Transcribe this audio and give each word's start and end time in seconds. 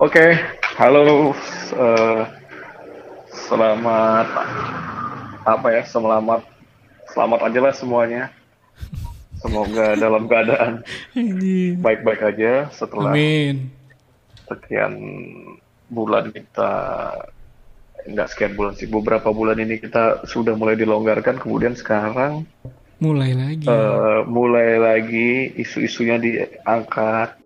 Oke, 0.00 0.32
halo, 0.80 1.36
eh, 1.76 2.22
selamat 3.28 4.28
apa 5.44 5.68
ya? 5.68 5.82
Selamat, 5.84 6.40
selamat 7.12 7.40
aja 7.44 7.60
lah 7.60 7.74
semuanya. 7.76 8.22
Semoga 9.40 9.96
dalam 9.96 10.24
keadaan 10.24 10.84
baik-baik 11.80 12.20
aja 12.20 12.68
setelah 12.72 13.12
Amin. 13.12 13.72
sekian 14.48 14.92
bulan 15.88 16.28
kita 16.28 16.72
nggak 18.04 18.28
sekian 18.28 18.52
bulan 18.52 18.76
sih 18.76 18.84
beberapa 18.84 19.32
bulan 19.32 19.56
ini 19.56 19.80
kita 19.80 20.24
sudah 20.24 20.56
mulai 20.56 20.76
dilonggarkan 20.76 21.40
kemudian 21.40 21.72
sekarang 21.72 22.44
Mulai 23.00 23.32
lagi. 23.32 23.64
eh, 23.64 24.20
mulai 24.28 24.76
lagi 24.76 25.56
isu-isunya 25.56 26.20
diangkat 26.20 27.40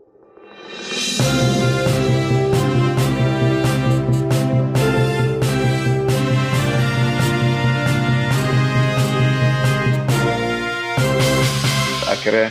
akhirnya 12.25 12.49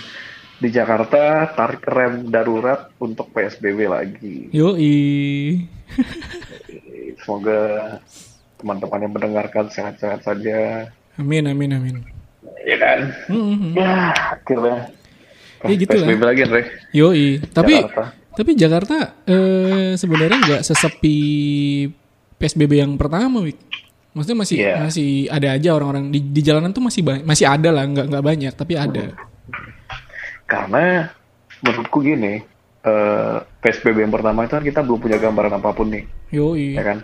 di 0.55 0.69
Jakarta 0.69 1.21
tarik 1.49 1.81
rem 1.83 2.29
darurat 2.29 2.93
untuk 2.97 3.27
PSBB 3.29 3.79
lagi 3.83 4.53
Yoi. 4.53 5.65
Semoga 7.17 7.59
teman-teman 8.55 8.99
yang 9.01 9.13
mendengarkan 9.13 9.65
sehat-sehat 9.67 10.21
saja. 10.21 10.87
Amin, 11.15 11.45
amin, 11.45 11.71
amin. 11.73 11.95
Ya 12.63 12.77
kan? 12.77 12.99
Hmm, 13.27 13.73
Ya, 13.73 13.93
akhirnya. 14.33 14.77
Ya, 15.63 15.73
gitu 15.73 15.91
lah. 15.91 16.05
PSBB 16.05 16.21
lagi, 16.21 16.41
Andre. 16.43 16.61
Yoi. 16.91 17.27
Tapi 17.45 17.73
Jakarta. 17.77 18.03
tapi 18.33 18.51
Jakarta 18.53 18.95
eh, 19.25 19.91
sebenarnya 19.93 20.39
nggak 20.39 20.61
sesepi 20.63 21.17
PSBB 22.37 22.71
yang 22.77 22.93
pertama, 22.95 23.41
Wik. 23.41 23.59
Maksudnya 24.13 24.37
masih 24.37 24.57
Iya. 24.59 24.75
masih 24.79 25.09
ada 25.27 25.47
aja 25.51 25.69
orang-orang 25.73 26.07
di, 26.07 26.19
di 26.21 26.41
jalanan 26.41 26.69
tuh 26.69 26.85
masih 26.85 27.01
masih 27.23 27.49
ada 27.49 27.67
lah, 27.67 27.83
nggak 27.83 28.05
nggak 28.09 28.23
banyak, 28.23 28.53
tapi 28.53 28.73
ada. 28.77 29.11
Karena 30.47 31.07
menurutku 31.63 32.03
gini, 32.03 32.43
eh, 32.83 33.37
PSBB 33.63 34.03
yang 34.03 34.13
pertama 34.13 34.43
itu 34.43 34.53
kan 34.59 34.65
kita 34.65 34.79
belum 34.83 34.99
punya 34.99 35.17
gambaran 35.19 35.53
apa 35.59 35.71
pun 35.71 35.87
nih, 35.91 36.03
Yoi. 36.35 36.75
ya 36.77 36.83
kan? 36.83 36.97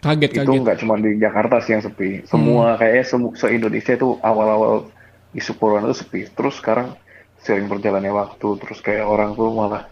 Kaget, 0.00 0.30
Itu 0.32 0.52
kaget. 0.52 0.60
nggak 0.64 0.78
cuma 0.84 0.94
di 1.00 1.10
Jakarta 1.18 1.56
sih 1.64 1.72
yang 1.76 1.84
sepi. 1.84 2.24
Semua 2.28 2.76
kayaknya 2.76 3.04
semu- 3.04 3.34
se-Indonesia 3.36 3.92
itu 3.96 4.08
awal-awal 4.22 4.92
isu 5.34 5.52
corona 5.56 5.88
itu 5.88 6.04
sepi. 6.04 6.20
Terus 6.30 6.60
sekarang 6.60 6.96
sering 7.40 7.66
berjalannya 7.68 8.12
waktu, 8.12 8.48
terus 8.60 8.78
kayak 8.80 9.04
orang 9.08 9.36
tuh 9.36 9.50
malah 9.52 9.88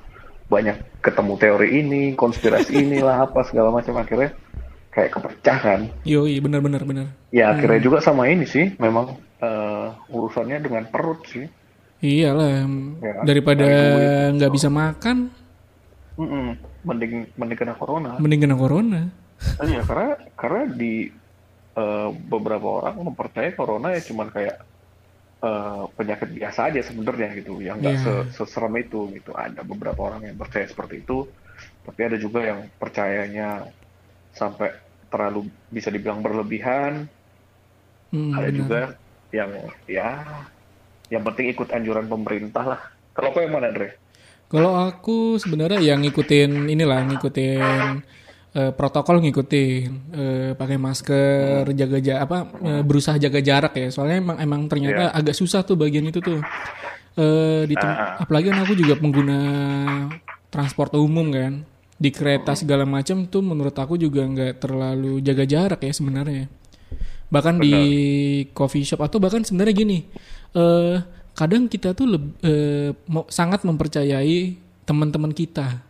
banyak 0.48 0.80
ketemu 1.04 1.34
teori 1.40 1.68
ini, 1.80 2.02
konspirasi 2.16 2.72
inilah 2.84 3.28
apa 3.28 3.44
segala 3.48 3.72
macam 3.72 3.96
akhirnya 4.00 4.32
kayak 4.92 5.10
kepecah 5.18 5.58
kan. 5.60 5.80
Yoi, 6.06 6.38
benar 6.40 6.60
benar 6.64 6.82
benar. 6.86 7.06
Ya 7.34 7.50
akhirnya 7.50 7.80
juga 7.82 7.98
sama 7.98 8.30
ini 8.30 8.46
sih, 8.46 8.78
memang 8.78 9.18
eh, 9.42 9.88
urusannya 10.14 10.62
dengan 10.62 10.86
perut 10.88 11.26
sih. 11.26 11.44
Iyalah, 12.04 12.68
Ya, 13.00 13.12
daripada 13.24 13.64
dari 13.64 13.72
duit. 13.72 14.34
nggak 14.36 14.52
bisa 14.52 14.68
makan. 14.68 15.32
Mending 16.84 17.32
mending 17.34 17.58
kena 17.58 17.74
corona. 17.74 18.20
mending 18.20 18.44
kena 18.44 18.54
corona. 18.54 19.00
Iya 19.58 19.80
karena 19.82 20.10
karena 20.36 20.62
di 20.70 21.08
eh, 21.74 22.08
beberapa 22.28 22.68
orang 22.78 22.94
mempercayai 23.02 23.56
corona 23.56 23.90
ya 23.90 24.04
cuman 24.04 24.28
kayak 24.30 24.56
eh, 25.40 25.84
penyakit 25.96 26.28
biasa 26.30 26.70
aja 26.70 26.80
sebenarnya 26.84 27.34
gitu, 27.34 27.58
yang 27.58 27.80
nggak 27.80 27.96
Iya. 27.98 28.04
se- 28.30 28.44
seserem 28.44 28.76
itu 28.78 29.10
gitu. 29.12 29.32
Ada 29.32 29.64
beberapa 29.64 30.00
orang 30.04 30.28
yang 30.28 30.36
percaya 30.36 30.68
seperti 30.68 31.02
itu, 31.02 31.24
tapi 31.82 32.00
ada 32.04 32.16
juga 32.16 32.40
yang 32.44 32.68
percayanya 32.76 33.64
sampai 34.30 34.70
terlalu 35.08 35.48
bisa 35.66 35.88
dibilang 35.88 36.20
berlebihan. 36.20 37.08
Hmm, 38.12 38.30
ada 38.32 38.46
benar. 38.46 38.54
juga 38.54 38.80
yang 39.34 39.50
ya 39.90 40.10
yang 41.12 41.22
penting 41.24 41.52
ikut 41.52 41.68
anjuran 41.72 42.06
pemerintah 42.08 42.64
lah. 42.64 42.80
Kalau 43.12 43.30
kau 43.30 43.42
yang 43.44 43.54
mana, 43.54 43.70
Dre? 43.70 43.96
Kalau 44.48 44.76
aku 44.86 45.40
sebenarnya 45.40 45.82
yang 45.82 46.04
ngikutin 46.04 46.70
inilah 46.70 47.02
ngikutin 47.10 47.90
eh, 48.54 48.72
protokol 48.76 49.18
ngikutin 49.24 49.88
eh, 50.14 50.50
pakai 50.54 50.78
masker, 50.78 51.66
jaga 51.74 51.98
ja 51.98 52.22
apa 52.22 52.46
eh, 52.62 52.82
berusaha 52.86 53.18
jaga 53.18 53.42
jarak 53.42 53.74
ya. 53.74 53.88
Soalnya 53.90 54.16
emang 54.22 54.36
emang 54.38 54.60
ternyata 54.70 55.10
agak 55.10 55.34
susah 55.34 55.66
tuh 55.66 55.74
bagian 55.74 56.06
itu 56.06 56.22
tuh. 56.22 56.38
Eh 57.18 57.62
di 57.66 57.74
tem- 57.74 57.98
apalagi 58.22 58.50
kan 58.50 58.62
aku 58.62 58.74
juga 58.78 58.94
pengguna 58.98 59.38
transport 60.50 60.94
umum 60.94 61.30
kan. 61.34 61.66
Di 61.94 62.10
kereta 62.10 62.58
segala 62.58 62.82
macam 62.82 63.26
tuh 63.26 63.42
menurut 63.42 63.74
aku 63.74 63.94
juga 63.98 64.22
nggak 64.26 64.62
terlalu 64.62 65.22
jaga 65.22 65.46
jarak 65.46 65.80
ya 65.82 65.92
sebenarnya. 65.94 66.46
Bahkan 67.30 67.58
di 67.58 67.74
coffee 68.54 68.86
shop 68.86 69.02
atau 69.02 69.18
bahkan 69.18 69.42
sebenarnya 69.42 69.74
gini. 69.74 69.98
Eh 70.54 70.96
kadang 71.34 71.66
kita 71.66 71.92
tuh 71.92 72.06
leb- 72.06 72.38
eh, 72.40 72.94
mau- 73.10 73.26
sangat 73.26 73.66
mempercayai 73.66 74.54
teman-teman 74.86 75.34
kita. 75.34 75.82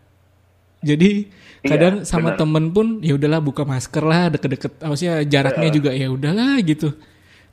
Jadi 0.84 1.32
kadang 1.64 2.04
sama 2.04 2.32
benar. 2.32 2.40
temen 2.44 2.64
pun 2.72 2.86
ya 3.00 3.16
udahlah 3.16 3.40
buka 3.40 3.64
masker 3.64 4.04
lah 4.04 4.28
deket-deket, 4.28 4.84
maksudnya 4.84 5.24
jaraknya 5.24 5.68
juga 5.72 5.90
ya 5.96 6.12
udahlah 6.12 6.60
gitu. 6.60 6.92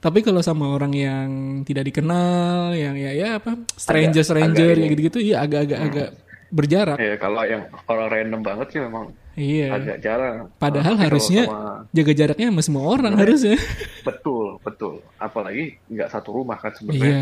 Tapi 0.01 0.19
kalau 0.19 0.43
sama 0.43 0.67
orang 0.73 0.91
yang 0.91 1.27
tidak 1.63 1.87
dikenal, 1.87 2.75
yang 2.75 2.97
ya 2.97 3.11
ya 3.15 3.29
apa 3.39 3.55
stranger 3.77 4.25
stranger 4.25 4.67
agak 4.75 4.83
ini. 4.83 4.91
gitu-gitu, 4.91 5.19
iya 5.21 5.45
agak-agak 5.45 5.79
agak 5.79 6.09
berjarak. 6.51 6.97
Ya 6.99 7.15
kalau 7.15 7.43
yang 7.47 7.63
orang 7.87 8.07
random 8.11 8.41
banget 8.43 8.67
sih 8.75 8.79
memang 8.83 9.15
Iya. 9.31 9.67
agak 9.71 9.97
jarang. 9.99 10.37
Padahal 10.55 10.95
harusnya 10.97 11.47
sama- 11.47 11.87
jaga 11.89 12.13
jaraknya 12.13 12.47
sama 12.51 12.61
semua 12.61 12.83
orang 12.85 13.13
harusnya. 13.15 13.55
betul 14.03 14.59
betul. 14.59 14.99
Apalagi 15.15 15.79
nggak 15.87 16.09
satu 16.09 16.29
rumah 16.33 16.55
kan 16.55 16.69
Iya. 16.69 16.77
sebenarnya 16.77 17.19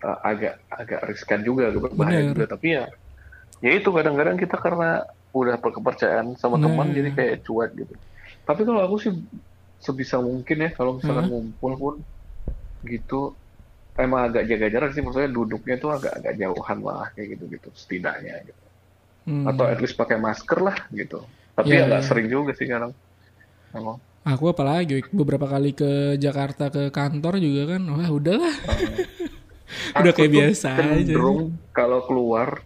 uh, 0.00 0.18
agak 0.20 0.54
agak 0.68 1.00
riskan 1.08 1.40
juga, 1.40 1.72
berbahaya 1.72 2.20
Bener. 2.20 2.34
juga. 2.34 2.46
Tapi 2.52 2.66
ya 2.76 2.84
ya 3.60 3.70
itu 3.72 3.88
kadang-kadang 3.88 4.36
kita 4.36 4.56
karena 4.56 5.04
udah 5.30 5.56
kepercayaan 5.56 6.34
sama 6.34 6.56
Nah. 6.56 6.68
teman 6.68 6.90
jadi 6.90 7.10
kayak 7.10 7.36
cuek 7.42 7.70
gitu. 7.74 7.94
Tapi 8.42 8.60
kalau 8.62 8.80
aku 8.82 8.96
sih 8.98 9.12
sebisa 9.78 10.20
mungkin 10.20 10.60
ya 10.60 10.70
kalau 10.70 11.00
misalkan 11.00 11.24
Hah? 11.24 11.30
ngumpul 11.30 11.72
pun 11.74 11.94
gitu 12.82 13.32
emang 13.96 14.28
agak 14.28 14.44
jaga 14.44 14.66
jarak 14.68 14.90
sih 14.92 15.00
maksudnya 15.00 15.28
duduknya 15.28 15.76
tuh 15.76 15.92
agak 15.92 16.16
agak 16.16 16.36
jauhan 16.36 16.78
lah 16.80 17.08
kayak 17.12 17.36
gitu 17.36 17.44
gitu 17.48 17.68
setidaknya 17.72 18.44
gitu. 18.44 18.60
Hmm. 19.20 19.44
atau 19.44 19.64
at 19.64 19.78
least 19.78 19.94
pakai 19.94 20.16
masker 20.16 20.58
lah 20.58 20.76
gitu. 20.90 21.20
Tapi 21.52 21.68
Iya, 21.68 21.76
ya 21.76 21.88
nggak 21.88 22.02
iya. 22.02 22.08
sering 22.08 22.26
juga 22.26 22.52
sih 22.52 22.66
kadang. 22.66 22.92
Emang. 23.70 23.98
Aku 24.22 24.48
apalagi 24.48 25.00
beberapa 25.08 25.44
kali 25.44 25.72
ke 25.72 25.90
Jakarta 26.16 26.68
ke 26.68 26.88
kantor 26.88 27.36
juga 27.36 27.72
kan, 27.72 27.82
wah 27.86 28.08
udahlah. 28.08 28.52
Udah 29.94 30.12
Aku 30.12 30.16
kayak 30.16 30.30
biasa 30.30 30.68
aja. 30.74 30.84
cenderung 30.98 31.56
kalau 31.70 32.02
keluar 32.02 32.60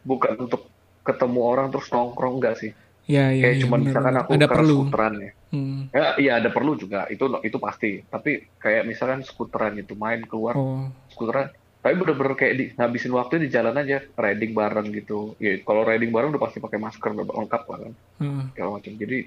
bukan 0.00 0.38
untuk 0.38 0.68
ketemu 1.02 1.40
orang 1.42 1.68
terus 1.68 1.88
nongkrong 1.88 2.38
enggak 2.38 2.56
sih. 2.56 2.72
Ya 3.04 3.28
ya, 3.28 3.42
Kayak 3.42 3.54
ya 3.54 3.60
cuma 3.60 3.76
benar, 3.76 3.84
misalkan 3.84 4.14
aku 4.16 4.30
ada 4.32 4.46
perlu. 4.48 4.76
skuteran 4.80 5.14
ya. 5.18 5.30
Hmm. 5.52 5.80
Ya, 5.92 6.04
iya 6.16 6.32
ada 6.38 6.48
perlu 6.48 6.72
juga. 6.74 7.04
Itu 7.06 7.24
itu 7.38 7.56
pasti. 7.58 7.90
Tapi 8.02 8.30
kayak 8.56 8.82
misalkan 8.84 9.20
skuteran 9.20 9.76
itu 9.76 9.92
main 9.94 10.24
keluar 10.24 10.56
Oh, 10.56 10.88
skuteran. 11.10 11.52
Tapi 11.84 11.94
bener-bener 12.00 12.34
kayak 12.40 12.54
di, 12.60 12.64
ngabisin 12.80 13.12
waktu 13.12 13.34
di 13.44 13.48
jalan 13.52 13.76
aja, 13.82 13.98
riding 14.24 14.52
bareng 14.56 14.88
gitu. 14.98 15.36
Ya 15.36 15.60
kalau 15.68 15.82
riding 15.84 16.10
bareng 16.16 16.32
udah 16.32 16.42
pasti 16.48 16.58
pakai 16.64 16.80
masker 16.80 17.10
udah 17.12 17.26
lengkap 17.28 17.62
lah 17.70 17.78
kan. 17.84 17.92
heeh. 18.20 18.46
segala 18.52 18.70
macam. 18.76 18.92
Jadi 19.02 19.18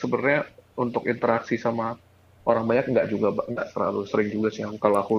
sebenarnya 0.00 0.40
untuk 0.78 1.02
interaksi 1.12 1.56
sama 1.58 1.86
orang 2.50 2.64
banyak 2.70 2.86
nggak 2.94 3.08
juga 3.12 3.28
nggak 3.34 3.68
terlalu 3.74 4.02
sering 4.10 4.28
juga 4.36 4.48
sih 4.54 4.62
aku- 4.66 4.80
kalau 4.84 4.98
aku 5.04 5.14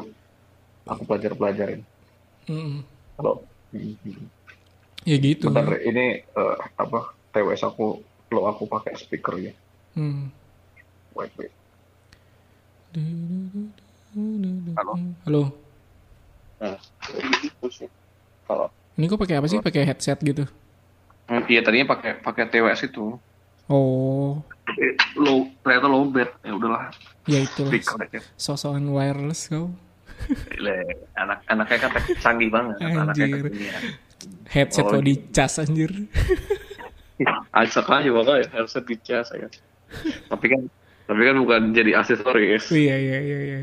aku 0.88 1.03
pelajar 1.09 1.31
pelajarin. 1.40 1.81
Mm-mm. 2.50 2.84
Kalau 3.17 3.34
Ya 5.07 5.17
gitu. 5.17 5.47
bentar 5.47 5.66
Re, 5.72 5.78
ini 5.90 6.06
eh, 6.22 6.56
apa 6.84 7.00
TWS 7.31 7.63
aku 7.69 7.85
lo 8.34 8.41
aku 8.51 8.63
pakai 8.69 8.94
speaker 8.96 9.35
ya. 9.41 9.53
Hmm. 9.96 10.32
Wait, 11.16 11.32
wait. 11.37 11.52
Halo. 14.75 14.93
Halo. 15.25 15.69
Nah, 16.59 16.78
gitu 17.44 17.67
sih. 17.72 17.90
Kalau 18.44 18.67
Ini 19.00 19.08
kok 19.08 19.20
pakai 19.20 19.35
apa 19.40 19.47
sih? 19.47 19.59
Pakai 19.64 19.88
headset 19.88 20.20
gitu. 20.20 20.44
Hmm, 21.29 21.46
iya 21.47 21.61
tadinya 21.64 21.96
pakai 21.96 22.20
pakai 22.20 22.50
TWS 22.50 22.90
itu. 22.90 23.16
Oh, 23.70 24.41
low 25.14 25.46
ternyata 25.61 25.85
low 25.85 26.09
bed 26.09 26.26
ya 26.41 26.58
udahlah 26.58 26.90
ya 27.29 27.46
itu 27.46 27.70
aja. 27.70 28.17
sosokan 28.34 28.90
wireless 28.90 29.46
kau. 29.46 29.70
Anak 31.14 31.46
anaknya 31.46 31.78
kan 31.85 31.91
canggih 32.17 32.50
banget 32.50 32.82
anaknya 32.82 33.06
Anjir. 33.29 33.46
kekinian. 33.46 33.84
Headset 34.50 34.84
Oh, 34.90 34.97
kau 34.97 35.03
dicas 35.06 35.61
anjir. 35.61 35.94
Acak 37.53 37.85
aja 37.94 38.09
makanya 38.09 38.50
harusnya 38.58 38.82
dicas 38.84 39.28
ya. 39.38 39.47
Tapi 40.28 40.46
kan 40.50 40.61
tapi 41.09 41.22
kan 41.23 41.35
bukan 41.40 41.61
jadi 41.73 41.97
aksesoris. 41.97 42.70
Iya 42.70 42.96
iya 42.96 43.17
iya 43.20 43.38
iya. 43.41 43.59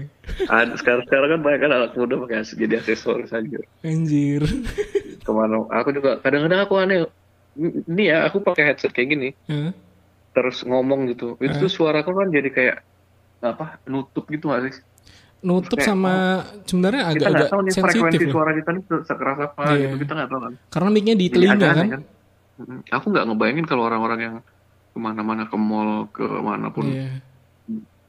Sekarang 0.75 1.07
sekarang 1.07 1.29
kan 1.31 1.41
banyak 1.41 1.61
kan 1.61 1.71
anak 1.73 1.91
muda 1.95 2.19
pakai 2.19 2.43
as- 2.43 2.53
jadi 2.53 2.75
aksesoris 2.77 3.31
aja. 3.31 3.63
Anjir. 3.81 4.43
Ke 5.23 5.31
mana? 5.31 5.63
Aku 5.73 5.91
juga 5.91 6.19
kadang-kadang 6.19 6.61
aku 6.61 6.75
aneh 6.77 7.07
ini 7.57 8.03
ya 8.05 8.27
aku 8.27 8.43
pakai 8.43 8.69
headset 8.69 8.93
kayak 8.93 9.09
gini 9.11 9.29
Hah? 9.47 9.73
terus 10.29 10.61
ngomong 10.61 11.09
gitu 11.09 11.41
itu 11.41 11.57
tuh 11.57 11.73
suaraku 11.73 12.13
kan 12.13 12.29
jadi 12.29 12.53
kayak 12.53 12.77
apa 13.41 13.81
nutup 13.87 14.29
gitu 14.29 14.53
gak 14.53 14.69
sih 14.69 14.77
nutup 15.41 15.81
Kayak, 15.81 15.89
sama 15.89 16.15
sebenarnya 16.63 17.03
kita 17.09 17.17
nggak 17.17 17.25
agak-agak 17.25 17.49
nih 17.57 17.73
sensitif 17.73 17.81
frekuensi 17.97 18.25
suara 18.29 18.51
kita 18.53 18.71
nih 18.71 18.83
se- 18.85 19.05
sekeras 19.05 19.39
apa 19.43 19.63
Iya. 19.67 19.77
gitu 19.87 19.97
kita 19.99 20.13
nggak 20.13 20.29
tahu 20.29 20.41
kan 20.43 20.53
Karena 20.69 20.89
mic-nya 20.91 21.15
di 21.15 21.27
telinga 21.27 21.57
agak 21.57 21.73
kan. 21.89 22.03
Mm, 22.57 22.81
aku 22.87 23.07
nggak 23.09 23.25
ngebayangin 23.25 23.65
kalau 23.65 23.83
orang-orang 23.85 24.19
yang 24.21 24.35
ke 24.87 24.99
mana-mana 24.99 25.43
ke 25.45 25.57
mall 25.57 25.91
ke 26.11 26.25
mana 26.29 26.69
pun 26.69 26.85
Iya. 26.87 27.09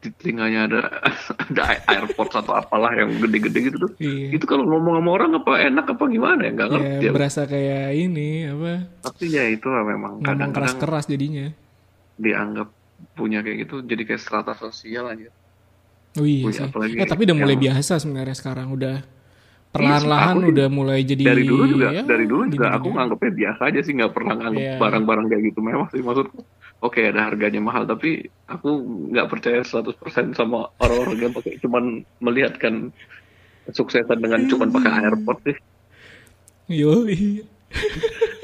Di 0.08 0.14
telinganya 0.14 0.60
ada 0.66 0.82
ada 1.44 1.64
airport 1.86 2.32
atau 2.34 2.54
apalah 2.54 2.92
yang 2.94 3.12
gede-gede 3.20 3.60
gitu 3.66 3.78
tuh 3.78 3.92
Iya. 3.98 4.32
itu 4.34 4.46
kalau 4.46 4.64
ngomong 4.66 4.96
sama 4.96 5.10
orang 5.12 5.32
apa 5.36 5.52
enak 5.62 5.86
apa 5.90 6.04
gimana 6.08 6.42
ya 6.42 6.52
nggak 6.54 6.70
ngerti 6.70 6.88
Ya, 6.98 7.00
ya. 7.02 7.12
berasa 7.12 7.42
kayak 7.44 7.86
ini 7.94 8.30
apa 8.46 8.72
tapi 9.04 9.24
ya 9.30 9.44
itu 9.46 9.68
lah 9.68 9.84
memang 9.84 10.14
kadang-kadang 10.20 10.54
keras-keras 10.72 11.06
jadinya. 11.06 11.52
dianggap 12.16 12.72
punya 13.14 13.40
kayak 13.40 13.58
gitu 13.62 13.84
jadi 13.84 14.04
kayak 14.04 14.20
strata 14.20 14.54
sosial 14.54 15.06
aja 15.08 15.28
Oh 16.16 16.24
iya 16.24 16.50
sih. 16.50 16.64
apalagi 16.64 16.96
Eh 16.96 17.06
tapi 17.06 17.24
udah 17.24 17.36
mulai 17.36 17.54
yang- 17.54 17.66
biasa 17.70 17.94
sebenarnya 18.00 18.34
sekarang 18.34 18.72
udah 18.72 19.06
perlahan-lahan 19.70 20.34
aku 20.34 20.42
sih 20.42 20.50
udah 20.50 20.68
mulai 20.68 21.00
jadi 21.04 21.24
dari 21.28 21.44
dulu 21.44 21.64
juga 21.68 21.88
ya, 21.92 22.02
dari 22.04 22.26
dulu 22.26 22.44
juga 22.48 22.68
aku 22.72 22.88
nganggapnya 22.90 23.32
biasa 23.36 23.62
aja 23.68 23.80
sih 23.80 23.94
nggak 23.94 24.12
pernah 24.12 24.34
nganggap 24.36 24.64
Iya. 24.64 24.76
barang-barang 24.80 25.26
kayak 25.28 25.44
gitu 25.46 25.60
mewah 25.60 25.88
sih 25.88 26.02
maksudku 26.02 26.40
oke 26.82 27.00
ada 27.02 27.32
harganya 27.32 27.62
mahal 27.62 27.84
tapi 27.90 28.30
aku 28.46 28.70
nggak 29.14 29.28
percaya 29.30 29.60
100% 29.66 30.38
sama 30.38 30.70
orang-orang 30.78 31.18
yang 31.30 31.34
pakai 31.34 31.58
cuman 31.62 32.06
melihatkan 32.22 32.94
kesuksesan 33.68 34.20
dengan 34.22 34.48
cuman 34.48 34.70
pakai 34.72 34.92
airport 35.06 35.40
sih 35.44 35.58
Yo, 36.68 37.08
iya. 37.08 37.48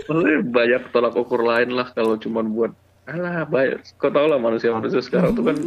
maksudnya 0.07 0.39
banyak 0.47 0.81
tolak 0.95 1.15
ukur 1.15 1.43
lain 1.43 1.75
lah 1.75 1.91
kalau 1.91 2.15
cuman 2.15 2.47
buat 2.55 2.71
alah 3.03 3.43
bayar 3.43 3.83
kau 3.99 4.07
tau 4.07 4.31
lah 4.31 4.39
manusia-manusia 4.39 5.03
sekarang 5.03 5.35
tuh 5.35 5.51
kan 5.51 5.59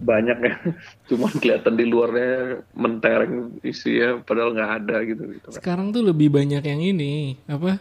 banyak 0.00 0.38
ya 0.44 0.54
cuman 1.12 1.32
kelihatan 1.40 1.74
di 1.76 1.84
luarnya 1.88 2.64
mentereng 2.72 3.60
isinya 3.64 4.20
padahal 4.24 4.56
nggak 4.56 4.72
ada 4.84 4.96
gitu 5.04 5.22
gitu 5.36 5.46
kan. 5.52 5.56
Sekarang 5.60 5.86
tuh 5.92 6.04
lebih 6.04 6.32
banyak 6.32 6.64
yang 6.64 6.80
ini 6.80 7.36
apa? 7.48 7.80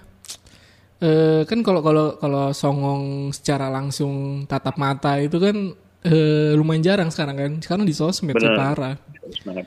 Eh 1.00 1.48
kan 1.48 1.64
kalau 1.64 1.80
kalau 1.80 2.20
kalau 2.20 2.52
songong 2.52 3.32
secara 3.32 3.72
langsung 3.72 4.44
tatap 4.44 4.76
mata 4.76 5.16
itu 5.16 5.40
kan 5.40 5.56
eh, 6.04 6.52
lumayan 6.54 6.84
jarang 6.84 7.10
sekarang 7.10 7.36
kan. 7.36 7.52
Sekarang 7.60 7.88
di 7.88 7.96
sosmed 7.96 8.36
sih 8.36 8.52
parah. 8.52 8.96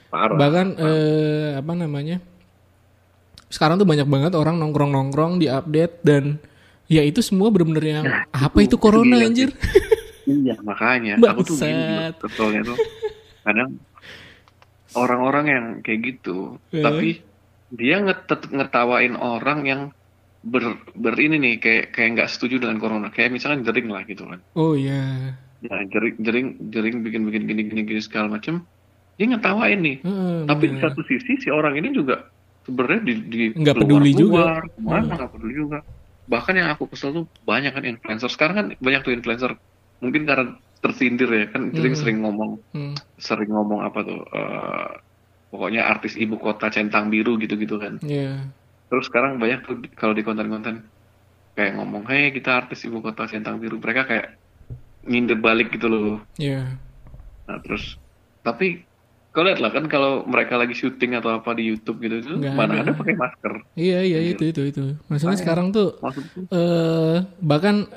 parah 0.08 0.37
Bahkan 0.37 0.67
eh, 0.76 1.49
apa 1.56 1.73
namanya? 1.73 2.20
Sekarang 3.49 3.76
tuh 3.76 3.88
banyak 3.88 4.05
banget 4.05 4.32
orang 4.32 4.56
nongkrong-nongkrong 4.56 5.37
di 5.37 5.49
update 5.49 6.05
dan 6.05 6.37
ya 6.84 7.00
itu 7.00 7.20
semua 7.20 7.49
bener-bener 7.49 7.85
yang 7.85 8.05
apa 8.28 8.58
itu, 8.61 8.76
corona 8.76 9.17
gila 9.17 9.20
sih. 9.20 9.28
anjir. 9.28 9.50
Iya 10.23 10.55
makanya 10.62 11.19
aku 11.19 11.43
tuh 11.43 11.58
gini 11.58 11.82
Bangsat. 12.14 12.14
tuh 12.31 12.78
kadang 13.43 13.75
orang-orang 14.94 15.46
yang 15.50 15.64
kayak 15.82 16.00
gitu 16.14 16.62
Eh. 16.70 16.78
tapi 16.78 17.08
dia 17.75 17.99
nget 17.99 18.23
ngetawain 18.31 19.19
orang 19.19 19.58
yang 19.67 19.81
ber, 20.42 20.64
ber 21.04 21.14
ini 21.24 21.36
nih 21.44 21.54
kayak 21.62 21.84
kayak 21.94 22.08
nggak 22.14 22.28
setuju 22.32 22.54
dengan 22.62 22.78
corona 22.82 23.08
kayak 23.14 23.30
misalkan 23.36 23.62
jering 23.66 23.88
lah 23.94 24.02
gitu 24.10 24.22
kan 24.30 24.40
Oh 24.54 24.74
iya. 24.76 25.34
ya 25.62 25.74
jering 25.92 26.14
jering 26.26 26.46
jering 26.74 26.96
bikin 27.06 27.22
bikin 27.28 27.42
gini 27.50 27.62
gini 27.70 27.80
gini 27.86 28.00
segala 28.02 28.26
macem 28.38 28.54
dia 29.18 29.26
ngetawain 29.30 29.78
nih 29.86 29.96
Heeh, 30.02 30.46
tapi 30.48 30.64
di 30.72 30.76
bener. 30.76 30.82
satu 30.82 31.00
sisi 31.06 31.32
si 31.42 31.48
orang 31.54 31.74
ini 31.78 31.88
juga 31.94 32.14
sebenarnya 32.66 33.00
di, 33.08 33.14
di 33.32 33.40
Nggak 33.60 33.76
peduli 33.78 34.10
juga. 34.14 34.38
keluar, 34.42 34.62
ke 34.74 34.80
mana 34.82 35.10
nggak 35.18 35.30
peduli 35.34 35.54
juga 35.62 35.78
bahkan 36.22 36.54
yang 36.54 36.68
aku 36.74 36.84
kesel 36.90 37.10
tuh 37.18 37.24
banyak 37.42 37.72
kan 37.74 37.84
influencer 37.84 38.30
sekarang 38.30 38.54
kan 38.58 38.66
banyak 38.78 39.00
tuh 39.02 39.12
influencer 39.14 39.52
mungkin 40.02 40.22
karena 40.28 40.44
tersindir 40.82 41.28
ya 41.30 41.46
kan 41.54 41.62
sering 41.74 41.94
sering 41.98 42.16
ngomong 42.22 42.50
Hmm. 42.72 42.94
sering 43.18 43.50
ngomong 43.54 43.80
apa 43.86 44.00
tuh 44.08 44.18
eh, 44.22 44.88
pokoknya 45.52 45.82
artis 45.92 46.14
ibu 46.18 46.36
kota 46.38 46.66
centang 46.74 47.06
biru 47.14 47.38
gitu 47.42 47.54
gitu 47.60 47.76
kan 47.82 47.94
Iya. 48.02 48.54
Terus 48.92 49.08
sekarang 49.08 49.40
banyak 49.40 49.64
tuh 49.64 49.80
kalau 49.94 50.12
di 50.12 50.20
konten-konten 50.20 50.84
kayak 51.52 51.72
ngomong 51.74 52.04
hey 52.04 52.28
kita 52.28 52.60
artis 52.60 52.84
ibu 52.84 53.00
kota 53.00 53.24
centang 53.24 53.56
biru 53.56 53.76
mereka 53.76 54.04
kayak 54.04 54.36
nyindir 55.02 55.36
balik 55.36 55.72
gitu 55.72 55.88
loh 55.88 56.20
Iya. 56.36 56.76
nah 57.42 57.56
terus 57.58 57.96
tapi 58.40 58.84
kau 59.30 59.40
lihat 59.40 59.58
lah 59.58 59.72
kan 59.72 59.88
kalau 59.88 60.22
mereka 60.22 60.54
lagi 60.54 60.72
syuting 60.72 61.16
atau 61.16 61.32
apa 61.32 61.56
di 61.56 61.64
YouTube 61.66 61.98
gitu 61.98 62.20
itu 62.20 62.32
Nggak 62.36 62.52
mana 62.52 62.72
ada. 62.76 62.82
ada 62.84 62.92
pakai 62.92 63.16
masker 63.16 63.52
Iya 63.72 63.98
iya 64.02 64.18
itu 64.28 64.44
itu 64.44 64.60
itu. 64.62 64.82
Maksudnya 65.08 65.40
sekarang 65.40 65.72
tuh 65.72 65.96
maksudku 65.98 66.44
eh 66.46 67.16
bahkan 67.40 67.88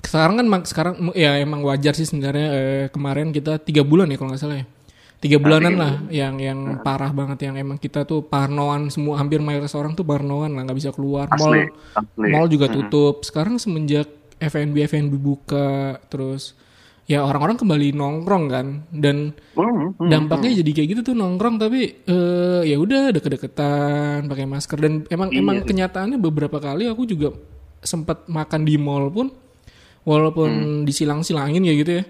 sekarang 0.00 0.40
kan 0.40 0.64
sekarang 0.64 0.94
ya 1.12 1.36
emang 1.36 1.60
wajar 1.60 1.92
sih 1.92 2.02
sebenarnya 2.02 2.48
eh, 2.50 2.84
kemarin 2.88 3.28
kita 3.28 3.60
tiga 3.60 3.84
bulan 3.84 4.08
ya 4.08 4.16
kalau 4.16 4.32
nggak 4.32 4.40
salah 4.40 4.56
ya 4.56 4.66
tiga 5.24 5.40
bulanan 5.40 5.74
lah 5.74 5.92
yang 6.12 6.36
yang 6.36 6.58
parah 6.84 7.08
banget 7.08 7.48
yang 7.48 7.56
emang 7.56 7.80
kita 7.80 8.04
tuh 8.04 8.20
parnoan 8.20 8.92
semua 8.92 9.16
hampir 9.16 9.40
mayoritas 9.40 9.72
orang 9.72 9.96
tuh 9.96 10.04
parnoan 10.04 10.52
lah 10.52 10.68
nggak 10.68 10.76
bisa 10.76 10.92
keluar. 10.92 11.32
Mall 11.32 11.72
asli. 11.96 12.28
mall 12.28 12.46
juga 12.46 12.68
tutup. 12.68 13.24
Sekarang 13.24 13.56
semenjak 13.56 14.04
FNB 14.36 14.84
FNB 14.84 15.16
buka 15.16 15.96
terus 16.06 16.52
ya 17.04 17.20
orang-orang 17.20 17.56
kembali 17.56 17.92
nongkrong 17.92 18.44
kan 18.48 18.66
dan 18.88 19.32
Hmm, 19.52 19.92
hmm. 19.96 20.08
dampaknya 20.08 20.60
jadi 20.60 20.70
kayak 20.72 20.88
gitu 20.92 21.00
tuh 21.12 21.16
nongkrong 21.16 21.56
tapi 21.56 21.80
eh, 22.00 22.60
ya 22.64 22.76
udah 22.76 23.12
deket-deketan 23.12 24.28
pakai 24.28 24.44
masker. 24.44 24.76
Dan 24.76 25.08
emang 25.08 25.32
Iya. 25.32 25.40
emang 25.40 25.56
kenyataannya 25.64 26.20
beberapa 26.20 26.60
kali 26.60 26.84
aku 26.84 27.04
juga 27.04 27.32
sempat 27.80 28.28
makan 28.28 28.64
di 28.64 28.76
mall 28.76 29.08
pun 29.08 29.28
walaupun 30.04 30.84
disilang-silangin 30.84 31.64
ya 31.64 31.72
gitu 31.74 31.92
ya 32.00 32.04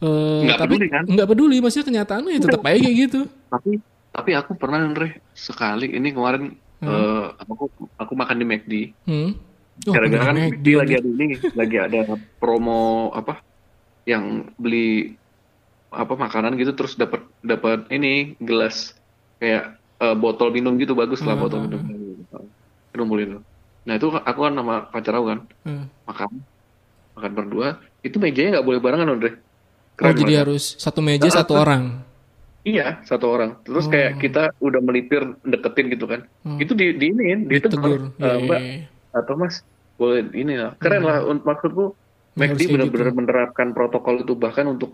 Hmm. 0.00 0.48
Nggak 0.48 0.58
tapi 0.58 0.72
peduli 0.72 0.88
kan? 0.88 1.04
nggak 1.04 1.28
peduli 1.28 1.56
maksudnya 1.60 1.86
kenyataannya 1.86 2.30
ya 2.32 2.40
tetap 2.40 2.62
aja 2.64 2.78
kayak 2.78 2.96
gitu 2.98 3.20
tapi 3.46 3.70
tapi 4.10 4.30
aku 4.32 4.52
pernah 4.56 4.80
Andre 4.80 5.20
sekali 5.30 5.92
ini 5.92 6.08
kemarin 6.10 6.42
eh, 6.80 7.24
aku 7.36 7.68
aku 7.94 8.12
makan 8.14 8.36
di 8.36 8.46
McD 8.46 8.72
hmm. 9.04 9.30
Oh, 9.80 9.92
gara-gara 9.92 10.24
kan 10.26 10.36
McD 10.36 10.66
lagi 10.74 10.94
ada 10.94 11.08
ini 11.08 11.26
lagi 11.52 11.76
ada 11.76 12.00
promo 12.36 13.08
apa 13.12 13.40
yang 14.04 14.48
beli 14.56 15.16
apa 15.88 16.12
makanan 16.14 16.56
gitu 16.56 16.72
terus 16.72 16.94
dapat 16.94 17.20
dapat 17.40 17.84
ini 17.88 18.36
gelas 18.38 18.96
kayak 19.36 19.76
eh, 19.98 20.16
botol 20.16 20.48
minum 20.48 20.76
gitu 20.76 20.92
bagus 20.92 21.20
lah 21.20 21.32
Hmm, 21.32 21.44
botol 21.44 21.60
minum 21.60 21.80
minum 22.90 23.06
boleh 23.06 23.24
tuh. 23.30 23.42
nah 23.82 23.96
itu 23.96 24.08
aku 24.10 24.40
kan 24.40 24.52
sama 24.54 24.74
pacar 24.86 25.12
aku 25.12 25.26
kan 25.28 25.40
Hmm. 25.60 25.84
makan 26.04 26.30
makan 27.14 27.32
berdua 27.32 27.68
itu 28.00 28.16
mejanya 28.16 28.56
nggak 28.56 28.66
boleh 28.66 28.80
barengan 28.80 29.12
Andre 29.12 29.30
oh 30.00 30.02
Keren 30.02 30.16
jadi 30.16 30.32
banget. 30.32 30.42
harus 30.42 30.64
satu 30.74 31.00
meja 31.00 31.28
Ah, 31.28 31.34
satu 31.36 31.52
orang 31.54 31.84
Iya, 32.60 33.00
satu 33.02 33.24
orang. 33.26 33.56
Terus 33.62 33.84
Oh. 33.84 33.90
kayak 33.90 34.20
kita 34.20 34.52
udah 34.58 34.80
melipir 34.80 35.32
deketin 35.42 35.88
gitu 35.88 36.04
kan. 36.04 36.28
Hmm. 36.42 36.60
Itu 36.60 36.76
di 36.76 36.92
di 36.92 37.08
ini 37.08 37.48
ditegur 37.48 37.56
ditegur. 37.56 38.00
Eh, 38.14 38.20
Iya, 38.20 38.36
Mbak 38.38 38.60
iya, 38.60 38.72
iya. 38.76 38.84
atau 39.14 39.32
Mas 39.34 39.64
boleh 39.96 40.28
ini 40.34 40.54
lah. 40.54 40.76
Keren 40.76 41.02
lah 41.02 41.24
un- 41.24 41.40
maksudku 41.40 41.96
Ya, 42.30 42.46
McD 42.46 42.60
benar-benar 42.68 43.06
gitu. 43.06 43.16
menerapkan 43.16 43.72
protokol 43.72 44.20
itu 44.20 44.32
bahkan 44.34 44.68
untuk 44.68 44.92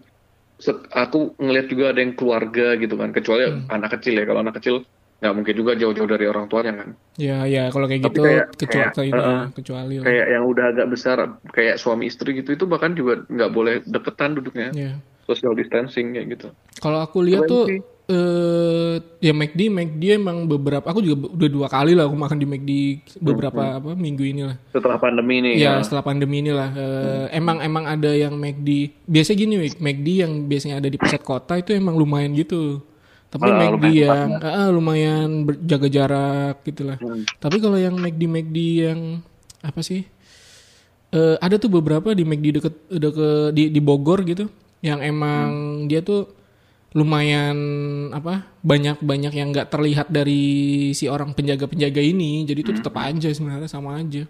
aku 0.91 1.35
ngelihat 1.37 1.67
juga 1.67 1.85
ada 1.91 2.01
yang 2.01 2.15
keluarga 2.15 2.75
gitu 2.77 2.95
kan. 2.95 3.11
Kecuali 3.11 3.43
Hmm. 3.45 3.67
anak 3.69 3.99
kecil 3.99 4.15
ya. 4.15 4.25
Kalau 4.25 4.41
anak 4.41 4.55
kecil 4.57 4.87
nggak 5.17 5.33
mungkin 5.33 5.55
juga 5.55 5.73
jauh-jauh 5.75 6.05
dari 6.07 6.25
orang 6.25 6.45
tuanya 6.45 6.73
kan. 6.75 6.89
ya 7.17 7.45
ya 7.45 7.69
kalau 7.69 7.85
kayak 7.85 8.03
Tapi 8.03 8.11
gitu 8.11 8.21
kayak- 8.23 8.49
kecuali 8.55 8.93
kayak, 8.93 9.07
ini, 9.07 9.17
uh-uh. 9.17 9.45
kecuali 9.51 9.95
lah 9.97 10.05
Kayak 10.05 10.27
yang 10.29 10.45
udah 10.45 10.65
agak 10.69 10.87
besar 10.87 11.17
kayak 11.49 11.77
suami 11.77 12.05
istri 12.05 12.31
gitu 12.35 12.51
itu 12.53 12.65
bahkan 12.65 12.93
juga 12.93 13.25
nggak 13.25 13.51
boleh 13.51 13.75
deketan 13.83 14.35
duduknya. 14.35 14.69
ya 14.73 14.93
Social 15.25 15.53
distancing 15.53 16.13
kayak 16.13 16.27
gitu. 16.33 16.49
Kalau 16.79 17.01
aku 17.01 17.19
lihat 17.21 17.45
tuh 17.45 17.67
sih. 17.67 17.81
eh 18.07 18.95
ya 19.21 19.33
McD 19.33 19.67
McD 19.69 20.03
emang 20.15 20.47
beberapa 20.47 20.85
aku 20.85 21.01
juga 21.01 21.27
udah 21.29 21.49
dua 21.51 21.67
kali 21.67 21.93
lah 21.93 22.07
aku 22.07 22.15
makan 22.15 22.37
di 22.37 22.47
McD 22.47 22.71
beberapa 23.19 23.63
apa 23.75 23.91
minggu 23.93 24.23
ini 24.23 24.43
lah. 24.45 24.55
Setelah 24.69 24.95
pandemi 24.97 25.41
ini 25.41 25.51
Ya 25.57 25.75
ya. 25.75 25.83
setelah 25.83 26.05
pandemi 26.05 26.39
ini 26.39 26.53
lah 26.53 26.71
Eh, 26.71 27.27
emang 27.33 27.59
emang 27.59 27.85
ada 27.85 28.07
yang 28.09 28.37
McD 28.37 28.69
biasa 29.03 29.33
gini 29.33 29.59
McD 29.73 30.07
yang 30.21 30.45
biasanya 30.45 30.79
ada 30.79 30.87
di 30.87 30.95
pusat 30.95 31.19
kota 31.21 31.57
itu 31.57 31.73
emang 31.73 31.97
lumayan 31.97 32.31
gitu. 32.33 32.85
Tapi 33.37 33.47
Ah, 33.47 33.57
McD 33.59 33.73
lumayan 33.77 33.95
yang 33.95 34.31
ah, 34.43 34.71
lumayan 34.71 35.29
ber- 35.43 35.61
jaga 35.63 35.89
jarak 35.89 36.57
gitu 36.63 36.83
lah. 36.83 36.97
Hmm. 36.97 37.23
Tapi 37.37 37.57
kalau 37.59 37.77
yang 37.77 37.95
McD 37.95 38.23
McD 38.25 38.57
yang 38.83 39.01
apa 39.61 39.81
sih? 39.81 40.03
Eh 41.09 41.37
ada 41.39 41.55
tuh 41.55 41.71
beberapa 41.71 42.11
di 42.11 42.23
McD 42.23 42.47
deket 42.55 42.75
deket 42.91 43.53
di, 43.53 43.69
di 43.69 43.81
Bogor 43.81 44.21
gitu 44.23 44.49
yang 44.81 45.01
emang 45.01 45.49
Hmm. 45.49 45.87
dia 45.87 46.01
tuh 46.01 46.29
lumayan 46.93 47.57
apa 48.11 48.49
banyak 48.59 48.97
banyak 48.99 49.31
yang 49.31 49.49
nggak 49.51 49.69
terlihat 49.69 50.09
dari 50.09 50.41
si 50.91 51.07
orang 51.07 51.31
penjaga 51.31 51.67
penjaga 51.67 52.01
ini 52.01 52.41
jadi 52.43 52.57
itu 52.59 52.73
tetap 52.73 52.97
aja 52.97 53.29
sebenarnya 53.29 53.67
sama 53.67 53.97
aja 53.97 54.25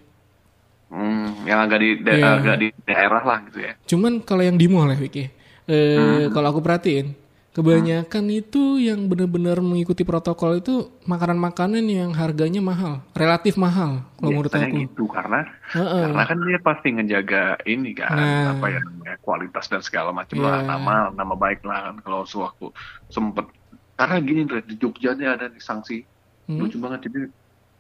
Hmm, 0.87 1.43
yang 1.43 1.59
agak 1.61 1.79
di 1.79 1.91
da- 1.99 2.15
Iya. 2.15 2.31
agak 2.37 2.57
di 2.57 2.69
daerah 2.85 3.19
lah 3.21 3.39
gitu 3.45 3.59
ya. 3.61 3.73
cuman 3.87 4.13
kalau 4.21 4.43
yang 4.43 4.55
di 4.55 4.67
mall 4.67 4.87
ya 4.87 4.95
Vicky 4.97 5.27
eh 5.65 6.27
kalau 6.29 6.49
aku 6.49 6.61
perhatiin 6.61 7.11
kebanyakan 7.57 8.25
itu 8.29 8.77
yang 8.77 9.09
benar-benar 9.09 9.59
mengikuti 9.59 10.05
protokol 10.05 10.61
itu 10.61 10.75
makanan-makanan 11.03 11.81
yang 11.83 12.13
harganya 12.13 12.61
mahal, 12.61 13.01
relatif 13.13 13.57
mahal 13.57 14.05
kalau 14.15 14.29
menurut 14.31 14.53
Biasanya 14.53 14.69
aku. 14.69 14.85
gitu 14.85 15.05
karena 15.09 15.41
Heeh. 15.73 16.03
karena 16.05 16.23
kan 16.23 16.39
dia 16.45 16.59
pasti 16.61 16.89
ngejaga 16.93 17.43
ini 17.65 17.91
kan 17.91 18.13
Nah. 18.13 18.47
apa 18.53 18.67
ya 18.69 18.81
namanya 18.81 19.17
kualitas 19.19 19.65
dan 19.67 19.81
segala 19.81 20.13
macam 20.13 20.37
Iya. 20.37 20.45
lah 20.45 20.61
nama 20.63 20.95
nama 21.11 21.35
baik 21.35 21.65
lah 21.65 21.91
kan 21.91 21.97
kalau 22.01 22.23
sewaktu 22.23 22.69
sempet 23.09 23.49
karena 23.97 24.17
gini 24.21 24.41
di 24.45 24.75
Jogja 24.77 25.17
nih 25.17 25.29
ada 25.31 25.49
sanksi 25.57 26.05
Hmm. 26.45 26.61
lucu 26.61 26.77
banget 26.77 27.09
jadi 27.09 27.21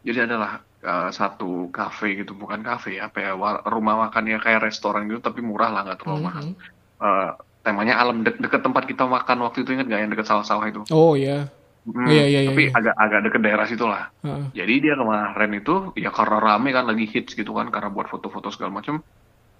jadi 0.02 0.18
adalah 0.24 0.58
uh, 0.80 1.10
satu 1.10 1.68
kafe 1.68 2.16
gitu 2.16 2.32
bukan 2.32 2.62
kafe 2.62 2.96
ya 2.96 3.06
apa 3.06 3.18
ya 3.20 3.32
war- 3.34 3.62
rumah 3.62 3.94
makan 4.02 4.26
ya 4.26 4.38
kayak 4.38 4.64
restoran 4.64 5.06
gitu 5.06 5.20
tapi 5.20 5.38
murah 5.38 5.68
lah 5.68 5.84
nggak 5.84 6.00
terlalu 6.00 6.22
mahal 6.24 6.44
Mhm. 6.46 6.56
Uh, 6.96 7.30
temanya 7.66 7.98
alam 7.98 8.22
de- 8.22 8.38
deket 8.38 8.62
tempat 8.62 8.86
kita 8.86 9.02
makan 9.04 9.42
waktu 9.42 9.66
itu 9.66 9.74
ingat 9.74 9.90
nggak 9.90 10.00
yang 10.00 10.10
deket 10.14 10.26
sawah-sawah 10.30 10.70
itu 10.70 10.86
Oh 10.94 11.18
ya. 11.18 11.50
Hmm, 11.82 12.06
Iya, 12.06 12.24
iya, 12.26 12.40
iya, 12.42 12.50
tapi 12.50 12.62
iya. 12.66 12.74
agak 12.74 12.94
agak 12.94 13.20
deket 13.26 13.40
daerah 13.42 13.66
situ 13.66 13.86
lah 13.86 14.10
Heeh. 14.22 14.46
jadi 14.54 14.74
dia 14.78 14.94
kemarin 14.94 15.50
itu 15.54 15.74
ya 15.94 16.10
karena 16.10 16.38
rame 16.38 16.70
kan 16.70 16.86
lagi 16.86 17.06
hits 17.06 17.34
gitu 17.34 17.50
kan 17.54 17.70
karena 17.70 17.90
buat 17.90 18.06
foto-foto 18.06 18.50
segala 18.50 18.78
macam. 18.78 19.02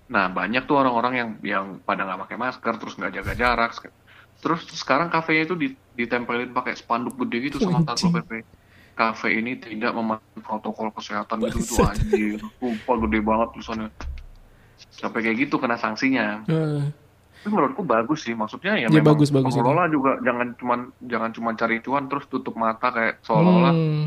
Nah 0.07 0.31
banyak 0.31 0.67
tuh 0.67 0.79
orang-orang 0.79 1.13
yang 1.15 1.31
yang 1.43 1.65
pada 1.83 2.03
nggak 2.03 2.27
pakai 2.27 2.37
masker 2.37 2.75
terus 2.79 2.95
nggak 2.95 3.13
jaga 3.15 3.33
jarak. 3.35 3.75
Terus 4.37 4.63
sekarang 4.71 5.07
kafenya 5.07 5.43
itu 5.45 5.55
di- 5.55 5.79
ditempelin 5.95 6.51
pakai 6.51 6.75
spanduk 6.75 7.15
gede 7.17 7.51
gitu 7.51 7.59
sama 7.59 7.83
satpol 7.85 8.23
pp. 8.23 8.43
Kafe 8.97 9.29
ini 9.31 9.59
tidak 9.59 9.93
mematuhi 9.93 10.41
protokol 10.41 10.89
kesehatan 10.91 11.47
gitu 11.47 11.59
itu 11.59 11.75
Bangsat. 11.79 11.95
anjir. 11.95 12.39
Sumpah 12.59 12.97
gede 13.07 13.19
banget 13.21 13.49
tulisannya. 13.53 13.89
Sampai 14.91 15.21
kayak 15.23 15.37
gitu 15.47 15.57
kena 15.57 15.77
sanksinya. 15.77 16.43
Heeh. 16.49 16.91
Tapi 17.47 17.55
menurutku 17.55 17.87
bagus 17.87 18.27
sih, 18.27 18.35
maksudnya 18.35 18.75
ya, 18.75 18.91
Ya, 18.91 18.99
memang 18.99 19.15
bagus, 19.15 19.31
bagus 19.31 19.55
pengelola 19.55 19.87
juga 19.87 20.19
jangan 20.19 20.59
cuman 20.59 20.91
jangan 20.99 21.31
cuman 21.31 21.55
cari 21.55 21.79
cuan 21.79 22.11
terus 22.11 22.27
tutup 22.27 22.59
mata 22.59 22.91
kayak 22.91 23.23
seolah-olah 23.23 23.71
Hmm. 23.71 24.07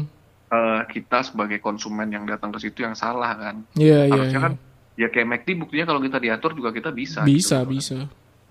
eh, 0.52 0.82
kita 0.92 1.24
sebagai 1.24 1.64
konsumen 1.64 2.12
yang 2.12 2.28
datang 2.28 2.52
ke 2.52 2.60
situ 2.60 2.84
yang 2.84 3.00
salah 3.00 3.32
kan. 3.40 3.64
Iya 3.80 4.12
iya. 4.12 4.12
Harusnya 4.12 4.36
iya. 4.36 4.44
kan 4.44 4.54
ya 5.00 5.08
kayak 5.08 5.28
McD 5.32 5.48
buktinya 5.56 5.86
kalau 5.88 6.04
kita 6.04 6.20
diatur 6.20 6.52
juga 6.52 6.76
kita 6.76 6.92
bisa. 6.92 7.24
Bisa 7.24 7.64
gitu. 7.64 7.80
bisa. 7.80 7.98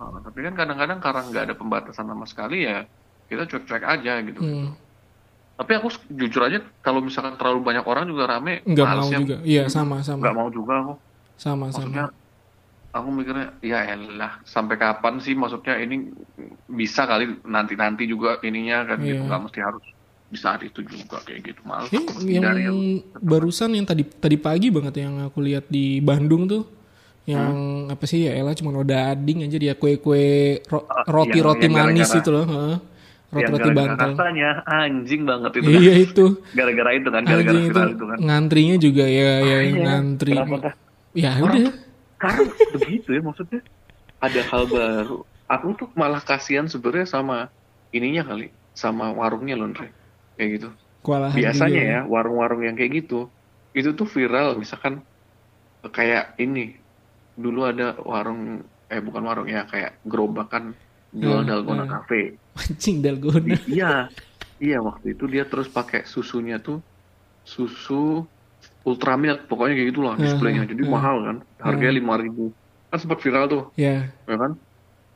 Nah, 0.00 0.24
tapi 0.24 0.40
kan 0.40 0.56
kadang-kadang 0.56 1.04
karena 1.04 1.20
nggak 1.28 1.44
ada 1.52 1.54
pembatasan 1.60 2.08
sama 2.08 2.24
sekali 2.24 2.64
ya 2.64 2.88
kita 3.28 3.44
cuek-cuek 3.44 3.84
aja 3.84 4.24
gitu. 4.24 4.40
Hmm. 4.40 4.72
Tapi 5.60 5.72
aku 5.76 5.92
jujur 6.16 6.48
aja 6.48 6.64
kalau 6.80 7.04
misalkan 7.04 7.36
terlalu 7.36 7.60
banyak 7.60 7.84
orang 7.84 8.08
juga 8.08 8.24
rame, 8.24 8.64
Nggak 8.64 8.86
mau 8.88 9.04
ya. 9.04 9.18
juga. 9.20 9.36
Iya 9.44 9.62
sama 9.68 10.00
sama. 10.00 10.24
Nggak 10.24 10.36
mau 10.40 10.48
juga 10.48 10.72
aku. 10.80 10.94
Sama 11.36 11.68
Maksudnya 11.68 12.08
sama. 12.08 12.27
Aku 12.90 13.08
mikirnya 13.10 13.52
ya 13.60 13.84
elah 13.86 14.40
sampai 14.42 14.74
kapan 14.74 15.18
sih 15.18 15.32
maksudnya 15.32 15.76
ini 15.76 16.08
bisa 16.66 17.04
kali 17.04 17.40
nanti-nanti 17.42 18.04
juga 18.04 18.40
ininya 18.40 18.84
kan 18.86 18.98
gitu 18.98 19.14
Iya. 19.14 19.26
nggak 19.26 19.40
mesti 19.42 19.60
harus 19.60 19.84
di 20.26 20.36
saat 20.36 20.60
itu 20.60 20.80
juga 20.82 21.20
kayak 21.20 21.40
gitu 21.42 21.60
Eh, 21.62 21.72
aku 21.96 22.24
yang 22.26 22.44
aku. 22.44 23.16
barusan 23.18 23.72
yang 23.72 23.84
tadi 23.84 24.04
tadi 24.04 24.36
pagi 24.36 24.68
banget 24.68 25.00
yang 25.00 25.20
aku 25.22 25.38
lihat 25.38 25.64
di 25.66 26.00
Bandung 26.00 26.44
tuh 26.44 26.64
yang 27.24 27.48
apa 27.86 28.04
sih 28.04 28.24
ya 28.24 28.32
Ella 28.34 28.52
cuma 28.52 28.72
udah 28.74 29.12
ading 29.12 29.44
aja 29.44 29.56
dia 29.58 29.74
kue-kue 29.74 30.24
ro- 30.64 30.84
Ah, 30.86 31.04
roti-roti 31.04 31.64
yang- 31.64 31.76
yang 31.76 31.86
manis 31.86 32.08
gara-gara- 32.08 32.18
itu 32.18 32.30
loh, 32.30 32.46
heeh. 32.46 32.76
Yang 33.28 33.28
Roti-roti 33.30 33.60
gara-gara 33.60 33.80
bantal. 33.84 34.08
rasanya 34.10 34.50
anjing 34.64 35.22
banget 35.22 35.52
itu 35.54 35.68
Iya 35.70 35.94
itu. 35.98 36.24
gara-gara 36.56 36.90
itu 36.94 37.08
kan 37.10 37.22
gara-gara 37.22 37.60
itu 37.60 37.80
itu 37.86 38.04
kan 38.06 38.18
ngantrinya 38.18 38.76
juga 38.78 39.04
ya 39.04 39.32
ya 39.38 39.58
Iya, 39.60 39.76
ngantri. 39.78 40.32
kenapa? 40.34 40.72
Ya 41.12 41.30
udah. 41.38 41.68
Karena 42.22 42.42
begitu 42.74 43.08
ya 43.16 43.20
maksudnya. 43.24 43.60
Ada 44.24 44.40
hal 44.50 44.64
baru. 44.66 45.14
Aku 45.48 45.66
tuh 45.78 45.88
malah 46.00 46.22
kasihan 46.22 46.66
sebenarnya 46.68 47.06
sama 47.08 47.36
ininya 47.94 48.22
kali 48.28 48.44
sama 48.74 49.04
warungnya 49.14 49.54
loh 49.58 49.66
Andre 49.70 49.86
kayak 50.36 50.50
gitu. 50.60 50.68
Kewalahan 51.04 51.38
biasanya 51.38 51.82
juga. 51.82 51.92
ya 51.92 51.98
warung-warung 52.12 52.62
yang 52.66 52.76
kayak 52.78 52.92
gitu 53.04 53.16
itu 53.78 53.90
tuh 53.98 54.06
viral. 54.14 54.58
Misalkan 54.62 54.94
kayak 55.96 56.34
ini. 56.42 56.60
Dulu 57.38 57.60
ada 57.70 57.84
warung 58.10 58.40
eh 58.92 59.00
bukan 59.06 59.22
warung 59.28 59.48
ya 59.48 59.60
kayak 59.70 59.90
gerobakan 60.10 60.64
jual 61.20 61.40
Hmm, 61.40 61.48
dalgona 61.48 61.84
hmm. 61.86 61.92
cafe. 61.94 62.16
Anjing 62.60 62.96
dalgona. 63.04 63.56
iya. 63.66 63.86
Iya 64.58 64.76
waktu 64.88 65.06
itu 65.14 65.24
dia 65.32 65.44
terus 65.50 65.68
pakai 65.70 66.00
susunya 66.14 66.54
tuh 66.66 66.76
susu 67.52 67.94
ultramilk 68.82 69.46
pokoknya 69.46 69.74
kayak 69.74 69.88
gitulah 69.90 70.14
Hmm, 70.14 70.22
displaynya 70.22 70.62
jadi 70.64 70.82
hmm. 70.82 70.92
mahal 70.92 71.16
kan 71.22 71.36
harganya 71.58 71.94
lima 71.96 72.14
ribu 72.16 72.44
kan 72.88 72.98
sempat 72.98 73.18
viral 73.20 73.44
tuh 73.46 73.62
Ya. 73.74 74.08
ya 74.24 74.36
kan 74.36 74.52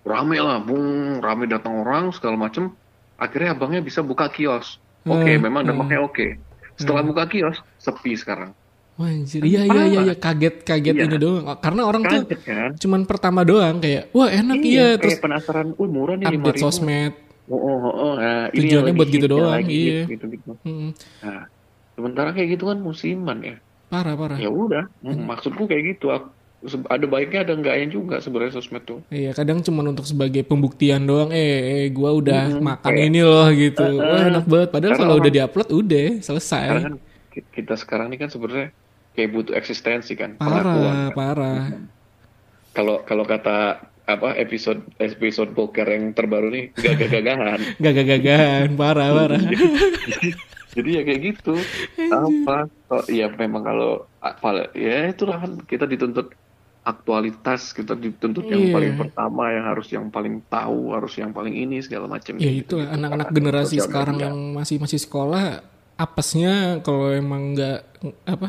rame 0.03 0.37
lah 0.39 0.59
bung 0.59 1.19
rame 1.19 1.47
datang 1.47 1.79
orang 1.79 2.11
segala 2.11 2.35
macem 2.37 2.75
akhirnya 3.15 3.55
abangnya 3.55 3.81
bisa 3.81 4.03
buka 4.03 4.27
kios 4.29 4.77
oke 5.03 5.23
Hmm, 5.25 5.41
memang 5.41 5.63
hmm. 5.63 5.71
dampaknya 5.71 5.99
oke 6.01 6.27
setelah 6.75 7.03
buka 7.03 7.25
kios 7.27 7.59
sepi 7.77 8.15
sekarang 8.15 8.53
Wah, 8.93 9.09
anjir. 9.09 9.41
Iya 9.41 9.65
iya 9.65 9.83
iya 9.89 10.01
iya 10.05 10.15
kaget 10.15 10.69
kaget 10.69 10.93
Iya. 10.93 11.09
ini 11.09 11.17
doang. 11.17 11.49
Karena 11.57 11.89
orang 11.89 12.05
tuh 12.05 12.29
kaget 12.29 12.41
kan 12.45 12.71
cuman 12.77 13.01
pertama 13.09 13.41
doang 13.41 13.81
kayak 13.81 14.13
wah 14.13 14.29
enak 14.29 14.61
iya, 14.61 15.01
terus 15.01 15.17
kayak 15.17 15.25
penasaran 15.25 15.69
uh 15.73 15.89
murah 15.89 16.21
nih 16.21 16.29
lima 16.29 16.45
update 16.45 16.61
ribu 16.61 16.69
sosmed. 16.69 17.13
oh, 17.49 17.57
oh, 17.57 17.77
oh, 17.81 17.89
oh. 17.89 18.13
Nah, 18.21 18.53
ini 18.53 18.69
Tujuannya 18.69 18.93
buat 18.93 19.09
gitu 19.09 19.25
yang 19.25 19.33
doang, 19.33 19.53
lagi 19.57 19.81
iya. 19.81 20.01
gitu 20.13 20.25
gitu 20.29 20.51
Hmm, 20.61 20.93
nah 21.25 21.43
sementara 21.93 22.31
kayak 22.31 22.49
gitu 22.53 22.65
kan 22.67 22.79
musiman 22.79 23.39
ya 23.41 23.57
parah 23.87 24.15
parah. 24.15 24.37
ya 24.37 24.49
udah 24.49 24.89
mm, 24.99 25.23
maksudku 25.23 25.65
kayak 25.65 25.93
gitu 25.93 26.11
Aku- 26.11 26.33
ada 26.87 27.05
baiknya 27.05 27.43
ada 27.43 27.53
enggaknya 27.53 27.87
juga 27.89 28.17
sebenarnya 28.17 28.55
sosmed 28.55 28.83
tuh 28.83 29.03
Iya 29.09 29.33
kadang 29.33 29.61
cuman 29.61 29.91
untuk 29.91 30.07
sebagai 30.07 30.41
pembuktian 30.43 31.03
doang. 31.03 31.29
Eh, 31.29 31.43
eh 31.83 31.91
gua 31.91 32.15
udah 32.15 32.43
Hmm, 32.49 32.63
makan 32.63 32.87
kayak- 32.89 33.07
ini 33.09 33.21
loh 33.21 33.51
gitu. 33.51 33.83
Uh, 33.83 33.99
uh. 33.99 34.07
Wah 34.07 34.23
enak 34.29 34.45
banget. 34.47 34.69
Padahal 34.71 34.95
kalau 34.95 35.15
udah 35.19 35.33
diupload 35.33 35.69
udah 35.69 36.09
selesai. 36.21 36.65
kan 36.71 36.95
ki- 37.29 37.51
kita 37.53 37.75
sekarang 37.75 38.09
ini 38.09 38.17
kan 38.17 38.29
sebenarnya 38.29 38.71
kayak 39.13 39.29
butuh 39.29 39.53
eksistensi 39.53 40.15
kan 40.15 40.39
Parah 40.39 40.63
pengakuan 40.63 40.95
kan. 40.95 41.11
parah. 41.13 41.63
kalau 42.71 43.03
kalau 43.03 43.25
kata 43.25 43.57
apa 44.03 44.29
episode 44.37 44.81
episode 44.99 45.51
poker 45.51 45.85
yang 45.85 46.11
terbaru 46.11 46.47
nih 46.49 46.71
gagah-gagahan 46.73 47.59
Gagah-gagahan 47.85 48.69
parah 48.73 49.09
parah. 49.11 49.43
Jadi, 50.73 50.89
ya 50.99 51.03
kayak 51.05 51.21
gitu 51.23 51.55
apa 52.09 52.57
oh, 52.89 53.05
ya 53.09 53.29
memang 53.31 53.63
kalau 53.63 53.91
apa 54.19 54.73
ya 54.73 55.09
itulah 55.09 55.37
kan 55.39 55.61
kita 55.63 55.85
dituntut 55.85 56.33
aktualitas 56.83 57.71
kita 57.71 57.95
dituntut 57.95 58.43
yang 58.45 58.67
Iya. 58.67 58.75
paling 58.75 58.93
pertama 58.99 59.55
yang 59.55 59.65
harus 59.71 59.87
yang 59.89 60.11
paling 60.11 60.43
tahu 60.51 60.91
harus 60.91 61.15
yang 61.15 61.31
paling 61.31 61.55
ini 61.55 61.79
segala 61.79 62.11
macam 62.11 62.35
Ya 62.37 62.51
gitu, 62.51 62.75
itu 62.75 62.77
gitu. 62.83 62.91
anak-anak 62.91 63.27
Karena 63.29 63.37
generasi 63.39 63.77
sosial 63.79 63.87
sekarang 63.87 64.17
media. 64.19 64.27
yang 64.27 64.37
masih 64.53 64.77
masih 64.83 64.99
sekolah 64.99 65.45
apesnya 65.95 66.53
kalau 66.83 67.15
emang 67.15 67.55
nggak 67.55 67.79
apa 68.27 68.49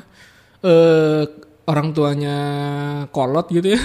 eh 0.64 1.24
orang 1.64 1.94
tuanya 1.94 2.38
kolot 3.10 3.48
gitu 3.48 3.78
ya. 3.78 3.82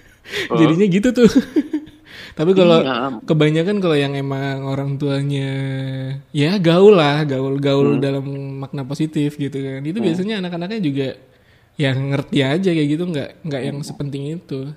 Jadinya 0.58 0.86
gitu 0.86 1.08
tuh. 1.12 1.28
Tapi 2.30 2.50
kalau 2.52 2.78
Iya. 2.80 2.94
kebanyakan 3.22 3.76
kalau 3.78 3.96
yang 3.96 4.14
emang 4.14 4.62
orang 4.62 4.96
tuanya 4.96 5.50
ya 6.30 6.56
gaul 6.56 6.94
lah, 6.94 7.22
gaul-gaul 7.24 7.98
Hmm. 7.98 8.02
dalam 8.02 8.24
makna 8.58 8.82
positif 8.82 9.34
gitu 9.34 9.56
kan. 9.56 9.82
Itu 9.82 9.98
biasanya 9.98 10.38
anak-anaknya 10.38 10.80
juga 10.80 11.08
yang 11.76 12.12
ngerti 12.12 12.38
aja 12.40 12.70
kayak 12.70 12.88
gitu 12.88 13.04
nggak 13.06 13.30
nggak 13.42 13.62
yang 13.62 13.78
sepenting 13.80 14.36
itu. 14.36 14.72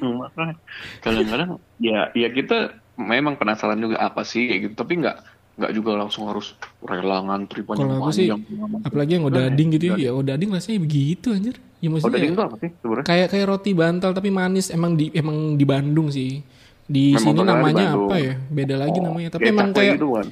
Makanya 0.00 0.54
kadang-kadang 1.00 1.50
ya 1.78 2.12
ya 2.12 2.28
kita 2.30 2.78
memang 2.94 3.34
penasaran 3.34 3.78
juga 3.78 3.98
apa 3.98 4.22
sih 4.22 4.46
kayak 4.46 4.60
gitu 4.70 4.74
tapi 4.76 4.98
nggak 4.98 5.16
nggak 5.58 5.72
juga 5.74 5.98
langsung 5.98 6.30
harus 6.30 6.54
rela 6.78 7.18
ngantri 7.18 7.66
panjang 7.66 7.90
Kalau 7.90 7.98
aku 7.98 8.10
sih, 8.14 8.30
panjang 8.30 8.86
apalagi 8.86 9.12
yang 9.18 9.26
udah 9.26 9.42
ading 9.50 9.68
gitu 9.74 9.84
ya, 9.98 10.10
udah 10.14 10.32
ading 10.38 10.50
rasanya 10.54 10.78
begitu 10.78 11.34
anjir. 11.34 11.58
Ya 11.78 11.90
oh 11.90 11.90
maksudnya 11.94 12.22
itu 12.22 12.38
apa 12.42 12.56
sih 12.58 12.70
sebenarnya 12.78 13.06
kayak 13.06 13.26
kayak 13.30 13.46
roti 13.46 13.70
bantal 13.74 14.10
tapi 14.10 14.30
manis 14.30 14.70
emang 14.70 14.94
di 14.94 15.10
emang 15.10 15.58
di 15.58 15.64
Bandung 15.66 16.10
sih. 16.10 16.42
Di 16.88 17.12
Memang 17.12 17.20
sini 17.22 17.40
namanya 17.44 17.84
apa 17.92 18.16
ya? 18.16 18.34
Beda 18.48 18.74
lagi 18.80 18.98
namanya. 18.98 19.28
Tapi 19.30 19.42
kayak 19.44 19.52
emang 19.52 19.68
kayak 19.70 19.94
gitu 19.94 20.08
kan 20.16 20.28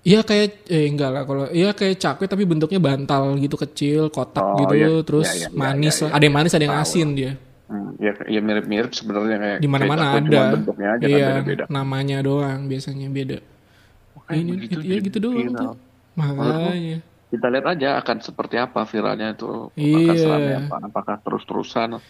Iya 0.00 0.24
kayak 0.24 0.64
eh 0.66 0.88
enggak 0.88 1.10
lah 1.12 1.22
kalau 1.28 1.44
iya 1.52 1.76
kayak 1.76 2.00
cakwe 2.00 2.24
tapi 2.24 2.48
bentuknya 2.48 2.80
bantal 2.80 3.36
gitu 3.36 3.52
kecil, 3.54 4.08
kotak 4.08 4.40
Oh, 4.40 4.56
gitu 4.58 4.74
iya. 4.74 4.88
terus 5.04 5.28
Iya, 5.28 5.36
iya, 5.36 5.48
iya, 5.52 5.58
manis 5.60 5.92
iya, 5.92 6.02
lah. 6.02 6.10
Ada 6.10 6.24
yang 6.24 6.34
manis, 6.34 6.52
ada 6.56 6.64
yang 6.64 6.78
asin 6.80 7.08
dia. 7.12 7.32
Hmm, 7.68 7.90
ya, 8.00 8.12
ya 8.26 8.40
mirip-mirip 8.40 8.90
sebenarnya 8.90 9.36
kayak 9.36 9.58
Di 9.60 9.68
mana-mana 9.68 10.02
ada. 10.10 10.24
cuma 10.24 10.42
bentuknya 10.56 10.88
aja 10.90 11.04
kan 11.04 11.10
Iya, 11.12 11.26
beda-beda. 11.36 11.64
namanya 11.68 12.16
doang 12.24 12.60
biasanya 12.64 13.06
beda. 13.06 13.38
Makanya 14.16 14.40
ini 14.40 14.50
begitu 14.56 14.76
ya 14.80 14.96
gitu 14.98 15.18
doang 15.20 15.48
tuh. 15.52 15.76
Makanya. 16.16 16.98
Kita 17.30 17.46
lihat 17.46 17.66
aja 17.68 17.88
akan 18.00 18.16
seperti 18.18 18.56
apa 18.56 18.80
viralnya 18.82 19.28
itu 19.30 19.46
akan 19.68 19.76
Iya. 19.76 20.16
seramai 20.16 20.54
apa, 20.64 20.76
apakah 20.82 21.16
terus-terusan 21.20 22.00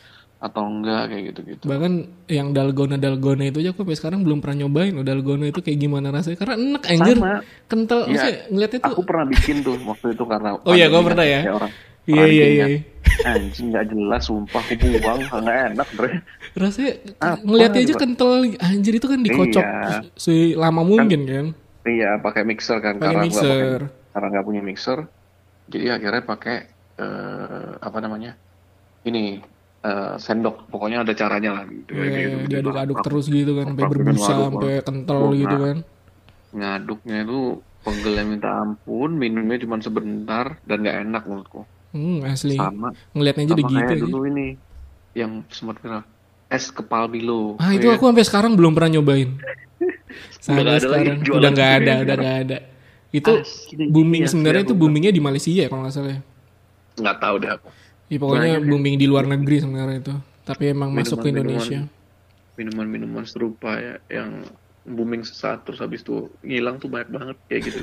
atau 0.40 0.64
enggak 0.64 1.12
kayak 1.12 1.22
gitu-gitu. 1.30 1.64
Bahkan 1.68 1.92
yang 2.32 2.56
dalgona 2.56 2.96
dalgona 2.96 3.44
itu 3.46 3.60
aja 3.60 3.76
aku 3.76 3.84
sampai 3.84 3.96
sekarang 4.00 4.20
belum 4.24 4.40
pernah 4.40 4.64
nyobain 4.64 4.96
loh 4.96 5.04
dalgona 5.04 5.52
itu 5.52 5.60
kayak 5.60 5.76
gimana 5.78 6.08
rasanya 6.08 6.40
karena 6.40 6.54
enak 6.56 6.82
anjir. 6.88 7.16
Sama. 7.20 7.34
Kental 7.68 7.98
maksudnya 8.08 8.36
ngeliatnya 8.48 8.78
tuh 8.80 8.92
Aku 8.96 9.02
pernah 9.04 9.26
bikin 9.28 9.56
tuh 9.60 9.76
waktu 9.84 10.06
itu 10.16 10.24
karena 10.24 10.48
Oh 10.64 10.72
iya, 10.72 10.88
pandemi 10.88 10.90
gua 10.90 10.96
kan, 10.96 11.06
pernah 11.12 11.26
ya. 11.28 11.40
orang 11.52 11.72
Iya 12.08 12.24
iya 12.26 12.46
iya. 12.48 12.66
Anjing 13.20 13.66
nggak 13.70 13.86
jelas, 13.92 14.22
sumpah 14.24 14.64
aku 14.64 14.74
buang, 14.80 15.20
nggak 15.20 15.58
enak 15.76 15.88
bre. 15.92 16.10
Rasanya 16.56 16.92
Apa 17.20 17.36
ngeliatnya 17.44 17.80
aja 17.84 17.94
kental. 17.94 18.32
Anjir 18.56 18.92
itu 18.96 19.06
kan 19.06 19.20
dikocok 19.20 19.60
Iya. 19.64 19.98
se 20.16 20.32
lama 20.56 20.80
mungkin 20.80 21.20
kan. 21.28 21.46
Iya, 21.84 22.16
pakai 22.18 22.42
mixer 22.42 22.80
kan 22.80 22.96
Pakai 22.96 23.04
karena 23.12 23.22
mixer. 23.22 23.78
karena 24.10 24.26
nggak 24.32 24.46
punya 24.48 24.62
mixer, 24.64 24.98
jadi 25.68 26.00
akhirnya 26.00 26.22
pakai 26.24 26.56
eh, 26.96 27.70
apa 27.78 27.98
namanya? 28.00 28.34
Ini 29.04 29.40
eh, 29.82 30.14
sendok, 30.16 30.68
pokoknya 30.68 31.02
ada 31.02 31.12
caranya 31.12 31.50
lah. 31.56 31.64
Gitu, 31.66 31.90
Iya, 31.90 32.04
Kayak 32.06 32.28
gitu. 32.30 32.46
diaduk-aduk 32.50 32.98
terus 33.00 33.26
gitu 33.28 33.52
kan, 33.56 33.66
sampai 33.70 33.84
berbusa, 33.86 34.32
sampai 34.40 34.72
kental 34.82 35.20
Nah, 35.22 35.32
gitu 35.34 35.56
kan. 35.58 35.76
Ngaduknya 36.50 37.16
itu 37.22 37.38
pegel 37.80 38.14
minta 38.26 38.50
ampun, 38.60 39.10
minumnya 39.16 39.56
cuma 39.58 39.76
sebentar 39.80 40.58
dan 40.62 40.76
nggak 40.82 40.96
enak 41.00 41.22
menurutku. 41.24 41.60
Hmm, 41.90 42.22
asli. 42.24 42.54
Sama, 42.54 42.92
Ngeliatnya 43.12 43.42
aja 43.44 43.52
udah 43.52 43.64
sama 43.64 43.72
gitu 43.72 43.82
kayak 43.82 43.98
aja. 43.98 44.04
dulu 44.06 44.18
ini 44.26 44.46
yang 45.12 45.42
sempat 45.50 45.76
viral 45.78 46.02
es 46.48 46.64
kepal 46.68 47.06
Milo. 47.06 47.54
Ah 47.58 47.70
itu 47.70 47.86
Iya. 47.86 47.94
aku 47.94 48.04
sampai 48.06 48.24
sekarang 48.26 48.52
belum 48.54 48.74
pernah 48.74 48.90
nyobain. 48.92 49.30
Sampai 50.42 50.62
nggak 50.62 50.76
ada 50.76 50.88
lagi 50.88 51.06
sekarang 51.06 51.18
udah 51.30 51.50
nggak 51.50 51.70
gitu 51.70 51.78
ada, 51.78 51.92
ya 51.92 52.02
udah 52.02 52.16
nggak 52.16 52.36
ada. 52.42 52.58
Itu 53.10 53.32
Asli, 53.32 53.84
booming 53.86 54.22
iya, 54.22 54.30
sebenarnya 54.30 54.62
iya, 54.62 54.66
itu 54.66 54.74
boomingnya 54.74 55.12
di 55.12 55.22
Malaysia 55.22 55.50
ya 55.50 55.66
kalau 55.66 55.82
nggak 55.82 55.94
salah. 55.94 56.12
ya. 56.12 56.20
nggak 56.96 57.16
tahu 57.18 57.34
deh 57.38 57.50
aku. 57.50 57.68
Ya, 58.10 58.18
pokoknya 58.18 58.42
Banyak 58.58 58.62
ya. 58.66 58.70
booming 58.74 58.96
di 58.98 59.06
luar 59.06 59.24
negeri 59.24 59.56
sebenarnya 59.62 59.98
itu. 60.02 60.14
Tapi 60.42 60.62
emang 60.74 60.90
masuk 60.90 61.22
ke. 61.22 61.30
Indonesia. 61.30 61.86
minuman-minuman 62.58 63.24
serupa 63.24 63.80
ya 63.80 63.96
yang 64.12 64.44
booming 64.84 65.24
sesaat 65.24 65.64
terus 65.64 65.80
habis 65.80 66.04
itu 66.04 66.28
ngilang 66.44 66.76
tuh 66.76 66.92
banyak 66.92 67.08
banget 67.08 67.36
kayak 67.48 67.62
gitu. 67.72 67.78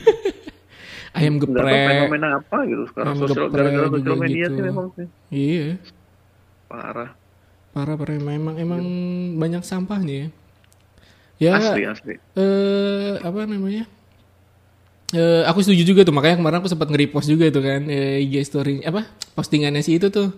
Ayam 1.17 1.41
geprek. 1.41 1.65
fenomena 1.65 2.37
apa 2.37 2.57
gitu 2.69 2.83
sekarang 2.93 3.17
Ayam 3.17 3.21
sosial 3.25 3.47
gara-gara 3.49 3.87
sosial 3.89 4.17
media 4.21 4.45
gitu. 4.45 4.53
sih 4.53 4.63
memang 4.69 4.87
sih 4.93 5.07
Iya, 5.33 5.67
parah 6.69 7.09
parah 7.73 7.95
parah 7.97 8.13
emang 8.17 8.55
emang 8.61 8.81
banyak 9.41 9.65
sampahnya 9.65 10.13
ya. 10.13 10.27
Ya, 11.37 11.51
asli 11.57 11.85
asli. 11.85 12.13
eh 12.37 13.17
apa 13.21 13.49
namanya? 13.49 13.85
Eh 15.15 15.41
aku 15.47 15.63
setuju 15.63 15.83
juga 15.95 16.01
tuh 16.03 16.11
makanya 16.11 16.35
kemarin 16.43 16.59
aku 16.59 16.67
sempat 16.67 16.91
nge-repost 16.91 17.27
juga 17.31 17.47
tuh 17.47 17.63
kan 17.63 17.81
eh, 17.87 18.19
IG 18.27 18.43
story 18.43 18.83
apa 18.83 19.07
postingannya 19.39 19.79
si 19.79 19.95
itu 19.95 20.11
tuh. 20.11 20.35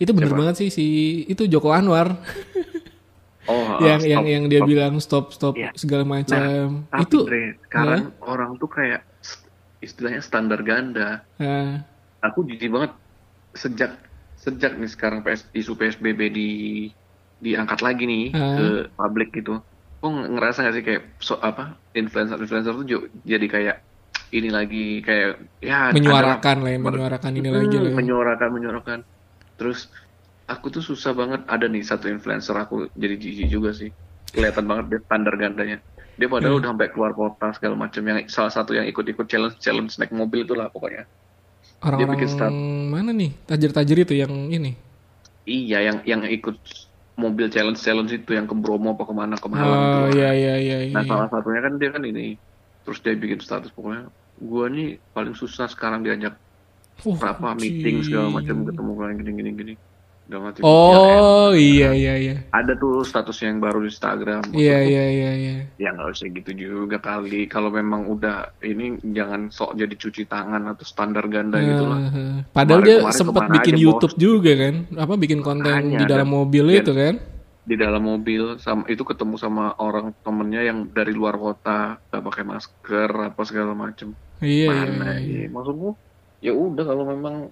Itu 0.00 0.12
bener 0.16 0.32
Siapa? 0.32 0.40
banget 0.40 0.54
sih 0.60 0.68
si 0.72 0.84
itu 1.28 1.44
Joko 1.48 1.72
Anwar 1.72 2.16
Oh 3.48 3.62
yang 3.86 4.00
stop, 4.00 4.08
yang 4.08 4.24
yang 4.26 4.44
dia 4.48 4.60
stop. 4.60 4.68
bilang 4.70 4.94
stop 4.98 5.24
stop 5.36 5.54
Iya. 5.56 5.70
segala 5.76 6.04
macam. 6.08 6.88
Tapi 6.90 7.02
itu 7.04 7.18
Dre, 7.26 7.42
sekarang 7.64 8.02
orang 8.24 8.50
tuh 8.60 8.68
kayak 8.76 9.00
istilahnya 9.84 10.20
standar 10.24 10.60
ganda. 10.66 11.22
eh, 11.38 11.80
Aku 12.26 12.42
jijik 12.48 12.70
banget 12.74 12.92
sejak 13.56 13.90
sejak 14.36 14.72
nih 14.80 14.90
sekarang 14.90 15.20
PS, 15.24 15.42
isu 15.54 15.72
PSBB 15.78 16.20
di 16.32 16.48
diangkat 17.44 17.80
lagi 17.84 18.02
nih 18.08 18.24
Ah. 18.32 18.56
ke 18.56 18.64
publik 18.96 19.28
gitu. 19.36 19.60
Kok 20.00 20.10
ngerasa 20.34 20.58
gak 20.66 20.74
sih 20.76 20.84
kayak 20.84 21.02
so, 21.20 21.36
apa 21.40 21.80
influencer 21.96 22.36
influencer 22.40 22.72
tuh 22.76 22.86
jadi 23.24 23.46
kayak 23.48 23.76
ini 24.28 24.48
lagi 24.48 24.84
kayak 25.00 25.30
ya 25.60 25.90
menyuarakan 25.90 26.56
lah 26.60 26.70
ya, 26.70 26.78
menyuarakan 26.78 27.30
ini 27.32 27.46
Hmm, 27.46 27.56
lagi 27.60 27.76
lah. 27.76 27.84
ya. 27.84 27.94
menyuarakan 27.94 28.48
menyuarakan 28.50 28.98
terus 29.54 29.88
aku 30.44 30.66
tuh 30.68 30.80
susah 30.80 31.10
banget 31.10 31.42
ada 31.44 31.64
nih 31.64 31.82
satu 31.82 32.06
influencer 32.06 32.54
aku 32.54 32.90
jadi 32.92 33.14
jijik 33.14 33.48
juga 33.48 33.70
sih 33.70 33.90
kelihatan 34.28 34.64
banget 34.64 34.84
dia 34.88 35.00
standar 35.02 35.34
gandanya 35.34 35.78
dia 36.12 36.26
padahal 36.26 36.52
Hmm. 36.52 36.60
udah 36.60 36.70
sampai 36.70 36.88
keluar 36.88 37.12
kota 37.12 37.46
segala 37.52 37.74
macam 37.76 38.02
yang 38.02 38.18
salah 38.26 38.48
satu 38.48 38.72
yang 38.72 38.84
ikut-ikut 38.84 39.26
challenge 39.26 39.56
challenge 39.58 39.94
naik 39.96 40.10
mobil 40.10 40.42
itulah 40.42 40.66
pokoknya 40.66 41.04
Orang-orang 41.78 42.16
bikin 42.16 42.30
start. 42.30 42.52
mana 42.86 43.10
nih 43.10 43.36
tajir-tajir 43.44 43.98
itu 44.00 44.14
yang 44.16 44.32
ini? 44.48 44.72
iya 45.44 45.84
yang 45.84 46.00
yang 46.04 46.22
ikut 46.24 46.56
mobil 47.14 47.46
challenge 47.46 47.78
challenge 47.78 48.12
itu 48.12 48.30
yang 48.30 48.44
ke 48.44 48.54
Bromo 48.54 48.92
apa 48.92 49.04
ke 49.04 49.12
mana 49.12 49.34
ke 49.34 49.46
Malang 49.46 49.68
Oh 49.68 50.08
iya 50.10 50.30
iya 50.32 50.54
iya. 50.56 50.78
iya. 50.82 50.92
nah 50.92 51.04
salah 51.04 51.28
satunya 51.28 51.60
kan 51.60 51.76
dia 51.76 51.90
kan 51.90 52.02
ini 52.02 52.34
terus 52.86 53.02
dia 53.02 53.12
bikin 53.12 53.42
status 53.42 53.74
pokoknya 53.74 54.06
gua 54.38 54.70
nih 54.70 55.02
paling 55.10 55.34
susah 55.34 55.66
sekarang 55.66 56.00
diajak 56.00 56.38
berapa 57.02 57.34
anjing. 57.52 57.82
meeting 57.82 57.96
segala 58.00 58.30
macam 58.30 58.62
ketemu 58.62 58.90
kalian 58.94 59.16
gini 59.18 59.32
gini 59.34 59.50
gini 59.52 59.74
udah 60.26 60.40
mati 60.42 60.58
Oh 60.66 61.54
iya 61.54 61.94
iya 61.94 62.14
iya. 62.18 62.34
ada 62.50 62.74
tuh 62.74 63.06
status 63.06 63.46
yang 63.46 63.62
baru 63.62 63.78
di 63.78 63.94
Instagram. 63.94 64.42
Iya 64.50 64.78
iya 64.82 65.04
iya 65.06 65.30
iya. 65.38 65.54
Ya 65.78 65.94
nggak 65.94 66.18
usah 66.18 66.26
gitu 66.26 66.50
juga 66.50 66.98
kali. 66.98 67.46
Kalau 67.46 67.70
memang 67.70 68.10
udah 68.10 68.50
ini 68.58 68.98
jangan 69.14 69.54
sok 69.54 69.78
jadi 69.78 69.94
cuci 69.94 70.26
tangan 70.26 70.66
atau 70.66 70.82
standar 70.82 71.30
ganda 71.30 71.62
gitu 71.62 71.86
lah. 71.86 72.10
Padahal 72.50 72.82
Kemarin- 72.82 73.06
dia 73.06 73.14
sempat 73.14 73.42
bikin 73.54 73.74
YouTube 73.78 74.18
juga 74.18 74.52
kan, 74.58 74.74
apa 74.98 75.14
bikin 75.14 75.46
konten 75.46 75.94
di 75.94 76.04
dalam 76.04 76.26
mobil 76.26 76.74
itu 76.74 76.90
kan? 76.90 77.22
Di 77.66 77.74
dalam 77.74 78.06
mobil 78.06 78.62
sama 78.62 78.86
itu 78.86 79.02
ketemu 79.02 79.34
sama 79.36 79.74
orang 79.82 80.14
temennya 80.22 80.62
yang 80.62 80.86
dari 80.86 81.10
luar 81.10 81.34
kota 81.34 81.98
nggak 81.98 82.22
pakai 82.22 82.44
masker 82.46 83.10
apa 83.10 83.42
segala 83.42 83.74
macem. 83.74 84.14
Iya 84.38 84.46
iya. 84.46 84.68
Mana 84.70 85.10
iya. 85.18 85.44
ya? 85.44 85.50
Maksudku 85.50 85.88
ya 86.38 86.52
udah 86.54 86.84
kalau 86.86 87.04
memang 87.10 87.50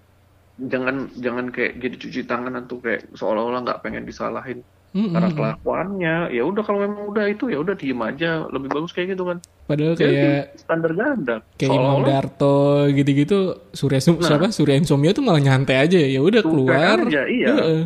jangan 0.54 1.10
jangan 1.18 1.50
kayak 1.50 1.82
jadi 1.82 1.96
cuci 1.98 2.20
tangan 2.30 2.54
atau 2.62 2.78
kayak 2.78 3.10
seolah-olah 3.10 3.66
nggak 3.66 3.82
pengen 3.82 4.06
disalahin 4.06 4.62
Mm, 4.94 5.10
karena 5.10 5.30
kelakuannya 5.34 6.16
ya 6.30 6.46
udah 6.46 6.62
kalau 6.62 6.86
memang 6.86 7.10
udah 7.10 7.26
itu 7.26 7.50
ya 7.50 7.58
udah 7.58 7.74
diem 7.74 7.98
aja 7.98 8.46
lebih 8.46 8.70
bagus 8.70 8.94
kayak 8.94 9.18
gitu 9.18 9.26
kan 9.26 9.42
Padahal 9.66 9.98
Jadi 9.98 10.06
kayak 10.14 10.44
standar 10.54 10.92
ganda 10.94 11.36
kayak 11.58 11.74
Imam 11.74 12.06
Darto 12.06 12.86
gitu-gitu 12.94 13.38
Surya 13.74 13.98
Sum- 13.98 14.22
Nah. 14.22 14.30
siapa 14.30 14.54
Surya 14.54 14.78
Insomnia 14.78 15.10
tuh 15.10 15.26
malah 15.26 15.42
nyantai 15.42 15.82
aja 15.82 15.98
ya 15.98 16.22
udah 16.22 16.46
Suka 16.46 16.50
keluar. 16.54 16.98
aja, 17.10 17.26
iya. 17.26 17.48
Heeh. 17.50 17.82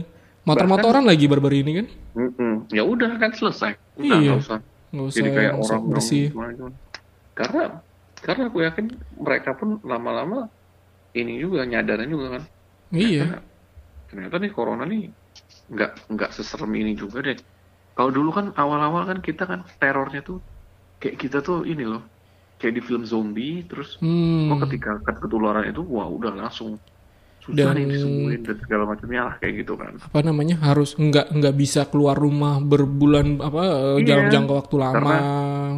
Motor-motoran 0.48 1.04
lagi 1.04 1.24
baru-baru 1.28 1.56
ini 1.61 1.72
kan? 1.78 1.87
Mm-mm. 2.16 2.52
ya 2.72 2.82
udah 2.82 3.11
kan 3.20 3.30
selesai 3.30 3.76
udah 4.00 4.18
Iya. 4.18 4.32
nggak 4.88 5.04
usah 5.04 5.16
jadi 5.20 5.30
kayak 5.30 5.52
orang 5.54 5.82
bersih. 5.92 6.24
gimana 6.32 6.52
gimana. 6.56 6.76
karena 7.37 7.62
karena 8.18 8.42
aku 8.48 8.58
yakin 8.64 8.87
mereka 9.14 9.50
pun 9.54 9.78
lama-lama 9.84 10.48
ini 11.12 11.38
juga 11.38 11.62
nyadarin 11.62 12.08
juga 12.11 12.26
kan 12.40 12.42
Iya. 12.90 13.44
ternyata 14.08 14.40
nih 14.40 14.50
corona 14.50 14.88
nih 14.88 15.12
nggak 15.68 16.08
nggak 16.08 16.30
seserem 16.32 16.72
ini 16.74 16.96
juga 16.96 17.20
deh 17.20 17.37
kalau 17.92 18.11
dulu 18.11 18.30
kan 18.32 18.46
awal-awal 18.56 19.04
kan 19.06 19.18
kita 19.20 19.44
kan 19.44 19.61
terornya 19.76 20.24
tuh 20.24 20.40
kayak 20.98 21.16
kita 21.20 21.38
tuh 21.44 21.62
ini 21.62 21.84
loh 21.84 22.02
kayak 22.58 22.74
di 22.74 22.82
film 22.82 23.04
zombie 23.06 23.62
terus 23.68 24.00
Hmm. 24.02 24.50
oh 24.50 24.58
ketika 24.66 24.98
ketularan 25.04 25.68
itu 25.70 25.84
wah 25.84 26.08
udah 26.08 26.34
langsung 26.34 26.80
susah 27.48 27.56
Dan- 27.64 27.74
nih 27.74 27.87
disembuhin 27.88 28.40
dan 28.42 28.56
segala 28.58 28.84
macamnya 28.84 29.22
lah 29.24 29.34
kayak 29.37 29.54
gitu 29.58 29.72
kan 29.74 29.92
apa 29.96 30.18
namanya 30.20 30.56
harus 30.58 30.92
nggak 30.94 31.26
nggak 31.32 31.54
bisa 31.54 31.80
keluar 31.84 32.14
rumah 32.14 32.61
berbulan 32.61 33.40
apa 33.40 33.62
eh, 33.64 33.96
Iya. 33.98 34.06
dalam 34.06 34.26
jangka 34.28 34.52
waktu 34.54 34.76
lama. 34.76 35.16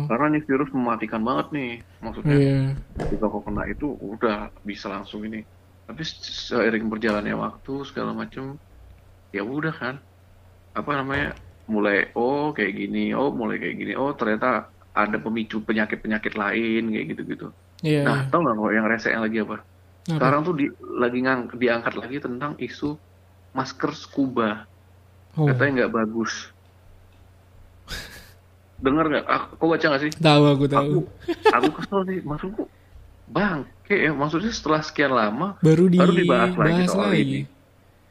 karena 0.04 0.26
nih 0.28 0.42
virus 0.42 0.70
mematikan 0.70 1.20
banget 1.20 1.46
nih 1.50 1.70
maksudnya 2.00 2.34
Iya. 2.34 2.60
ketika 2.98 3.24
kau 3.24 3.40
kena 3.40 3.62
itu 3.64 3.86
udah 3.94 4.36
bisa 4.60 4.86
langsung 4.88 5.22
ini 5.22 5.46
tapi 5.84 6.02
se- 6.02 6.18
seiring 6.48 6.86
berjalannya 6.86 7.32
waktu 7.32 7.72
segala 7.84 8.10
macam 8.10 8.58
ya 9.30 9.40
udah 9.40 9.72
kan 9.72 9.94
apa 10.72 10.90
namanya 10.92 11.34
mulai 11.64 12.10
oh 12.12 12.50
kayak 12.50 12.74
gini 12.76 13.10
oh 13.10 13.30
mulai 13.30 13.56
kayak 13.56 13.76
gini 13.76 13.92
oh 13.92 14.10
ternyata 14.12 14.66
ada 14.90 15.16
pemicu 15.16 15.58
penyakit 15.60 15.98
penyakit 15.98 16.34
lain 16.34 16.90
kayak 16.90 17.06
gitu 17.08 17.22
gitu 17.24 17.48
Iya. 17.80 18.02
nah 18.02 18.18
tau 18.26 18.38
nggak 18.40 18.54
kok 18.54 18.72
yang 18.72 18.86
resenya 18.86 19.20
lagi 19.20 19.38
apa 19.40 19.56
Apa? 19.56 19.69
Sekarang 20.16 20.40
tuh 20.42 20.54
di, 20.56 20.66
lagi 20.96 21.18
ngang, 21.20 21.52
diangkat 21.54 21.94
lagi 21.94 22.16
tentang 22.18 22.52
isu 22.58 22.96
masker 23.52 23.90
scuba. 23.94 24.64
Oh, 25.38 25.46
katanya 25.46 25.86
nggak 25.86 25.92
bagus. 25.94 26.50
Dengar 28.80 29.04
nggak? 29.12 29.24
Ah, 29.28 29.42
kau 29.60 29.68
baca 29.68 29.84
nggak 29.84 30.02
sih? 30.08 30.12
Tahu 30.16 30.42
aku 30.48 30.64
tahu. 30.66 30.90
aku 30.90 31.00
aku 31.52 31.68
kesel 31.80 32.00
sih. 32.08 32.18
Maksudku 32.24 32.64
bang 33.30 33.62
kayak 33.86 34.00
ya, 34.08 34.12
maksudnya 34.16 34.50
setelah 34.50 34.80
sekian 34.82 35.14
lama 35.14 35.54
baru 35.62 35.86
di 35.86 35.98
baru 36.02 36.12
dibahas 36.16 36.50
lagi 36.58 36.82
bahas 36.82 36.90
soal 36.90 37.10
lagi. 37.12 37.22
ini. 37.22 37.40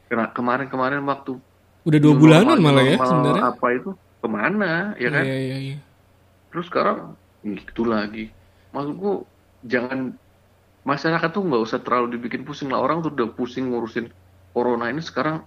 Kena- 0.08 0.32
kemarin-kemarin 0.32 1.02
waktu 1.04 1.36
Udah 1.80 1.98
dua 2.00 2.14
bulanan 2.16 2.58
malah 2.60 2.84
ya 2.84 2.96
sebenarnya. 3.00 3.42
apa 3.52 3.66
itu? 3.72 3.90
Ke 4.20 4.28
mana 4.28 4.92
ya 5.00 5.08
kan? 5.08 5.24
Iya 5.24 5.38
iya 5.38 5.56
iya. 5.58 5.78
terus 6.50 6.66
sekarang 6.68 7.16
gitu 7.42 7.82
lagi. 7.88 8.28
Maksudku 8.70 9.24
jangan 9.66 10.14
masyarakat 10.90 11.30
tuh 11.30 11.42
nggak 11.42 11.62
usah 11.62 11.78
terlalu 11.78 12.18
dibikin 12.18 12.42
pusing 12.42 12.68
lah 12.68 12.82
orang 12.82 12.98
tuh 13.00 13.10
udah 13.10 13.30
pusing 13.30 13.70
ngurusin 13.70 14.10
corona 14.50 14.90
ini 14.90 14.98
sekarang 15.00 15.46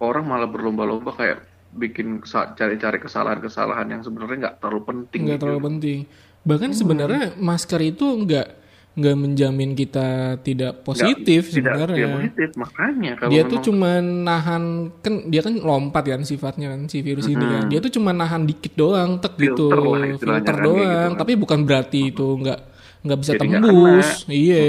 orang 0.00 0.24
malah 0.24 0.48
berlomba-lomba 0.48 1.12
kayak 1.12 1.38
bikin 1.72 2.20
cari-cari 2.24 2.98
kesalahan-kesalahan 2.98 3.88
yang 3.88 4.00
sebenarnya 4.00 4.36
nggak 4.42 4.56
terlalu 4.58 4.80
penting 4.82 5.20
Nggak 5.22 5.36
gitu. 5.36 5.42
terlalu 5.42 5.60
penting. 5.68 5.98
Bahkan 6.42 6.70
sebenarnya 6.72 7.24
masker 7.38 7.80
itu 7.82 8.06
nggak 8.18 8.48
nggak 8.92 9.16
menjamin 9.16 9.72
kita 9.72 10.08
tidak 10.44 10.84
positif 10.84 11.48
sebenarnya. 11.48 11.96
tidak 11.96 12.12
positif 12.12 12.48
makanya 12.60 13.12
kalau 13.16 13.30
dia 13.32 13.42
tuh 13.48 13.58
cuma 13.64 13.90
nahan 14.04 14.64
kan 15.00 15.32
dia 15.32 15.40
kan 15.40 15.54
lompat 15.56 16.04
kan 16.04 16.20
sifatnya 16.22 16.76
kan 16.76 16.84
si 16.86 17.00
virus 17.00 17.24
ini 17.24 17.40
kan 17.40 17.62
Mhm. 17.62 17.70
dia 17.72 17.80
tuh 17.80 17.88
cuma 17.88 18.12
nahan 18.12 18.44
dikit 18.44 18.76
doang 18.76 19.16
tek 19.16 19.32
gitu 19.40 19.72
Filter 19.72 19.80
lah 19.80 19.96
istilahnya 20.04 20.12
filter 20.12 20.28
kan, 20.44 20.44
kayak 20.44 20.66
doang 20.68 20.84
gitu 20.84 21.08
kan. 21.08 21.12
tapi 21.16 21.32
bukan 21.40 21.60
berarti 21.64 22.00
itu 22.12 22.26
nggak 22.36 22.60
nggak 23.02 23.18
bisa 23.18 23.32
Jadi 23.34 23.40
tembus. 23.42 24.08
iya. 24.30 24.64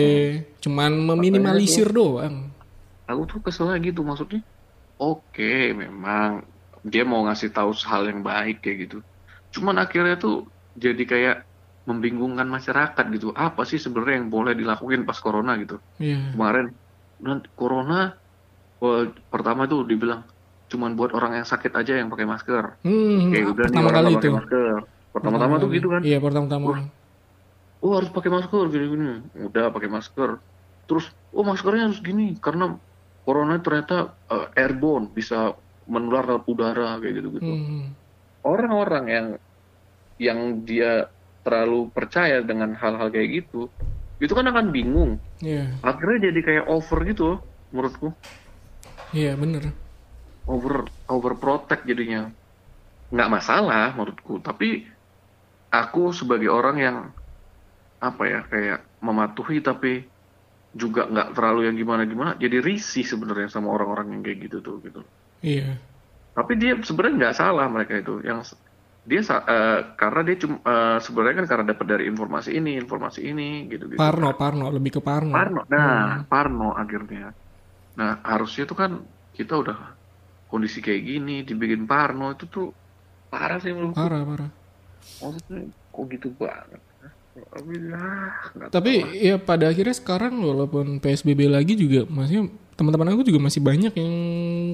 Cuman 0.60 0.92
meminimalisir 1.14 1.90
doang. 1.94 2.50
Aku 3.06 3.30
tuh 3.30 3.40
kesel 3.44 3.70
gitu 3.84 4.02
maksudnya 4.02 4.42
oke 4.98 5.54
memang 5.76 6.46
dia 6.84 7.04
mau 7.08 7.24
ngasih 7.28 7.52
tahu 7.52 7.72
hal 7.88 8.10
yang 8.10 8.22
baik 8.26 8.60
kayak 8.64 8.90
gitu. 8.90 8.98
Cuman 9.56 9.80
akhirnya 9.80 10.20
tuh 10.20 10.48
jadi 10.76 11.04
kayak 11.06 11.38
membingungkan 11.88 12.48
masyarakat 12.48 13.06
gitu. 13.16 13.32
Apa 13.36 13.64
sih 13.64 13.80
sebenarnya 13.80 14.24
yang 14.24 14.30
boleh 14.32 14.54
dilakuin 14.56 15.04
pas 15.08 15.20
corona 15.20 15.56
gitu? 15.60 15.80
Iya. 16.00 16.36
kemarin 16.36 16.72
nanti 17.24 17.48
corona 17.56 18.20
wah, 18.84 19.08
pertama 19.32 19.64
tuh 19.64 19.88
dibilang 19.88 20.28
cuman 20.68 20.98
buat 20.98 21.14
orang 21.14 21.40
yang 21.40 21.48
sakit 21.48 21.72
aja 21.72 22.02
yang 22.02 22.10
pakai 22.10 22.26
masker. 22.28 22.82
Hmm, 22.82 23.30
kayak 23.32 23.46
udah 23.54 23.66
nih 23.70 23.78
pertama 23.78 23.90
kali 23.94 24.10
itu. 24.10 24.18
pakai 24.18 24.32
masker. 24.34 24.76
Pertama-tama 25.14 25.56
tuh 25.62 25.70
gitu 25.70 25.88
kan? 25.94 26.02
Iya, 26.02 26.18
pertama-tama. 26.18 26.90
Oh 27.84 27.92
harus 28.00 28.10
pakai 28.10 28.32
masker 28.32 28.72
gini-gini. 28.72 29.20
Udah 29.44 29.70
pakai 29.70 29.92
masker. 29.92 30.40
Terus 30.88 31.12
oh 31.36 31.44
maskernya 31.44 31.92
harus 31.92 32.00
gini 32.00 32.40
karena 32.40 32.80
corona 33.28 33.60
ternyata 33.60 34.16
eh, 34.32 34.48
airborne 34.60 35.12
bisa 35.12 35.56
menular 35.84 36.24
lewat 36.24 36.44
udara 36.48 36.96
kayak 37.00 37.14
gitu 37.20 37.30
gitu 37.36 37.52
Hmm. 37.52 37.92
orang-orang 38.44 39.06
yang 39.12 39.28
yang 40.16 40.40
dia 40.64 41.12
terlalu 41.44 41.92
percaya 41.92 42.40
dengan 42.40 42.72
hal-hal 42.72 43.12
kayak 43.12 43.44
gitu 43.44 43.68
itu 44.24 44.32
kan 44.32 44.48
akan 44.48 44.72
bingung. 44.72 45.20
Iya. 45.44 45.76
akhirnya 45.84 46.32
jadi 46.32 46.40
kayak 46.40 46.66
over 46.72 47.04
gitu 47.04 47.44
menurutku. 47.76 48.16
Iya, 49.12 49.36
bener. 49.36 49.76
over 50.48 50.88
over 51.12 51.36
protect 51.36 51.84
jadinya. 51.84 52.32
Nggak 53.12 53.32
masalah 53.32 53.92
menurutku. 53.96 54.40
Tapi 54.40 54.88
aku 55.72 56.16
sebagai 56.16 56.48
orang 56.48 56.78
yang 56.80 56.98
apa 58.04 58.24
ya 58.28 58.42
kayak 58.52 58.80
mematuhi 59.00 59.64
tapi 59.64 60.04
juga 60.76 61.08
nggak 61.08 61.38
terlalu 61.38 61.70
yang 61.70 61.76
gimana 61.80 62.04
gimana 62.04 62.32
jadi 62.36 62.60
risih 62.60 63.06
sebenarnya 63.06 63.48
sama 63.48 63.72
orang-orang 63.72 64.18
yang 64.18 64.22
kayak 64.26 64.50
gitu 64.50 64.58
tuh 64.60 64.78
gitu. 64.84 65.02
Iya. 65.44 65.78
tapi 66.34 66.58
dia 66.58 66.74
sebenarnya 66.82 67.16
nggak 67.30 67.38
salah 67.38 67.70
mereka 67.70 67.94
itu. 68.00 68.18
Yang 68.26 68.58
dia 69.06 69.22
eh, 69.22 69.80
karena 70.00 70.22
dia 70.26 70.36
cuma 70.42 70.58
eh, 70.66 70.98
sebenarnya 70.98 71.36
kan 71.44 71.48
karena 71.48 71.66
dapat 71.76 71.86
dari 71.86 72.04
informasi 72.10 72.50
ini 72.58 72.72
informasi 72.80 73.20
ini 73.22 73.70
gitu 73.70 73.86
gitu 73.92 74.00
Parno, 74.02 74.34
Parno, 74.34 74.68
lebih 74.74 74.98
ke 74.98 75.02
Parno. 75.04 75.30
Parno 75.30 75.62
nah 75.70 76.26
Parno 76.26 76.74
akhirnya. 76.74 77.30
Nah 78.00 78.12
harusnya 78.26 78.66
tuh 78.66 78.78
kan 78.80 78.92
kita 79.38 79.62
udah 79.62 79.78
kondisi 80.50 80.82
kayak 80.82 81.06
gini 81.06 81.46
dibikin 81.46 81.86
Parno 81.86 82.34
itu 82.34 82.50
tuh 82.50 82.74
parah 83.30 83.62
sih 83.62 83.70
menurutku. 83.70 84.00
Parah, 84.00 84.22
parah. 84.26 84.50
maksudnya 85.20 85.68
kok 85.94 86.04
gitu 86.10 86.32
banget 86.40 86.82
tapi 87.34 87.74
ah, 87.90 88.30
nggak 88.54 88.70
Tapi 88.70 88.94
ya 89.18 89.36
pada 89.38 89.66
akhirnya 89.68 89.94
sekarang 89.94 90.38
walaupun 90.38 91.02
PSBB 91.02 91.50
lagi 91.50 91.74
juga 91.74 92.06
maksudnya 92.06 92.46
teman-teman 92.74 93.14
aku 93.14 93.22
juga 93.22 93.38
masih 93.38 93.62
banyak 93.62 93.94
yang 93.94 94.14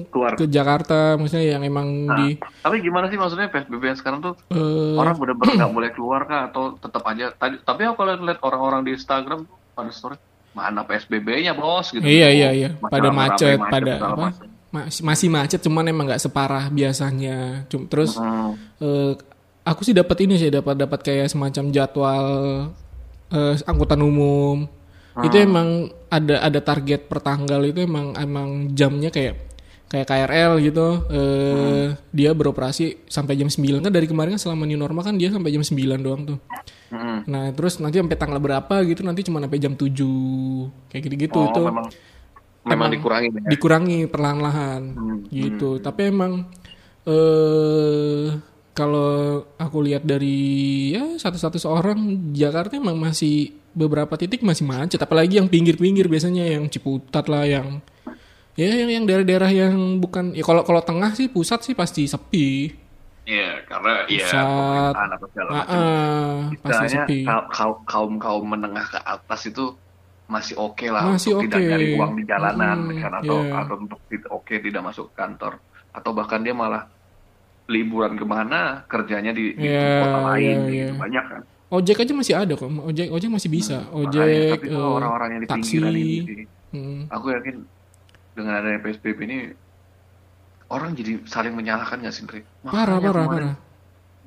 keluar 0.08 0.32
ke 0.32 0.44
Jakarta 0.44 1.16
maksudnya 1.16 1.56
yang 1.56 1.62
emang 1.62 2.08
di 2.16 2.36
tapi 2.60 2.80
gimana 2.80 3.08
sih 3.08 3.16
maksudnya 3.16 3.48
PSBB 3.48 3.82
yang 3.86 3.98
sekarang 3.98 4.20
tuh 4.20 4.34
eh, 4.48 4.96
orang 4.96 5.16
benar-benar 5.20 5.52
nggak 5.56 5.72
boleh 5.72 5.90
keluar 5.92 6.20
kah 6.24 6.48
atau 6.48 6.76
tetap 6.76 7.04
aja 7.06 7.32
tadi 7.32 7.60
tapi 7.60 7.84
aku 7.84 7.96
kalau 7.96 8.16
lihat 8.20 8.40
orang-orang 8.40 8.80
di 8.84 8.92
Instagram 8.92 9.44
pada 9.72 9.92
story 9.92 10.16
mana 10.50 10.82
PSBB-nya 10.82 11.54
bos 11.54 11.88
gitu 11.88 12.02
Iya 12.02 12.28
iya 12.28 12.50
iya, 12.50 12.68
Masih 12.74 12.90
pada 12.90 13.06
rame-rame, 13.06 13.30
macet, 13.30 13.58
pada 13.70 13.92
apa? 14.02 14.18
macam. 14.18 14.46
Masih, 14.70 15.02
masih 15.02 15.28
macet, 15.30 15.60
cuman 15.62 15.84
emang 15.84 16.06
nggak 16.06 16.18
separah 16.20 16.66
biasanya. 16.70 17.66
Cum, 17.66 17.86
terus 17.86 18.14
Hmm. 18.14 18.58
eh, 18.78 19.14
aku 19.62 19.80
sih 19.82 19.92
dapat 19.92 20.16
ini 20.20 20.34
sih, 20.36 20.48
dapat 20.48 20.76
dapat 20.76 21.00
kayak 21.00 21.28
semacam 21.28 21.64
jadwal 21.70 22.26
eh, 23.30 23.54
angkutan 23.62 24.00
umum. 24.00 24.66
Itu 25.20 25.36
Hmm. 25.36 25.46
emang 25.46 25.68
ada 26.08 26.38
ada 26.40 26.60
target 26.60 27.06
per 27.06 27.18
tanggal 27.18 27.60
itu 27.62 27.78
emang 27.80 28.14
emang 28.14 28.48
jamnya 28.72 29.10
kayak 29.10 29.38
kayak 29.86 30.06
KRL 30.06 30.52
gitu. 30.60 30.86
Eh, 31.10 31.86
Dia 32.10 32.30
beroperasi 32.30 33.06
sampai 33.06 33.34
jam 33.34 33.46
9 33.46 33.80
kan 33.80 33.90
dari 33.90 34.06
kemarin 34.06 34.34
kan 34.34 34.42
selama 34.42 34.62
new 34.64 34.74
normal 34.74 35.02
kan 35.02 35.14
dia 35.14 35.28
sampai 35.28 35.50
jam 35.50 35.62
9 35.62 35.98
doang 35.98 36.22
tuh. 36.24 36.38
Hmm. 36.90 37.22
Nah, 37.26 37.50
terus 37.50 37.78
nanti 37.78 37.98
sampai 37.98 38.14
tanggal 38.14 38.38
berapa 38.38 38.74
gitu 38.82 39.02
nanti 39.02 39.22
cuma 39.22 39.38
sampai 39.38 39.58
jam 39.58 39.74
7. 39.74 40.70
Kayak 40.88 41.02
gitu-gitu 41.06 41.36
Oh, 41.36 41.46
itu 41.48 41.62
memang 41.62 41.86
memang 42.62 42.88
dikurangi 42.90 43.28
ya. 43.30 43.40
dikurangi 43.46 43.98
perlahan-lahan 44.06 44.82
gitu. 45.28 45.78
Tapi 45.78 46.00
emang 46.06 46.46
eh 47.04 48.26
kalau 48.80 49.10
aku 49.60 49.78
lihat 49.84 50.08
dari 50.08 50.38
ya 50.96 51.20
satu-satu 51.20 51.60
seorang 51.60 52.32
Jakarta 52.32 52.80
emang 52.80 52.96
masih 52.96 53.52
beberapa 53.76 54.16
titik 54.16 54.40
masih 54.40 54.64
macet 54.64 54.96
apalagi 54.96 55.36
yang 55.36 55.46
pinggir-pinggir 55.46 56.08
biasanya 56.08 56.48
yang 56.48 56.64
Ciputat 56.66 57.28
lah 57.28 57.44
yang 57.44 57.84
ya 58.56 58.72
yang 58.72 58.88
yang 58.88 59.04
daerah-daerah 59.04 59.50
yang 59.52 60.00
bukan 60.00 60.32
ya 60.32 60.40
kalau 60.40 60.64
kalau 60.64 60.80
tengah 60.80 61.12
sih 61.12 61.28
pusat 61.28 61.60
sih 61.60 61.76
pasti 61.76 62.08
sepi. 62.08 62.72
Iya, 63.30 63.62
karena 63.62 63.92
ya 64.10 64.26
pemerintahan 64.26 65.08
apa 65.14 65.24
segala 65.30 65.50
macam. 65.54 65.78
ah, 65.78 66.38
pasti 66.66 66.86
sepi. 66.90 67.18
kaum 67.28 67.76
kaum 67.86 68.12
kaum 68.18 68.42
menengah 68.48 68.82
ke 68.90 68.98
atas 68.98 69.46
itu 69.46 69.70
masih 70.26 70.58
oke 70.58 70.86
lah 70.90 71.14
Masih 71.14 71.38
untuk 71.38 71.46
tidak 71.46 71.60
oke. 71.62 71.68
nyari 71.70 71.86
uang 71.94 72.12
di 72.18 72.24
jalanan 72.26 72.78
Hmm, 72.90 72.98
kan 72.98 73.12
atau 73.22 73.38
iya. 73.38 73.54
atau 73.62 73.74
untuk 73.78 74.00
tidak 74.10 74.30
oke 74.30 74.54
tidak 74.58 74.82
masuk 74.82 75.06
kantor 75.14 75.52
atau 75.90 76.10
bahkan 76.10 76.38
dia 76.42 76.54
malah 76.54 76.86
liburan 77.70 78.12
ke 78.12 78.24
mana 78.24 78.82
kerjanya 78.84 79.30
di, 79.30 79.54
di 79.54 79.64
Iya, 79.64 80.02
kota 80.02 80.18
lain 80.28 80.42
iya, 80.42 80.58
gitu 80.66 80.74
iya. 80.74 80.88
banyak 80.98 81.24
kan 81.28 81.42
Ojek 81.70 81.96
aja 81.96 82.12
masih 82.12 82.34
ada 82.34 82.52
kok. 82.52 82.66
Ojek 82.66 83.06
ojek 83.08 83.30
masih 83.30 83.46
bisa. 83.48 83.86
Makanya, 83.86 84.02
Ojek 84.02 84.50
tapi 84.50 84.66
kalau 84.68 84.82
eh, 84.82 84.96
orang-orang 84.98 85.28
yang 85.30 85.40
di 85.40 85.48
taksi. 85.48 85.74
ini 85.78 86.44
Hmm. 86.70 87.02
aku 87.06 87.26
yakin 87.30 87.54
dengan 88.32 88.52
adanya 88.56 88.78
PSBB 88.80 89.18
ini 89.22 89.38
orang 90.68 90.94
jadi 90.94 91.22
saling 91.24 91.50
menyalahkan 91.52 91.98
nggak 91.98 92.10
sih 92.10 92.22
Dre? 92.24 92.42
Parah 92.60 92.98
Makanya 92.98 93.00
parah 93.00 93.24
kemarin- 93.24 93.30
parah. 93.30 93.54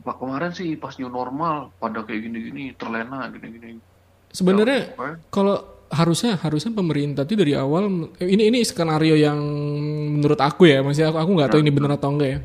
Pak 0.04 0.16
kemarin 0.18 0.52
sih 0.52 0.76
pas 0.76 0.92
new 0.94 1.08
normal 1.08 1.72
pada 1.78 2.00
kayak 2.02 2.22
gini-gini 2.22 2.64
terlena 2.74 3.28
gini-gini 3.30 3.80
Sebenarnya 4.30 4.80
Ya, 4.90 5.16
kalau 5.30 5.56
harusnya 5.88 6.36
harusnya 6.38 6.74
pemerintah 6.74 7.22
tuh 7.22 7.38
dari 7.38 7.54
awal 7.54 7.86
eh, 8.18 8.26
ini 8.26 8.50
ini 8.50 8.60
skenario 8.62 9.14
yang 9.14 9.38
menurut 10.14 10.36
aku 10.38 10.66
ya 10.66 10.80
maksudnya 10.80 11.08
aku 11.08 11.20
aku 11.20 11.32
nggak 11.34 11.50
tahu 11.50 11.62
ini 11.62 11.72
benar 11.72 11.92
atau 11.94 12.10
enggak 12.10 12.30
ya 12.30 12.40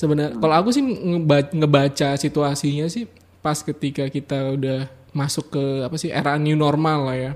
sebenarnya 0.00 0.40
kalau 0.40 0.54
aku 0.56 0.72
sih 0.72 0.80
ngeba- 0.80 1.52
ngebaca 1.52 2.16
situasinya 2.16 2.88
sih 2.88 3.04
pas 3.40 3.60
ketika 3.60 4.08
kita 4.08 4.56
udah 4.56 4.80
masuk 5.12 5.52
ke 5.52 5.64
apa 5.82 5.96
sih 5.96 6.08
era 6.08 6.40
new 6.40 6.56
normal 6.56 7.04
lah 7.04 7.18
ya. 7.18 7.32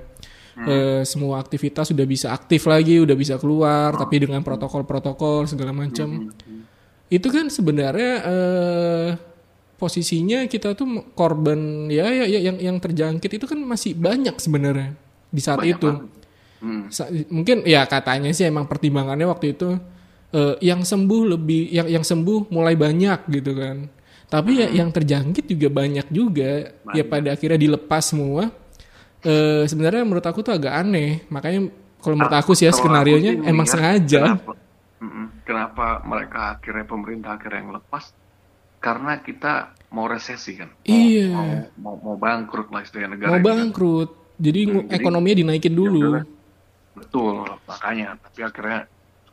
Eh, 0.55 1.03
semua 1.03 1.37
aktivitas 1.37 1.91
sudah 1.91 2.07
bisa 2.07 2.31
aktif 2.31 2.63
lagi 2.63 2.95
udah 2.97 3.11
bisa 3.13 3.35
keluar 3.35 3.91
tapi 3.93 4.23
dengan 4.23 4.39
protokol-protokol 4.39 5.45
segala 5.45 5.75
macam. 5.75 6.31
Itu 7.05 7.27
kan 7.27 7.51
sebenarnya 7.51 8.11
eh, 8.23 9.09
posisinya 9.75 10.47
kita 10.47 10.71
tuh 10.73 11.11
korban 11.11 11.91
ya, 11.91 12.07
ya 12.07 12.23
ya 12.23 12.39
yang 12.39 12.57
yang 12.57 12.77
terjangkit 12.79 13.27
itu 13.27 13.43
kan 13.43 13.59
masih 13.59 13.91
banyak 13.91 14.39
sebenarnya 14.39 14.95
di 15.27 15.41
saat 15.43 15.59
Banyak 15.59 15.75
itu. 15.75 15.89
banget. 15.91 16.07
Hmm. 16.63 16.83
Sa- 16.87 17.11
mungkin 17.27 17.67
ya 17.67 17.83
katanya 17.83 18.31
sih 18.31 18.47
emang 18.47 18.63
pertimbangannya 18.65 19.27
waktu 19.27 19.59
itu 19.59 19.75
eh, 20.35 20.55
yang 20.61 20.83
sembuh 20.83 21.21
lebih 21.31 21.71
yang 21.71 21.87
yang 21.89 22.03
sembuh 22.03 22.51
mulai 22.51 22.75
banyak 22.75 23.19
gitu 23.31 23.55
kan. 23.55 23.87
Tapi 24.25 24.51
ya 24.57 24.67
yang 24.69 24.89
terjangkit 24.89 25.47
juga 25.47 25.71
banyak 25.71 26.07
juga. 26.09 26.75
Ya 26.91 27.03
pada 27.03 27.31
akhirnya 27.31 27.55
dilepas 27.57 28.03
semua. 28.03 28.51
Eh 29.21 29.63
sebenarnya 29.63 30.03
menurut 30.03 30.21
aku 30.21 30.41
tuh 30.41 30.51
agak 30.51 30.75
aneh. 30.75 31.23
Makanya 31.29 31.71
kalau 31.97 32.15
menurut 32.15 32.35
aku 32.35 32.51
sih 32.51 32.65
ya 32.65 32.73
skenario 32.73 33.15
nya 33.15 33.31
emang 33.43 33.65
sengaja. 33.65 34.35
Kenapa, 34.35 34.51
kenapa 35.41 35.85
mereka 36.03 36.39
akhirnya 36.53 36.83
pemerintah 36.83 37.31
akhirnya 37.33 37.59
yang 37.61 37.73
lepas? 37.73 38.03
Karena 38.77 39.17
kita 39.17 39.53
mau 39.89 40.05
resesi 40.05 40.53
kan. 40.53 40.69
Mau, 40.69 40.83
Iya. 40.83 41.29
Mau, 41.31 41.47
mau, 41.77 41.95
mau 42.03 42.15
bangkrut 42.15 42.69
lah 42.69 42.81
istilahnya 42.81 43.15
negara 43.15 43.29
Mau 43.29 43.39
kan. 43.39 43.45
bangkrut. 43.45 44.09
Jadi 44.35 44.59
Hmm, 44.61 44.73
jadi- 44.83 44.89
ekonominya 44.93 45.37
dinaikin 45.39 45.71
Ya 45.71 45.77
dulu. 45.79 45.99
Betul, 46.93 47.35
makanya. 47.65 48.19
Tapi 48.19 48.39
akhirnya 48.41 48.79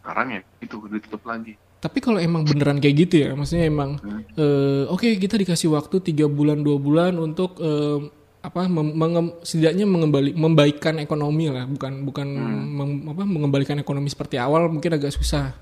sekarang 0.03 0.27
ya 0.33 0.41
itu 0.59 0.77
ditutup 0.89 1.23
lagi. 1.23 1.55
Tapi 1.79 1.99
kalau 1.99 2.19
emang 2.19 2.43
beneran 2.43 2.79
kayak 2.79 2.97
gitu 3.01 3.15
ya, 3.21 3.31
maksudnya 3.33 3.65
emang 3.65 3.97
Hmm. 3.97 4.23
eh, 4.35 4.85
oke 4.87 5.07
kita 5.17 5.35
dikasih 5.37 5.71
waktu 5.71 6.03
tiga 6.05 6.27
bulan 6.27 6.59
dua 6.59 6.77
bulan 6.77 7.15
untuk 7.17 7.59
eh, 7.59 7.99
apa 8.41 8.67
mengem- 8.67 9.39
setidaknya 9.41 9.83
mengembali 9.85 10.31
membaikkan 10.33 10.99
ekonomi 10.99 11.47
lah, 11.47 11.63
bukan 11.65 12.03
bukan 12.03 12.27
Hmm. 12.27 12.67
mem- 12.73 13.05
apa 13.09 13.23
mengembalikan 13.25 13.79
ekonomi 13.79 14.07
seperti 14.07 14.35
awal 14.37 14.67
mungkin 14.67 14.91
agak 14.93 15.11
susah. 15.11 15.55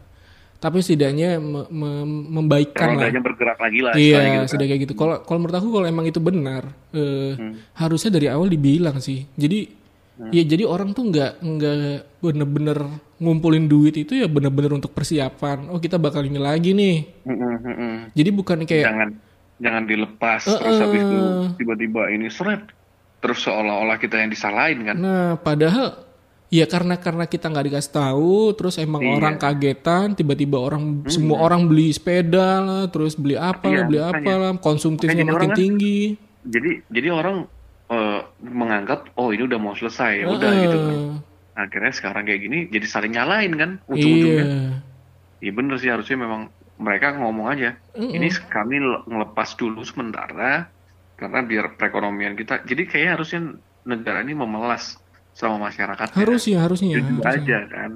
Tapi 0.57 0.81
setidaknya 0.81 1.37
me- 1.37 1.69
me- 1.69 2.05
membaikkan 2.37 2.97
lah. 2.97 3.09
Bergerak 3.11 3.57
lagi 3.59 3.81
lah. 3.81 3.93
Iya, 3.93 4.17
gitu 4.17 4.37
kan. 4.39 4.49
sudah 4.49 4.67
kayak 4.67 4.81
gitu. 4.83 4.95
Kalau 4.95 5.15
kalau 5.21 5.39
menurut 5.39 5.57
aku 5.57 5.69
kalau 5.71 5.87
emang 5.87 6.05
itu 6.05 6.21
benar, 6.21 6.69
eh, 6.93 7.33
Hmm. 7.33 7.57
harusnya 7.75 8.11
dari 8.11 8.29
awal 8.29 8.45
dibilang 8.47 8.97
sih. 8.99 9.25
Jadi 9.35 9.81
ya 10.29 10.45
jadi 10.45 10.65
orang 10.65 10.93
tuh 10.93 11.09
nggak 11.09 11.33
nggak 11.41 11.77
bener-bener 12.21 12.77
ngumpulin 13.21 13.69
duit 13.69 13.95
itu 13.95 14.17
ya 14.17 14.27
bener-bener 14.27 14.73
untuk 14.73 14.91
persiapan. 14.91 15.69
Oh 15.69 15.77
kita 15.77 15.95
bakal 15.95 16.25
ini 16.25 16.41
lagi 16.41 16.73
nih. 16.73 16.97
Mm-mm, 17.23 17.55
mm-mm. 17.61 17.95
Jadi 18.11 18.31
bukan 18.33 18.65
kayak 18.65 18.89
Jangan 18.89 19.09
jangan 19.61 19.83
dilepas 19.85 20.41
Eh, 20.43 20.57
terus 20.57 20.79
habis 20.81 21.01
itu 21.03 21.19
tiba-tiba 21.55 22.09
ini 22.09 22.27
seret 22.27 22.65
terus 23.21 23.45
seolah-olah 23.45 24.01
kita 24.01 24.17
yang 24.17 24.33
disalahin 24.33 24.81
kan. 24.83 24.97
nah 24.97 25.37
padahal 25.37 26.09
Iya 26.51 26.67
karena 26.67 26.99
karena 26.99 27.31
kita 27.31 27.47
nggak 27.47 27.63
dikasih 27.65 27.95
tahu, 27.95 28.51
terus 28.59 28.75
emang 28.75 29.07
Iya. 29.07 29.15
orang 29.15 29.39
kagetan, 29.39 30.19
tiba-tiba 30.19 30.59
orang 30.59 31.07
semua 31.07 31.39
orang 31.39 31.71
beli 31.71 31.95
sepeda 31.95 32.59
lah, 32.59 32.85
terus 32.91 33.15
beli 33.15 33.39
apa 33.39 33.71
lah, 33.71 33.71
Iya, 33.71 33.83
beli 33.87 34.01
apa 34.03 34.33
lah, 34.35 34.53
konsumtifnya 34.59 35.23
makin 35.23 35.31
orang 35.31 35.51
kan- 35.55 35.59
tinggi. 35.63 36.19
Jadi 36.43 36.71
jadi 36.91 37.09
orang 37.13 37.47
eh, 37.87 38.21
menganggap 38.41 39.15
oh 39.15 39.31
ini 39.31 39.47
udah 39.47 39.59
mau 39.59 39.75
selesai 39.75 40.11
ya 40.17 40.27
udah 40.27 40.51
gitu 40.59 40.79
kan. 40.81 40.99
Akhirnya 41.53 41.93
sekarang 41.93 42.25
kayak 42.25 42.41
gini 42.41 42.59
jadi 42.67 42.87
saling 42.87 43.13
nyalain 43.13 43.53
kan 43.55 43.71
Iya. 43.85 43.93
ujung-ujungnya. 43.93 44.47
Iya 45.41 45.53
bener 45.53 45.75
sih 45.81 45.91
harusnya 45.91 46.17
memang 46.17 46.43
mereka 46.77 47.13
ngomong 47.17 47.47
aja. 47.49 47.77
Mm-mm. 47.93 48.17
Ini 48.17 48.29
kami 48.49 48.77
le- 48.81 49.05
ngelepas 49.05 49.53
dulu 49.57 49.85
sementara 49.85 50.69
karena 51.17 51.41
biar 51.45 51.77
perekonomian 51.77 52.33
kita. 52.33 52.65
Jadi 52.65 52.89
kayaknya 52.89 53.13
harusnya 53.17 53.41
negara 53.85 54.25
ini 54.25 54.33
memelas 54.33 54.97
sama 55.33 55.69
masyarakat. 55.69 56.13
Harusnya 56.17 56.65
harusnya. 56.65 56.97
Jujur 56.97 57.21
harusnya. 57.21 57.41
aja 57.45 57.59
kan. 57.69 57.91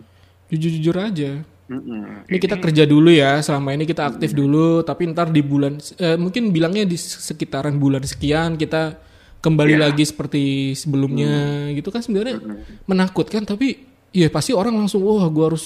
Jujur-jujur 0.53 0.97
aja. 1.01 1.31
Mm-mm. 1.65 2.29
Ini 2.29 2.37
kita 2.37 2.61
kerja 2.61 2.85
dulu 2.85 3.09
ya, 3.09 3.41
selama 3.41 3.73
ini 3.73 3.89
kita 3.89 4.13
aktif 4.13 4.37
dulu, 4.37 4.85
tapi 4.85 5.09
ntar 5.09 5.33
di 5.33 5.41
bulan, 5.41 5.81
eh, 5.97 6.21
mungkin 6.21 6.53
bilangnya 6.53 6.85
di 6.85 7.01
sekitaran 7.01 7.81
bulan 7.81 8.05
sekian 8.05 8.61
kita 8.61 9.01
kembali 9.45 9.75
Iya. 9.77 9.83
lagi 9.85 10.05
seperti 10.11 10.43
sebelumnya, 10.83 11.29
gitu 11.77 11.89
kan 11.95 12.01
sebenarnya 12.05 12.37
menakutkan, 12.91 13.43
tapi 13.45 13.67
ya 14.21 14.29
pasti 14.33 14.53
orang 14.61 14.75
langsung, 14.81 15.01
wah 15.05 15.27
gua 15.35 15.45
harus 15.53 15.65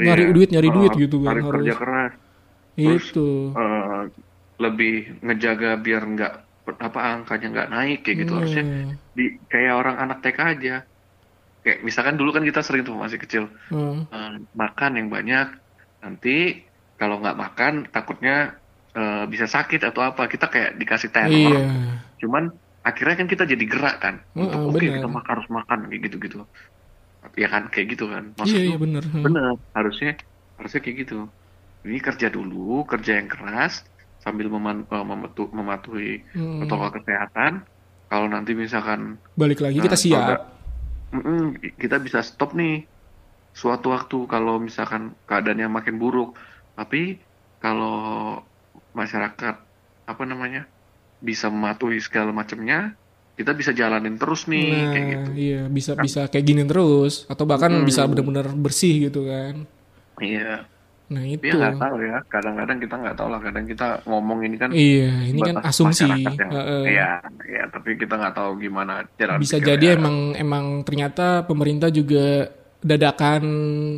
nyari 0.00 0.22
Iya. 0.24 0.34
duit, 0.34 0.48
nyari 0.54 0.68
Oh, 0.70 0.74
duit 0.76 0.92
gitu 0.96 1.16
kan, 1.26 1.36
harus 1.38 1.52
kerja 1.54 1.74
keras. 1.80 2.12
terus, 2.78 3.04
itu. 3.10 3.26
eh, 3.58 4.02
lebih 4.64 4.92
ngejaga 5.24 5.70
biar 5.84 6.02
nggak 6.14 6.32
apa 6.88 7.00
angkanya 7.16 7.46
nggak 7.54 7.68
naik 7.74 7.98
kayak 8.04 8.16
gitu 8.22 8.32
harusnya 8.38 8.64
Hmm, 8.64 8.92
di 9.16 9.24
kayak 9.50 9.72
orang 9.80 9.96
anak 10.04 10.18
TK 10.22 10.38
aja 10.54 10.74
kayak 11.64 11.78
misalkan 11.86 12.14
dulu 12.20 12.30
kan 12.36 12.44
kita 12.48 12.60
sering 12.66 12.82
tuh 12.86 12.94
masih 12.94 13.18
kecil 13.22 13.44
hmm. 13.72 13.98
eh, 14.14 14.32
makan 14.62 14.92
yang 14.98 15.08
banyak 15.16 15.46
nanti 16.04 16.30
kalau 17.00 17.18
nggak 17.22 17.38
makan 17.44 17.72
takutnya 17.94 18.32
eh, 18.98 19.24
bisa 19.32 19.46
sakit 19.48 19.80
atau 19.88 20.02
apa 20.10 20.22
kita 20.32 20.46
kayak 20.52 20.70
dikasih 20.80 21.10
teror 21.14 21.54
Iya, 21.54 21.58
cuman 22.22 22.44
akhirnya 22.88 23.14
kan 23.20 23.28
kita 23.32 23.44
jadi 23.52 23.64
gerak 23.72 23.96
kan 24.04 24.14
Heeh, 24.32 24.48
untuk 24.48 24.58
oke 24.72 24.76
benar. 24.80 24.94
kita 24.96 25.08
mak- 25.14 25.28
harus 25.32 25.46
makan 25.56 25.78
kayak 25.88 26.00
gitu 26.08 26.16
gitu 26.26 26.38
ya 27.34 27.48
kan 27.50 27.62
kayak 27.72 27.86
gitu 27.92 28.04
kan 28.12 28.24
iya, 28.24 28.36
maksud 28.38 28.58
iya 28.58 28.68
lu 28.70 28.82
bener. 28.84 29.02
Hmm. 29.12 29.24
bener 29.26 29.44
harusnya 29.76 30.10
harusnya 30.56 30.80
kayak 30.84 30.96
gitu 31.04 31.18
ini 31.86 31.98
kerja 32.00 32.26
dulu 32.36 32.82
kerja 32.86 33.12
yang 33.18 33.28
keras 33.28 33.74
sambil 34.18 34.46
meman- 34.50 34.86
eh, 34.86 35.04
memetu- 35.10 35.52
mematuhi 35.54 36.26
Hmm. 36.34 36.58
protokol 36.62 36.90
kesehatan 36.96 37.52
kalau 38.08 38.26
nanti 38.26 38.52
misalkan 38.56 39.00
Balik 39.36 39.60
lagi 39.60 39.78
kita 39.78 39.94
Nah, 39.94 40.02
siap. 40.04 40.22
kalau 40.24 40.38
Mm-mm, 41.08 41.40
kita 41.80 41.96
bisa 42.04 42.20
stop 42.20 42.52
nih 42.52 42.84
suatu 43.56 43.88
waktu 43.90 44.28
kalau 44.28 44.60
misalkan 44.60 45.16
keadaannya 45.24 45.68
makin 45.68 45.96
buruk 45.96 46.36
tapi 46.76 47.24
kalau 47.58 47.96
masyarakat 48.94 49.54
apa 50.04 50.22
namanya 50.24 50.68
bisa 51.18 51.46
mematuhi 51.46 51.98
segala 51.98 52.30
macamnya 52.30 52.94
kita 53.34 53.52
bisa 53.52 53.70
jalanin 53.70 54.14
terus 54.14 54.44
nih 54.44 54.66
Nah, 54.66 54.86
kayak 54.88 55.06
gitu 55.08 55.30
iya 55.36 55.62
bisa 55.66 55.94
bisa 55.94 56.26
kayak 56.26 56.44
gini 56.44 56.62
terus, 56.64 57.22
atau 57.24 57.44
bahkan 57.44 57.70
Hmm. 57.70 57.82
bisa 57.82 58.02
benar-benar 58.04 58.50
bersih 58.52 59.06
gitu 59.06 59.24
kan. 59.24 59.62
iya 60.18 60.66
Nah 61.08 61.24
itu. 61.24 61.40
dia 61.40 61.54
nggak 61.54 61.78
tahu 61.78 61.96
ya 62.02 62.18
kadang-kadang 62.26 62.78
kita 62.78 62.94
nggak 62.94 63.16
tahu 63.16 63.28
lah 63.28 63.40
kadang 63.40 63.64
kita 63.64 63.88
ngomong 64.04 64.38
ini 64.42 64.56
kan 64.56 64.68
Iya, 64.68 65.08
ini 65.24 65.40
kan 65.40 65.56
asumsi. 65.62 66.04
yang- 66.04 66.36
Heeh. 66.50 66.82
iya 66.90 67.10
iya 67.46 67.64
tapi 67.66 67.94
kita 67.94 68.12
nggak 68.12 68.34
taau 68.34 68.52
gimana 68.54 69.08
jalan 69.14 69.38
Bisa 69.38 69.56
jadi 69.56 69.96
emang 69.96 70.34
emang 70.34 70.82
ternyata 70.82 71.42
pemerintah 71.42 71.88
juga 71.88 72.52
dadakan 72.78 73.42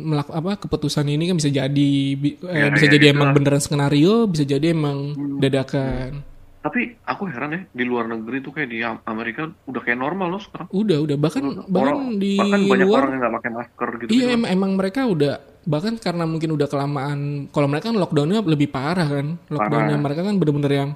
melakukan 0.03 0.37
apa 0.37 0.51
keputusan 0.57 1.05
ini 1.05 1.27
kan 1.27 1.35
bisa 1.35 1.49
jadi 1.49 1.89
eh, 2.15 2.57
Ya, 2.59 2.65
bisa 2.69 2.85
ya, 2.85 2.91
jadi 2.91 3.05
gitu 3.05 3.13
emang 3.13 3.27
lah. 3.27 3.35
beneran 3.35 3.59
skenario, 3.59 4.25
bisa 4.25 4.43
jadi 4.43 4.71
emang 4.71 4.97
dadakan. 5.37 6.23
Tapi 6.61 6.93
aku 7.01 7.25
heran 7.25 7.51
ya 7.51 7.61
di 7.67 7.83
luar 7.83 8.05
negeri 8.05 8.37
tuh 8.39 8.51
kayak 8.51 8.69
di 8.69 8.79
Am- 8.79 9.01
Amerika 9.03 9.49
udah 9.65 9.81
kayak 9.81 9.97
normal 9.97 10.29
loh 10.29 10.39
sekarang. 10.39 10.69
Udah, 10.69 10.97
udah. 10.99 11.17
Bahkan 11.17 11.43
bahkan 11.67 11.73
orang 11.73 11.99
di 12.15 12.37
bahkan 12.37 12.61
banyak 12.63 12.85
luar 12.85 12.99
orang 12.99 13.11
yang 13.11 13.21
nggak 13.21 13.35
pakai 13.35 13.49
masker 13.51 13.89
gitu 13.97 14.09
Iya 14.11 14.25
emang, 14.31 14.49
emang 14.51 14.71
mereka 14.75 15.01
udah 15.03 15.33
bahkan 15.61 15.93
karena 15.95 16.25
mungkin 16.25 16.49
udah 16.51 16.65
kelamaan 16.65 17.19
kalau 17.49 17.65
mereka 17.65 17.89
kan 17.89 17.97
lockdownnya 17.97 18.41
lebih 18.43 18.69
parah 18.69 19.05
kan. 19.05 19.27
Lockdownnya 19.47 19.97
mereka 19.97 20.21
kan 20.21 20.37
bener-bener 20.37 20.71
yang 20.71 20.89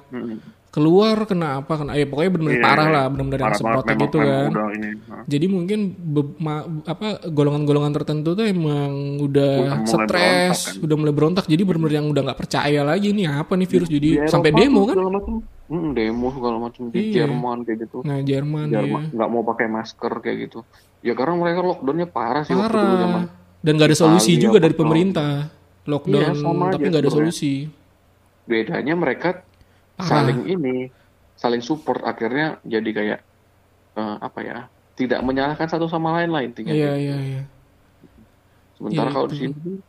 keluar 0.69 1.23
kena 1.23 1.63
apa 1.63 1.71
kena 1.79 1.95
ya 1.95 2.03
pokoknya 2.03 2.31
bener-bener 2.35 2.59
Iya, 2.59 2.67
parah 2.67 2.83
iya. 2.83 2.91
lah 2.91 3.05
bener-bener 3.07 3.39
yang 3.39 3.47
parah 3.47 3.59
memang, 3.79 3.95
gitu 3.95 4.17
kan. 4.19 4.49
udah 4.51 4.67
ini 4.75 4.89
nah. 5.07 5.23
jadi 5.23 5.45
mungkin 5.47 5.79
be- 5.95 6.35
ma- 6.37 6.67
apa 6.83 7.07
golongan-golongan 7.31 7.95
tertentu 7.95 8.35
tuh 8.35 8.43
emang 8.43 8.91
udah 9.23 9.53
Udah 9.71 9.87
stres 9.87 10.57
kan. 10.67 10.83
udah 10.83 10.95
mulai 10.99 11.13
berontak. 11.15 11.47
Jadi 11.47 11.63
bener-bener 11.63 11.95
yang 11.95 12.11
udah 12.11 12.21
nggak 12.27 12.35
percaya 12.37 12.83
lagi 12.83 13.07
nih 13.09 13.23
apa 13.25 13.55
nih 13.55 13.65
virus? 13.65 13.87
Jadi 13.87 14.09
Di 14.19 14.27
sampai 14.27 14.51
demo 14.51 14.83
kan 14.83 14.99
Hmm, 15.65 15.97
demo 15.97 16.29
segala 16.29 16.61
macam 16.61 16.93
di 16.93 17.09
Iya. 17.09 17.25
Jerman 17.25 17.65
kayak 17.65 17.77
gitu. 17.89 17.97
Nah 18.05 18.21
Jerman 18.21 18.69
Jerman 18.69 19.01
ya 19.03 19.11
nggak 19.11 19.29
mau 19.29 19.41
pakai 19.41 19.65
masker 19.65 20.13
kayak 20.21 20.37
gitu. 20.45 20.59
Ya 21.01 21.13
karena 21.13 21.33
mereka 21.35 21.59
lockdownnya 21.61 22.05
parah 22.05 22.45
sih 22.45 22.53
waktu 22.53 22.75
dulu 22.75 22.95
zaman 22.95 23.23
parah 23.25 23.43
dan 23.59 23.71
nggak 23.73 23.89
ada 23.89 23.97
solusi 23.97 24.29
Italia, 24.31 24.43
juga 24.45 24.57
dari 24.61 24.75
pemerintah. 24.75 25.31
Lockdown 25.85 26.17
Iya, 26.17 26.33
sama 26.33 26.65
tapi 26.69 26.81
aja 26.81 26.89
nggak 26.89 27.03
ada 27.05 27.13
solusi. 27.13 27.53
Bedanya 28.43 28.93
mereka 28.93 29.29
Parah. 29.95 30.05
saling 30.05 30.39
ini 30.45 30.89
saling 31.33 31.61
support 31.61 32.01
akhirnya 32.01 32.57
jadi 32.61 32.89
kayak 32.89 33.19
eh, 33.95 34.17
apa 34.19 34.39
ya 34.41 34.57
tidak 34.93 35.19
menyalahkan 35.21 35.65
satu 35.65 35.85
sama 35.85 36.13
lain 36.15 36.29
lah 36.29 36.41
intinya. 36.41 36.69
Iya 36.69 36.93
iya 36.93 37.17
iya. 37.17 37.41
Sementara 38.75 39.09
Iya, 39.09 39.13
kalau 39.13 39.27
di 39.29 39.37
sini 39.39 39.81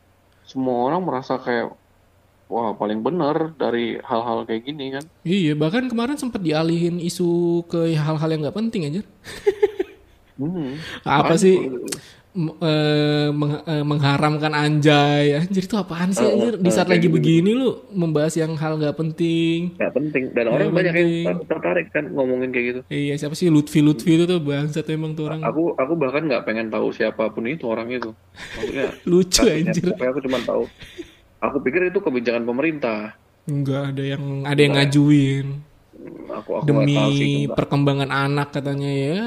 semua 0.43 0.89
orang 0.89 1.01
merasa 1.01 1.37
kayak 1.37 1.69
wah 2.47 2.71
paling 2.73 3.01
benar 3.01 3.53
dari 3.55 3.99
hal-hal 4.01 4.43
kayak 4.43 4.63
gini 4.65 4.85
kan 4.93 5.05
Iya, 5.23 5.53
bahkan 5.53 5.87
kemarin 5.87 6.15
sempat 6.15 6.39
dialihin 6.39 6.99
isu 6.99 7.27
ke 7.65 7.93
hal-hal 7.93 8.29
yang 8.29 8.43
nggak 8.43 8.55
penting 8.57 8.83
aja. 8.85 9.03
Hmm. 10.37 10.77
Apa 11.01 11.33
sih 11.35 11.57
eh, 11.57 13.29
meng- 13.33 13.65
eh, 13.65 13.81
mengharamkan 13.83 14.53
anjay? 14.53 15.33
Anjir 15.35 15.65
itu 15.65 15.73
apaan 15.75 16.13
sih 16.13 16.23
anjir? 16.23 16.61
Di 16.61 16.69
saat 16.69 16.87
lagi 16.87 17.09
begini 17.09 17.57
lu 17.57 17.73
membahas 17.89 18.37
yang 18.37 18.53
hal 18.53 18.77
nggak 18.77 18.93
penting. 18.95 19.73
nggak 19.75 19.95
penting 19.95 20.25
dan 20.31 20.45
orang 20.47 20.69
banyak 20.71 20.93
yang 20.93 21.09
tertarik 21.43 21.89
kan 21.89 22.05
ngomongin 22.07 22.53
kayak 22.53 22.67
gitu 22.69 22.81
Iya, 22.87 23.17
siapa 23.17 23.33
sih 23.33 23.49
Lutfi 23.49 23.81
Lutfi 23.81 24.13
itu 24.15 24.25
tuh 24.25 24.37
bangsat 24.39 24.85
emang 24.87 25.17
tuh 25.17 25.25
orang 25.25 25.41
aku 25.41 25.73
aku 25.73 25.93
bahkan 25.97 26.29
nggak 26.29 26.45
pengen 26.45 26.69
tahu 26.69 26.93
siapa 26.93 27.33
pun 27.33 27.49
itu 27.49 27.65
orang 27.65 27.89
itu 27.89 28.13
maksudnya 28.53 28.93
lucu 29.09 29.41
anjir. 29.43 29.89
aku 29.97 30.21
cuma 30.21 30.37
tahu 30.43 30.69
aku 31.39 31.57
pikir 31.61 31.89
itu 31.89 31.99
kebijakan 31.99 32.45
pemerintah 32.45 33.15
Enggak 33.47 33.95
ada 33.95 34.03
yang 34.03 34.43
ada 34.43 34.59
yang 34.59 34.75
ngajuin 34.75 35.47
aku 36.29 36.51
aku 36.53 36.67
tahu 36.67 37.11
sih 37.11 37.25
demi 37.25 37.47
nggak 37.47 37.57
perkembangan 37.57 38.11
anak 38.11 38.49
katanya 38.53 38.91
ya. 38.91 39.23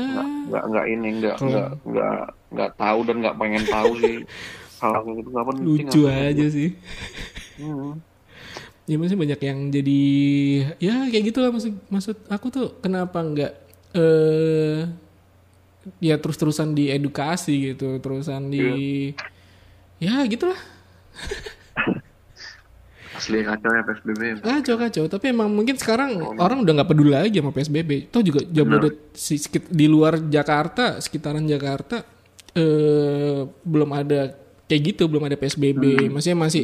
nggak 0.45 0.63
nggak 0.65 0.85
ini 0.87 1.07
nggak 1.19 1.35
Kalau- 1.35 1.49
nggak 1.49 1.69
nggak 1.83 2.19
nggak 2.49 2.69
tahu 2.75 2.99
dan 3.03 3.15
nggak 3.19 3.35
pengen 3.35 3.63
tahu 3.65 3.91
sih 3.97 4.15
hal 4.81 4.91
hal 4.95 5.03
gitu 5.11 5.29
nggak 5.29 5.45
penting 5.45 5.65
Lucu 5.65 6.01
aja 6.05 6.45
sih. 6.47 6.69
Hmm. 7.59 7.99
Ya 8.87 8.95
maksudnya 8.95 9.21
banyak 9.21 9.41
yang 9.43 9.59
jadi 9.69 10.01
ya 10.79 10.95
kayak 11.07 11.23
gitu 11.25 11.39
lah 11.39 11.51
maksud 11.51 11.73
maksud 11.87 12.15
aku 12.25 12.45
tuh 12.49 12.67
kenapa 12.79 13.17
nggak 13.19 13.53
eh 13.93 14.79
ya 15.99 16.15
terus-terusan 16.15 16.73
diedukasi 16.73 17.73
gitu, 17.73 17.99
terusan 17.99 18.47
di 18.47 19.11
ya 19.97 20.23
gitulah. 20.25 20.57
asli 23.19 23.43
kacau 23.43 23.71
ya 23.75 23.83
PSBB 23.83 24.21
Kacau 24.39 24.75
kacau, 24.79 25.03
tapi 25.11 25.35
emang 25.35 25.51
mungkin 25.51 25.75
sekarang 25.75 26.39
orang 26.39 26.63
udah 26.63 26.73
nggak 26.79 26.89
peduli 26.89 27.11
lagi 27.11 27.43
sama 27.43 27.51
PSBB. 27.51 28.07
Toh 28.07 28.23
juga 28.23 28.39
Jabodet 28.47 29.11
si, 29.11 29.35
di 29.67 29.85
luar 29.91 30.23
Jakarta, 30.31 31.03
sekitaran 31.03 31.43
Jakarta 31.43 32.01
eh 32.55 33.43
belum 33.45 33.89
ada 33.93 34.33
kayak 34.65 34.81
gitu, 34.95 35.11
belum 35.11 35.27
ada 35.27 35.35
PSBB. 35.35 36.07
Maksudnya 36.07 36.39
masih 36.39 36.63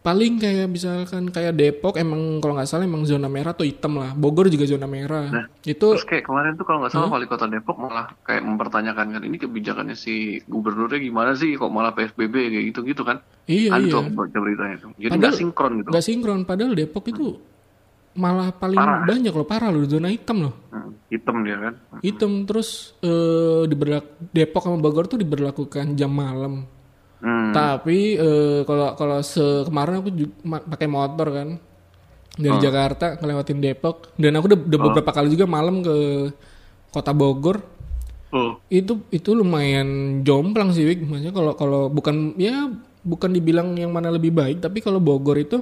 paling 0.00 0.40
kayak 0.40 0.64
misalkan 0.64 1.28
kayak 1.28 1.52
Depok 1.52 2.00
emang 2.00 2.40
kalau 2.40 2.56
nggak 2.56 2.68
salah 2.68 2.88
emang 2.88 3.04
zona 3.04 3.28
merah 3.28 3.52
atau 3.52 3.68
hitam 3.68 4.00
lah. 4.00 4.16
Bogor 4.16 4.48
juga 4.48 4.64
zona 4.64 4.88
merah. 4.88 5.28
Itu 5.60 5.92
Terus 5.92 6.08
kayak 6.08 6.24
kemarin 6.24 6.56
tuh 6.56 6.64
kalau 6.64 6.80
nggak 6.80 6.92
salah 6.92 7.08
wali 7.12 7.28
kota 7.28 7.44
Depok 7.44 7.76
malah 7.76 8.08
kayak 8.24 8.40
mempertanyakan 8.40 9.06
kan 9.12 9.22
ini 9.22 9.36
kebijakannya 9.36 9.96
si 9.96 10.40
gubernurnya 10.48 10.98
gimana 11.04 11.36
sih 11.36 11.52
kok 11.60 11.68
malah 11.68 11.92
PSBB 11.92 12.32
kayak 12.32 12.64
gitu 12.72 12.80
gitu 12.88 13.02
kan? 13.04 13.20
iya 13.44 13.76
Ada 13.76 13.84
iya. 13.84 13.92
tuh 13.92 14.04
baca 14.16 14.38
beritanya 14.40 14.76
tuh. 14.80 14.90
Jadi 14.96 15.12
nggak 15.20 15.34
sinkron 15.36 15.72
gitu. 15.84 15.88
Nggak 15.92 16.04
sinkron 16.08 16.40
padahal 16.48 16.72
Depok 16.72 17.04
itu 17.12 17.26
malah 18.10 18.50
paling 18.50 18.74
Parah. 18.74 19.06
banyak 19.06 19.30
loh 19.30 19.46
parah 19.46 19.70
loh 19.70 19.86
zona 19.86 20.10
hitam 20.10 20.48
loh. 20.48 20.54
Hmm, 20.72 20.96
hitam 21.12 21.44
dia 21.44 21.56
kan. 21.60 21.74
Hitam 22.00 22.48
terus 22.48 22.96
eh 23.04 23.68
diberlak 23.68 24.32
Depok 24.32 24.64
sama 24.64 24.80
Bogor 24.80 25.06
tuh 25.06 25.20
diberlakukan 25.20 25.92
jam 25.94 26.10
malam. 26.10 26.64
Hmm. 27.20 27.52
Tapi 27.52 28.16
eh, 28.16 28.60
kalau 28.64 28.96
kalau 28.96 29.20
se 29.20 29.40
kemarin 29.64 30.00
aku 30.00 30.08
pakai 30.66 30.88
motor 30.88 31.28
kan 31.28 31.48
dari 32.32 32.56
Oh. 32.56 32.62
Jakarta 32.62 33.20
ngelewatin 33.20 33.60
Depok 33.60 34.16
dan 34.16 34.40
aku 34.40 34.48
udah, 34.48 34.58
udah 34.58 34.78
beberapa 34.80 35.10
kali 35.12 35.28
juga 35.28 35.44
malam 35.44 35.84
ke 35.84 35.96
kota 36.88 37.12
Bogor. 37.12 37.60
Oh. 38.30 38.56
Itu 38.66 39.04
itu 39.10 39.34
lumayan 39.34 40.20
jomplang 40.22 40.70
sih, 40.70 40.86
Wik. 40.86 41.02
Maksudnya 41.04 41.34
kalau 41.34 41.52
kalau 41.54 41.82
bukan 41.86 42.32
ya 42.38 42.70
bukan 43.02 43.30
dibilang 43.30 43.74
yang 43.74 43.90
mana 43.90 44.08
lebih 44.08 44.30
baik, 44.30 44.62
tapi 44.62 44.80
kalau 44.80 44.96
Bogor 44.96 45.36
itu 45.36 45.60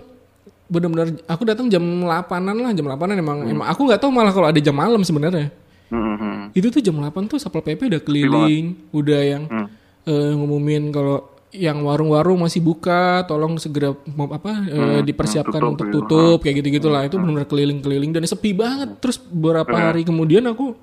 benar-benar 0.69 1.17
aku 1.25 1.49
datang 1.49 1.67
jam 1.67 1.81
8-an 1.81 2.55
lah, 2.55 2.71
jam 2.71 2.85
8-an 2.85 3.17
emang 3.17 3.39
emang 3.49 3.67
aku 3.67 3.89
nggak 3.89 3.99
tahu 3.99 4.13
malah 4.13 4.31
kalau 4.31 4.53
ada 4.53 4.61
jam 4.61 4.77
malam 4.77 5.01
sebenarnya. 5.01 5.49
Hmm. 5.89 6.53
Itu 6.53 6.69
tuh 6.69 6.85
jam 6.85 6.95
8 6.95 7.09
tuh 7.27 7.41
Satpol 7.41 7.65
PP 7.65 7.89
udah 7.89 8.03
keliling, 8.05 8.77
udah 8.93 9.21
yang 9.25 9.43
Hmm. 9.49 9.67
eh, 10.05 10.33
ngumumin 10.37 10.93
kalau 10.93 11.25
yang 11.49 11.81
warung-warung 11.81 12.45
masih 12.45 12.61
buka, 12.61 13.25
tolong 13.25 13.57
segera 13.57 13.97
apa 13.97 14.53
eh, 14.69 15.01
dipersiapkan 15.01 15.61
tutup 15.61 15.73
untuk 15.73 15.87
gitu. 15.89 15.99
tutup 16.05 16.39
kayak 16.45 16.61
gitu-gitulah. 16.61 17.03
Itu 17.09 17.17
benar-benar 17.17 17.49
keliling-keliling 17.49 18.13
dan 18.13 18.29
sepi 18.29 18.53
banget. 18.53 19.01
Terus 19.01 19.17
beberapa 19.17 19.73
hari 19.73 20.05
kemudian 20.05 20.45
aku 20.45 20.77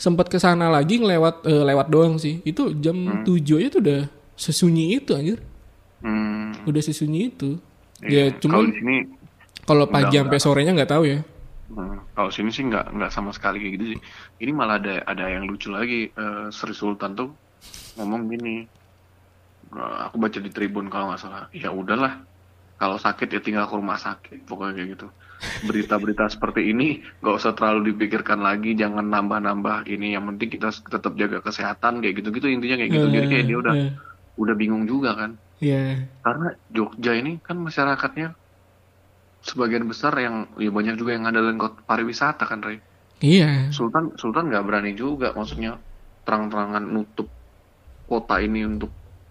sempat 0.00 0.32
ke 0.32 0.40
sana 0.40 0.72
lagi 0.72 0.96
ngelewat 0.96 1.44
eh, 1.44 1.64
lewat 1.68 1.86
doang 1.92 2.16
sih. 2.16 2.40
Itu 2.48 2.72
jam 2.80 3.24
7 3.24 3.60
aja 3.60 3.68
tuh 3.68 3.80
udah 3.84 4.00
sesunyi 4.40 4.96
itu 4.96 5.12
anjir. 5.12 5.38
Hmm. 6.00 6.56
Udah 6.64 6.80
sesunyi 6.80 7.28
itu. 7.28 7.60
Iya. 8.00 8.32
Ya 8.32 8.40
cuman 8.40 8.56
Kalau 8.56 8.72
di 8.72 8.76
sini 8.80 8.96
kalau 9.68 9.84
pagi 9.86 10.16
sampai 10.16 10.40
sorenya 10.40 10.72
nggak 10.72 10.92
tahu 10.96 11.04
ya. 11.04 11.20
Hmm, 11.70 12.02
kalau 12.16 12.32
sini 12.32 12.50
sih 12.50 12.66
nggak 12.66 12.96
nggak 12.96 13.12
sama 13.12 13.30
sekali 13.36 13.60
kayak 13.60 13.72
gitu 13.76 13.84
sih. 13.94 14.00
Ini 14.40 14.50
malah 14.56 14.80
ada 14.80 15.04
ada 15.04 15.28
yang 15.28 15.44
lucu 15.44 15.68
lagi. 15.68 16.08
Eh, 16.08 16.46
Sri 16.48 16.72
Sultan 16.72 17.12
tuh 17.12 17.28
ngomong 18.00 18.26
gini. 18.32 18.79
Eh, 19.74 19.96
aku 20.08 20.16
baca 20.18 20.38
di 20.38 20.50
Tribun 20.50 20.86
kalau 20.90 21.12
nggak 21.12 21.20
salah. 21.20 21.46
Ya 21.54 21.70
udahlah. 21.70 22.22
Kalau 22.80 22.96
sakit 22.96 23.28
ya 23.28 23.40
tinggal 23.44 23.68
ke 23.68 23.74
rumah 23.76 24.00
sakit. 24.00 24.48
Pokoknya 24.48 24.72
kayak 24.80 24.88
gitu. 24.96 25.06
Berita-berita 25.68 26.24
seperti 26.34 26.72
ini 26.72 27.04
nggak 27.20 27.34
usah 27.36 27.52
terlalu 27.52 27.92
dipikirkan 27.92 28.40
lagi. 28.40 28.72
Jangan 28.72 29.04
nambah-nambah 29.04 29.84
ini. 29.90 30.16
Yang 30.16 30.24
penting 30.34 30.48
kita 30.48 30.68
tetap 30.72 31.12
jaga 31.16 31.38
kesehatan 31.44 32.00
kayak 32.00 32.24
gitu-gitu 32.24 32.46
intinya 32.48 32.76
kayak 32.80 32.90
gitu. 32.92 33.06
Jadi 33.12 33.26
kayak 33.28 33.46
dia 33.46 33.58
udah 33.60 33.74
Eh, 33.76 33.92
udah 34.40 34.54
bingung 34.56 34.88
juga 34.88 35.12
kan. 35.12 35.36
Ya. 35.60 36.08
Karena 36.24 36.56
Jogja 36.72 37.12
ini 37.12 37.36
kan 37.44 37.60
masyarakatnya 37.60 38.32
sebagian 39.44 39.84
besar 39.88 40.12
yang 40.16 40.48
ya 40.56 40.72
banyak 40.72 40.96
juga 40.96 41.16
yang 41.16 41.28
ngandelin 41.28 41.60
kota 41.60 41.80
pariwisata 41.84 42.44
kan, 42.48 42.64
Ray. 42.64 42.80
Iya. 43.20 43.68
Sultan 43.68 44.16
Sultan 44.16 44.48
nggak 44.48 44.64
berani 44.64 44.96
juga 44.96 45.36
maksudnya 45.36 45.76
terang-terangan 46.24 46.84
nutup 46.88 47.28
kota 48.08 48.40
ini 48.40 48.64
untuk 48.64 48.88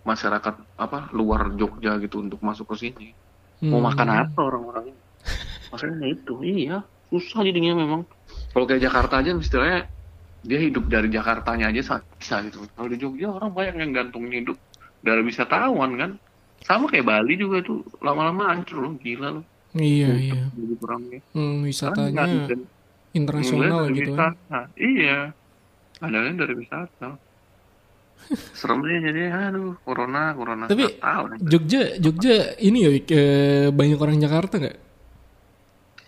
masyarakat 0.09 0.55
apa 0.75 1.13
luar 1.13 1.53
Jogja 1.53 1.95
gitu 1.97 2.19
untuk 2.19 2.41
masuk 2.41 2.73
ke 2.73 2.89
sini. 2.89 3.07
Mau 3.61 3.77
Hmm. 3.77 3.87
makan 3.87 4.07
apa 4.09 4.39
orang-orang 4.41 4.89
ini? 4.89 5.01
Maksudnya 5.69 6.07
itu, 6.07 6.33
iya 6.41 6.77
susah 7.09 7.41
jadinya 7.41 7.73
memang. 7.75 8.01
Kalau 8.49 8.65
kayak 8.65 8.81
Jakarta 8.81 9.21
aja 9.21 9.33
istilahnya 9.33 9.85
dia 10.39 10.57
hidup 10.57 10.87
dari 10.87 11.09
Jakartanya 11.09 11.69
aja 11.69 11.81
sa- 11.83 12.05
bisa 12.15 12.41
gitu. 12.41 12.65
Kalau 12.71 12.87
di 12.87 12.97
Jogja 12.97 13.29
orang 13.29 13.51
banyak 13.51 13.75
yang 13.77 13.91
gantungin 13.91 14.41
hidup 14.41 14.57
dari 14.99 15.21
wisatawan 15.21 15.93
kan. 15.95 16.11
Sama 16.59 16.87
kayak 16.87 17.07
Bali 17.07 17.33
juga 17.35 17.63
tuh 17.63 17.87
lama-lama 17.99 18.51
hancur 18.51 18.83
loh, 18.83 18.93
gila 18.99 19.31
loh. 19.31 19.45
Iya, 19.71 20.11
iya. 20.11 20.43
Jadi 20.49 20.75
kurangnya. 20.75 21.19
Hmm, 21.31 21.63
wisatanya 21.63 22.25
internasional 23.11 23.87
gitu 23.91 24.11
kan. 24.13 24.33
Iya. 24.75 25.31
Adanya 25.99 26.43
dari 26.43 26.53
wisata. 26.55 27.15
Serem 28.53 28.79
deh 28.81 28.99
jadi 29.01 29.21
aduh 29.31 29.73
corona 29.81 30.31
corona 30.33 30.63
Tapi 30.65 30.85
tahu. 30.95 31.23
Jogja, 31.43 31.97
Jogja 31.97 32.53
ini 32.57 32.85
ya 32.85 32.91
banyak 33.69 33.97
orang 33.97 34.17
Jakarta 34.17 34.55
nggak? 34.57 34.77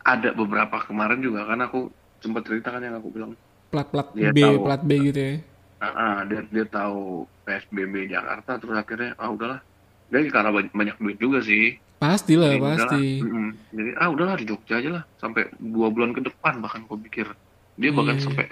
ada 0.01 0.29
beberapa 0.31 0.81
kemarin 0.81 1.21
juga 1.21 1.45
kan 1.45 1.61
aku 1.61 1.89
sempat 2.17 2.41
cerita 2.41 2.69
kan 2.69 2.81
yang 2.81 2.97
aku 2.97 3.09
bilang 3.09 3.31
Plat-plat 3.69 4.11
Dia 4.11 4.29
B, 4.29 4.41
tahu. 4.41 4.65
plat 4.65 4.81
B 4.81 4.91
gitu 5.07 5.19
ya. 5.19 5.33
ah, 5.79 5.87
ah, 5.87 6.15
dia 6.25 6.41
dia 6.43 6.65
tahu 6.65 7.23
PSBB 7.41 8.09
Jakarta 8.09 8.57
terus 8.57 8.75
akhirnya 8.75 9.13
ah 9.15 9.29
udahlah 9.29 9.59
dia 10.07 10.19
karena 10.27 10.49
banyak, 10.49 10.73
banyak 10.73 10.95
duit 10.97 11.17
juga 11.17 11.39
sih 11.39 11.77
Pastilah, 11.95 12.49
Jadi 12.49 12.59
udahlah. 12.59 12.77
pasti. 12.81 13.05
Mm-mm. 13.21 13.49
jadi 13.69 13.89
ah 13.95 14.09
udahlah 14.09 14.35
di 14.35 14.45
Jogja 14.45 14.75
aja 14.75 14.89
lah 14.91 15.03
sampai 15.15 15.41
dua 15.55 15.87
bulan 15.87 16.11
ke 16.11 16.21
depan 16.21 16.57
bahkan 16.57 16.81
aku 16.81 16.97
pikir 16.99 17.29
dia 17.77 17.89
bahkan 17.89 18.17
Iya. 18.17 18.25
sampai 18.25 18.45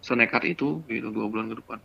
senekat 0.00 0.42
itu 0.46 0.84
gitu 0.86 1.08
dua 1.08 1.26
bulan 1.26 1.48
ke 1.48 1.56
depan 1.56 1.80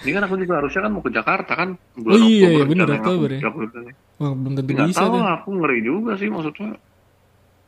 ini 0.00 0.10
kan 0.10 0.22
aku 0.22 0.34
juga 0.36 0.54
harusnya 0.58 0.80
kan 0.80 0.90
mau 0.90 1.00
ke 1.00 1.10
Jakarta 1.10 1.52
kan 1.52 1.68
bulan 1.94 2.12
Oh 2.12 2.20
iya, 2.20 2.28
Oktober 2.44 2.50
iya, 2.52 2.64
bener, 2.64 2.86
rencananya 2.86 3.00
Oktober 3.00 3.28
aku- 3.28 3.34
ya. 3.34 3.40
aku 3.44 3.58
rencananya. 3.60 3.94
Wah, 4.14 4.32
belum 4.32 4.52
tentu 4.54 4.70
nggak 4.70 4.88
bisa 4.88 5.00
tahu 5.00 5.16
aku 5.20 5.48
ngeri 5.54 5.78
juga 5.80 6.12
sih 6.14 6.28
maksudnya 6.28 6.70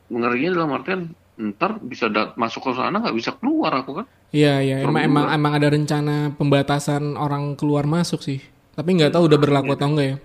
ngerinya 0.07 0.49
dalam 0.53 0.71
artian 0.71 1.01
ntar 1.37 1.71
bisa 1.81 2.05
dat- 2.07 2.35
masuk 2.35 2.61
ke 2.61 2.71
sana 2.73 2.95
nggak 2.97 3.11
bisa 3.13 3.31
keluar 3.33 3.71
aku 3.75 3.91
kan 3.95 4.07
Iya, 4.29 4.59
iya. 4.59 4.75
Emang, 4.81 4.99
emang, 5.01 5.25
emang 5.29 5.51
ada 5.53 5.67
rencana 5.69 6.15
pembatasan 6.29 7.15
orang 7.15 7.55
keluar 7.55 7.83
masuk 7.85 8.19
sih. 8.19 8.43
Tapi 8.73 8.91
nggak 8.93 9.09
tahu 9.09 9.25
udah 9.25 9.35
berlaku 9.37 9.71
atau 9.73 9.87
enggak 9.89 10.07
ya. 10.09 10.17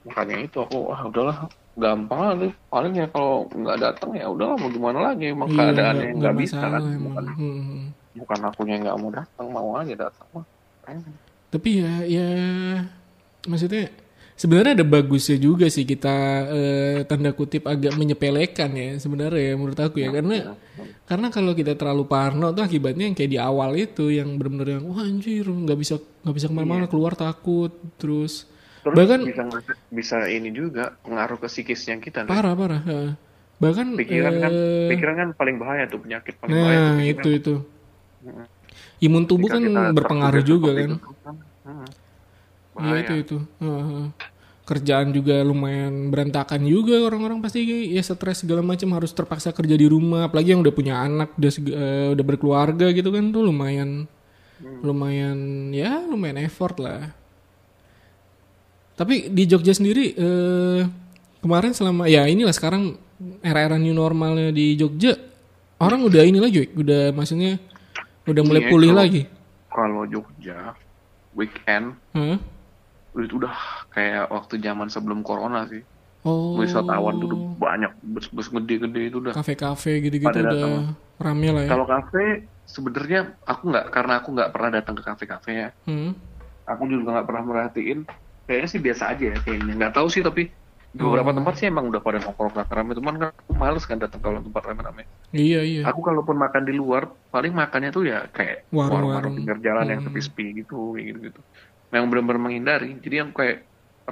makanya 0.00 0.36
itu 0.40 0.56
aku 0.56 0.78
wah 0.84 1.04
udahlah 1.04 1.36
gampang 1.74 2.18
lah 2.18 2.32
tuh 2.38 2.52
paling 2.66 2.94
ya 2.94 3.06
kalau 3.08 3.44
nggak 3.46 3.76
datang 3.78 4.10
ya 4.14 4.24
udahlah 4.26 4.56
mau 4.56 4.70
gimana 4.70 4.98
lagi 5.04 5.24
emang 5.28 5.48
Iya, 5.48 5.58
keadaannya 5.68 6.06
nggak- 6.16 6.36
bisa 6.38 6.56
kan 6.56 6.80
emang. 6.80 7.02
bukan, 7.04 7.24
Hmm. 7.28 7.82
bukan 8.16 8.38
akunya 8.42 8.76
nggak 8.80 8.96
mau 8.96 9.10
datang 9.10 9.46
mau 9.48 9.68
aja 9.74 9.94
datang 9.98 10.26
mah 10.32 10.46
Tapi 11.48 11.70
ya, 11.80 11.92
ya 12.04 12.28
maksudnya 13.48 13.88
sebenarnya 14.38 14.78
ada 14.78 14.86
bagusnya 14.86 15.36
juga 15.42 15.66
sih 15.66 15.82
kita 15.82 16.16
eh, 16.46 16.98
tanda 17.10 17.34
kutip 17.34 17.66
agak 17.66 17.98
menyepelekan 17.98 18.70
ya 18.70 18.88
sebenarnya 19.02 19.52
ya 19.52 19.54
menurut 19.58 19.80
aku 19.82 19.98
ya 19.98 20.14
karena 20.14 20.54
karena 21.10 21.26
kalau 21.34 21.52
kita 21.58 21.74
terlalu 21.74 22.06
parno 22.06 22.54
tuh 22.54 22.62
akibatnya 22.62 23.10
yang 23.10 23.16
kayak 23.18 23.32
di 23.34 23.38
awal 23.42 23.74
itu 23.74 24.14
yang 24.14 24.38
benar-benar 24.38 24.78
yang 24.78 24.84
wah 24.86 25.02
anjir 25.02 25.42
nggak 25.42 25.74
bisa 25.74 25.98
nggak 26.22 26.36
bisa 26.38 26.46
ke 26.46 26.54
mana-mana 26.54 26.86
keluar 26.86 27.18
takut 27.18 27.74
terus, 27.98 28.46
terus 28.86 28.94
bahkan 28.94 29.26
bisa 29.26 29.42
bisa 29.90 30.16
ini 30.30 30.54
juga 30.54 30.94
pengaruh 31.02 31.42
ke 31.42 31.50
psikisnya 31.50 31.98
kita 31.98 32.22
nih. 32.22 32.30
parah 32.30 32.54
parah 32.54 32.82
ya. 32.86 33.02
bahkan 33.58 33.98
pikiran 33.98 34.34
kan 34.38 34.50
eh, 34.54 34.90
pikiran 34.94 35.14
kan 35.18 35.28
paling 35.34 35.56
bahaya 35.58 35.90
tuh 35.90 35.98
penyakit 35.98 36.38
paling 36.38 36.54
bahaya 36.54 36.78
tuh 36.78 36.86
nah 36.86 36.94
pikiran. 36.94 37.18
itu 37.18 37.28
itu 37.34 37.54
imun 38.98 39.24
tubuh 39.24 39.48
kan 39.48 39.62
berpengaruh 39.92 40.42
juga 40.42 40.70
itu 40.74 40.96
kan? 40.96 41.34
Hmm, 41.64 41.86
Iya 42.78 42.82
bahaya. 42.94 43.02
itu 43.02 43.12
itu. 43.18 43.36
Heeh. 43.58 44.04
kerjaan 44.62 45.16
juga 45.16 45.40
lumayan 45.40 46.12
berantakan 46.12 46.60
juga 46.60 47.00
orang-orang 47.00 47.40
pasti 47.40 47.64
ya 47.64 48.04
stres 48.04 48.44
segala 48.44 48.60
macam 48.60 48.92
harus 48.92 49.16
terpaksa 49.16 49.48
kerja 49.48 49.72
di 49.72 49.88
rumah 49.88 50.28
apalagi 50.28 50.52
yang 50.52 50.60
udah 50.60 50.74
punya 50.76 51.00
anak 51.00 51.32
udah 51.40 51.52
eh, 51.72 52.08
udah 52.12 52.24
berkeluarga 52.28 52.92
gitu 52.92 53.08
kan 53.08 53.32
tuh 53.32 53.48
lumayan 53.48 54.04
lumayan 54.84 55.70
ya 55.72 56.04
lumayan 56.04 56.44
effort 56.44 56.76
lah. 56.76 57.16
Tapi 58.92 59.30
di 59.30 59.46
Jogja 59.46 59.72
sendiri 59.72 60.12
eh, 60.12 60.80
kemarin 61.40 61.72
selama 61.72 62.04
ya 62.04 62.26
inilah 62.26 62.52
sekarang 62.52 62.98
era-era 63.40 63.78
new 63.78 63.94
normalnya 63.94 64.50
di 64.50 64.74
Jogja 64.74 65.14
orang 65.78 66.02
udah 66.04 66.22
ini 66.26 66.38
lagi 66.42 66.66
udah 66.74 67.14
maksudnya 67.14 67.56
udah 68.28 68.42
mulai 68.42 68.62
Iya, 68.62 68.68
pulih 68.68 68.88
kalau- 68.88 69.00
lagi 69.00 69.22
kalau 69.68 70.02
Jogja 70.04 70.58
weekend 71.32 71.86
Hah? 72.12 72.38
itu 73.16 73.34
udah 73.36 73.54
kayak 73.90 74.28
waktu 74.28 74.54
zaman 74.58 74.86
sebelum 74.86 75.20
corona 75.20 75.66
sih 75.66 75.82
oh 76.20 76.54
wisatawan 76.56 77.18
tuh 77.18 77.26
udah 77.26 77.40
banyak 77.58 77.92
bus-bus 78.04 78.48
gede-gede 78.48 79.02
itu 79.06 79.18
udah 79.18 79.32
kafe-kafe 79.32 79.98
gitu-gitu 80.00 80.28
udah 80.28 80.44
datang. 80.44 80.72
rame 81.16 81.48
lah 81.48 81.62
ya. 81.62 81.68
kalau 81.68 81.84
kafe 81.84 82.24
sebenarnya 82.64 83.20
aku 83.42 83.62
nggak 83.66 83.86
karena 83.88 84.12
aku 84.16 84.28
nggak 84.30 84.50
pernah 84.50 84.70
datang 84.72 84.94
ke 84.94 85.02
kafe-kafe 85.02 85.50
ya 85.56 85.68
Hmm. 85.84 86.14
aku 86.64 86.84
juga 86.86 87.16
nggak 87.16 87.26
pernah 87.26 87.42
merhatiin 87.44 88.06
kayaknya 88.44 88.68
sih 88.68 88.80
biasa 88.80 89.02
aja 89.10 89.24
ya 89.26 89.38
kayaknya 89.40 89.72
nggak 89.74 89.94
tahu 89.94 90.06
sih 90.06 90.20
tapi 90.20 90.52
di 90.96 91.00
beberapa 91.04 91.30
tempat 91.36 91.52
sih 91.58 91.66
emang 91.72 91.84
udah 91.90 92.00
pada 92.06 92.18
nongkrong 92.24 92.52
rame 92.76 92.92
teman 92.98 93.14
kan 93.22 93.28
aku 93.40 93.52
males 93.62 93.84
kan 93.90 93.96
datang 94.02 94.20
kalau 94.24 94.40
tempat 94.46 94.62
rame-rame. 94.68 95.02
Iya 95.32 95.58
iya. 95.68 95.80
aku 95.88 96.00
kalaupun 96.08 96.36
makan 96.44 96.62
di 96.68 96.72
luar 96.80 97.02
paling 97.34 97.52
makannya 97.60 97.90
tuh 97.96 98.04
ya 98.12 98.18
kayak 98.36 98.56
Warung-warung. 98.72 99.34
pinggir 99.36 99.58
jalan 99.66 99.86
yang 99.92 100.00
Hmm. 100.00 100.06
sepi-sepi 100.06 100.44
gitu 100.64 100.74
kayak 100.94 101.04
gitu 101.10 101.18
gitu 101.28 101.40
memang 101.92 102.06
benar-benar 102.10 102.40
menghindari. 102.46 102.88
Jadi 103.04 103.14
yang 103.20 103.30
kayak 103.38 103.56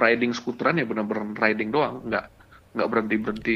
riding 0.03 0.31
skuteran 0.39 0.75
ya 0.81 0.85
benar-benar 0.91 1.25
riding 1.45 1.69
doang. 1.75 1.95
Nggak 2.07 2.23
nggak 2.73 2.87
berhenti 2.91 3.15
berhenti 3.23 3.55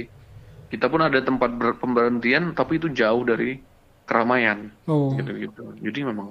kita 0.71 0.85
pun 0.91 1.01
ada 1.07 1.19
tempat 1.27 1.49
ber- 1.59 1.79
pemberhentian 1.81 2.43
tapi 2.57 2.73
itu 2.79 2.87
jauh 3.01 3.23
dari 3.31 3.45
keramaian. 4.07 4.59
Oh. 4.87 5.11
gitu 5.17 5.31
gitu 5.43 5.61
jadi 5.85 5.99
memang 6.09 6.27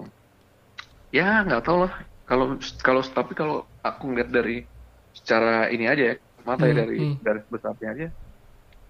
ya 1.17 1.23
nggak 1.47 1.61
tahu 1.67 1.77
lah. 1.85 1.93
Kalau 2.29 2.45
kalau 2.87 3.01
tapi 3.19 3.33
kalau 3.41 3.57
aku 3.89 4.03
ngeliat 4.09 4.31
dari 4.37 4.53
secara 5.19 5.49
ini 5.75 5.85
aja 5.93 6.03
ya 6.11 6.15
mata 6.47 6.65
ya 6.65 6.75
Hmm, 6.75 6.81
dari 6.83 6.99
hmm. 6.99 7.15
dari 7.21 7.41
besarnya 7.47 7.89
aja 7.95 8.07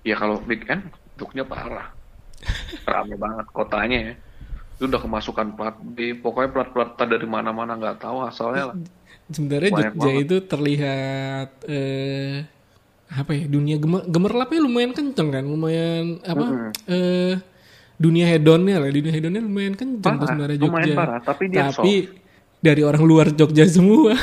ya 0.02 0.14
kalau 0.16 0.36
weekend 0.48 0.82
bentuknya 1.14 1.44
parah 1.44 1.88
rame 2.88 3.14
banget 3.16 3.46
kotanya 3.52 3.98
ya 4.10 4.14
itu 4.76 4.88
udah 4.88 5.00
kemasukan 5.00 5.48
plat 5.52 5.76
di 5.92 6.16
pokoknya 6.16 6.50
plat-plat 6.56 6.90
dari 6.96 7.28
mana-mana 7.28 7.76
nggak 7.76 8.00
tahu 8.00 8.24
asalnya 8.24 8.72
lah 8.72 8.76
Sebenarnya 9.30 9.70
Jogja 9.70 9.94
banget. 10.10 10.24
itu 10.26 10.36
terlihat 10.42 11.48
eh 11.68 12.42
apa 13.10 13.30
ya 13.34 13.44
dunia 13.46 13.76
gemer 13.78 14.02
gemerlapnya 14.06 14.60
lumayan 14.62 14.90
kenceng 14.94 15.28
kan 15.30 15.44
lumayan 15.46 16.18
apa 16.22 16.44
Mm-mm. 16.46 16.70
eh 16.86 17.34
dunia 18.00 18.26
hedonnya 18.26 18.80
lah 18.80 18.88
dunia 18.90 19.12
hedonnya 19.12 19.42
lumayan 19.42 19.74
kenceng 19.76 20.14
tuh 20.16 20.26
Parah, 20.26 20.30
sebenarnya 20.30 20.58
lumayan 20.58 20.88
Jogja 20.88 20.94
parah, 20.96 21.20
tapi 21.20 21.44
dia 21.46 21.62
tapi 21.68 21.92
dari 22.60 22.82
orang 22.82 23.02
luar 23.04 23.26
Jogja 23.30 23.64
semua. 23.68 24.16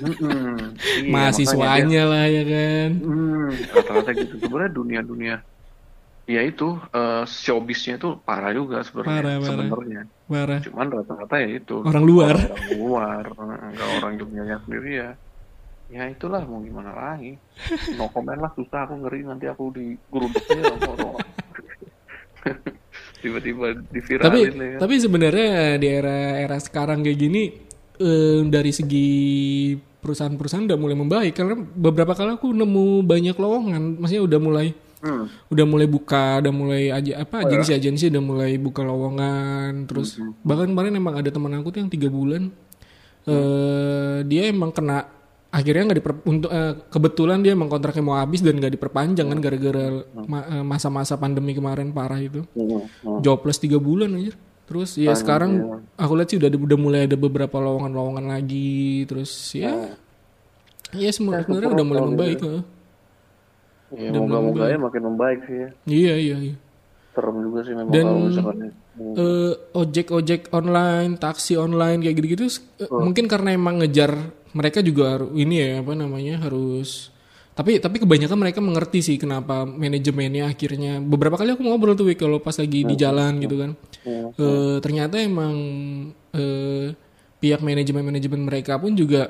Mm-mm. 0.00 0.49
Iya, 0.80 1.12
Mahasiswanya 1.12 2.02
lah 2.08 2.24
ya 2.24 2.44
kan. 2.48 2.90
Hmm, 3.04 3.48
rata-rata 3.76 4.10
gitu. 4.16 4.34
Sebenarnya 4.40 4.72
dunia-dunia 4.72 5.36
ya 6.30 6.46
itu 6.46 6.78
eh, 6.94 7.24
showbiznya 7.26 7.98
itu 7.98 8.14
parah 8.22 8.54
juga 8.54 8.86
sebenarnya 8.86 9.42
sebenarnya. 9.42 10.02
Cuman 10.62 10.86
rata-rata 10.88 11.36
ya 11.42 11.48
itu 11.58 11.82
Orang 11.82 12.04
luar. 12.06 12.34
Orang 12.38 12.78
luar, 12.78 13.24
enggak 13.74 13.88
orang 13.98 14.12
Jogjanya 14.14 14.56
sendiri 14.62 14.90
ya. 14.94 15.10
Ya 15.90 16.06
itulah 16.06 16.38
mau 16.46 16.62
gimana 16.62 16.94
lagi. 16.94 17.34
No 17.98 18.06
comment 18.14 18.38
lah 18.38 18.54
susah 18.54 18.86
aku 18.86 19.02
ngeri 19.02 19.26
nanti 19.26 19.50
aku 19.50 19.74
di 19.74 19.98
geruduknya 20.06 20.70
orang. 20.86 21.18
Tiba-tiba 23.20 23.76
Tapi 23.76 23.92
diviralin 23.92 24.56
ya. 24.56 24.78
tapi 24.80 24.94
sebenarnya 24.96 25.76
di 25.76 25.88
era 25.92 26.40
era 26.40 26.56
sekarang 26.56 27.04
kayak 27.04 27.18
gini 27.20 27.52
eh, 28.00 28.40
dari 28.48 28.72
segi 28.72 29.10
perusahaan-perusahaan 30.00 30.64
udah 30.64 30.76
mulai 30.76 30.96
membaik 30.96 31.32
karena 31.32 31.54
beberapa 31.56 32.12
kali 32.12 32.34
aku 32.34 32.50
nemu 32.50 33.04
banyak 33.04 33.36
lowongan, 33.36 33.82
maksudnya 33.96 34.24
udah 34.24 34.40
mulai 34.40 34.68
Hmm. 34.98 35.32
udah 35.48 35.64
mulai 35.64 35.86
buka, 35.86 36.40
udah 36.40 36.52
mulai 36.52 36.82
aja 36.88 37.20
apa 37.20 37.36
Oh, 37.36 37.40
ya? 37.40 37.46
agensi-agensi 37.50 38.08
udah 38.08 38.20
mulai 38.20 38.52
buka 38.56 38.80
lowongan, 38.82 39.84
terus 39.84 40.16
Hmm. 40.16 40.36
bahkan 40.40 40.68
kemarin 40.68 40.92
emang 40.94 41.16
ada 41.16 41.28
teman 41.28 41.52
aku 41.54 41.70
tuh 41.70 41.80
yang 41.80 41.88
tiga 41.88 42.08
bulan 42.08 42.52
eh 43.22 44.18
dia 44.24 44.48
emang 44.48 44.72
kena 44.72 45.04
akhirnya 45.50 45.82
nggak 45.84 45.98
diper 45.98 46.14
untuk 46.24 46.48
eh, 46.48 46.72
kebetulan 46.88 47.38
dia 47.40 47.52
emang 47.52 47.66
kontraknya 47.66 48.00
mau 48.00 48.14
habis 48.14 48.38
dan 48.38 48.54
nggak 48.54 48.72
diperpanjang 48.72 49.26
kan 49.26 49.38
gara-gara 49.38 49.84
ma- 50.22 50.46
eh, 50.48 50.62
masa-masa 50.62 51.16
pandemi 51.16 51.52
kemarin 51.52 51.90
parah 51.90 52.16
itu 52.16 52.46
Hmm. 52.50 52.86
Hmm. 53.02 53.20
jobless 53.20 53.58
tiga 53.58 53.76
bulan 53.76 54.14
aja 54.14 54.32
terus 54.70 54.94
ya 54.94 55.10
sekarang 55.12 55.82
aku 55.98 56.12
lihat 56.14 56.30
sih 56.30 56.38
udah 56.38 56.46
udah 56.46 56.78
mulai 56.78 57.00
ada 57.10 57.18
beberapa 57.18 57.58
lowongan-lowongan 57.58 58.30
lagi. 58.30 59.02
Terus 59.04 59.30
ya 59.50 59.98
ya 60.94 61.10
semua 61.10 61.42
sebenarnya 61.42 61.74
udah 61.74 61.86
mulai 61.86 62.02
membaik 62.06 62.38
heeh. 62.38 62.62
Ya, 63.90 64.14
moga-moga 64.14 64.70
ya 64.70 64.78
makin 64.78 65.02
membaik 65.02 65.40
sih 65.44 65.56
ya. 65.58 65.68
iya 65.84 66.14
iya 66.14 66.36
iya. 66.38 66.56
Serem 67.10 67.42
juga 67.42 67.66
sih 67.66 67.74
memang 67.74 67.90
Dan- 67.90 68.06
kalau 68.06 68.22
misalkan 68.24 68.58
Hmm. 68.90 69.14
Eh, 69.16 69.54
ojek 69.72 70.12
ojek 70.12 70.52
online 70.52 71.16
taksi 71.16 71.56
online 71.56 72.04
kayak 72.04 72.20
gitu-gitu 72.20 72.44
eh, 72.84 72.90
mungkin 72.90 73.30
karena 73.30 73.54
emang 73.54 73.80
ngejar 73.80 74.12
mereka 74.52 74.82
juga 74.82 75.24
ini 75.32 75.56
ya 75.56 75.70
apa 75.80 75.94
namanya 75.94 76.42
harus 76.42 77.08
tapi 77.50 77.82
tapi 77.82 78.00
kebanyakan 78.00 78.38
mereka 78.38 78.60
mengerti 78.62 79.02
sih 79.02 79.16
kenapa 79.18 79.66
manajemennya 79.66 80.48
akhirnya 80.48 81.02
beberapa 81.02 81.34
kali 81.36 81.52
aku 81.58 81.62
ngobrol 81.66 81.98
tuh 81.98 82.06
Wik, 82.08 82.22
kalau 82.22 82.38
pas 82.38 82.54
lagi 82.56 82.86
di 82.86 82.94
jalan 82.96 83.38
gitu 83.42 83.56
kan 83.58 83.72
Hmm. 84.00 84.32
Eh, 84.32 84.76
ternyata 84.80 85.20
emang 85.20 85.52
eh, 86.32 86.88
pihak 87.36 87.60
manajemen 87.60 88.00
manajemen 88.00 88.48
mereka 88.48 88.80
pun 88.80 88.96
juga 88.96 89.28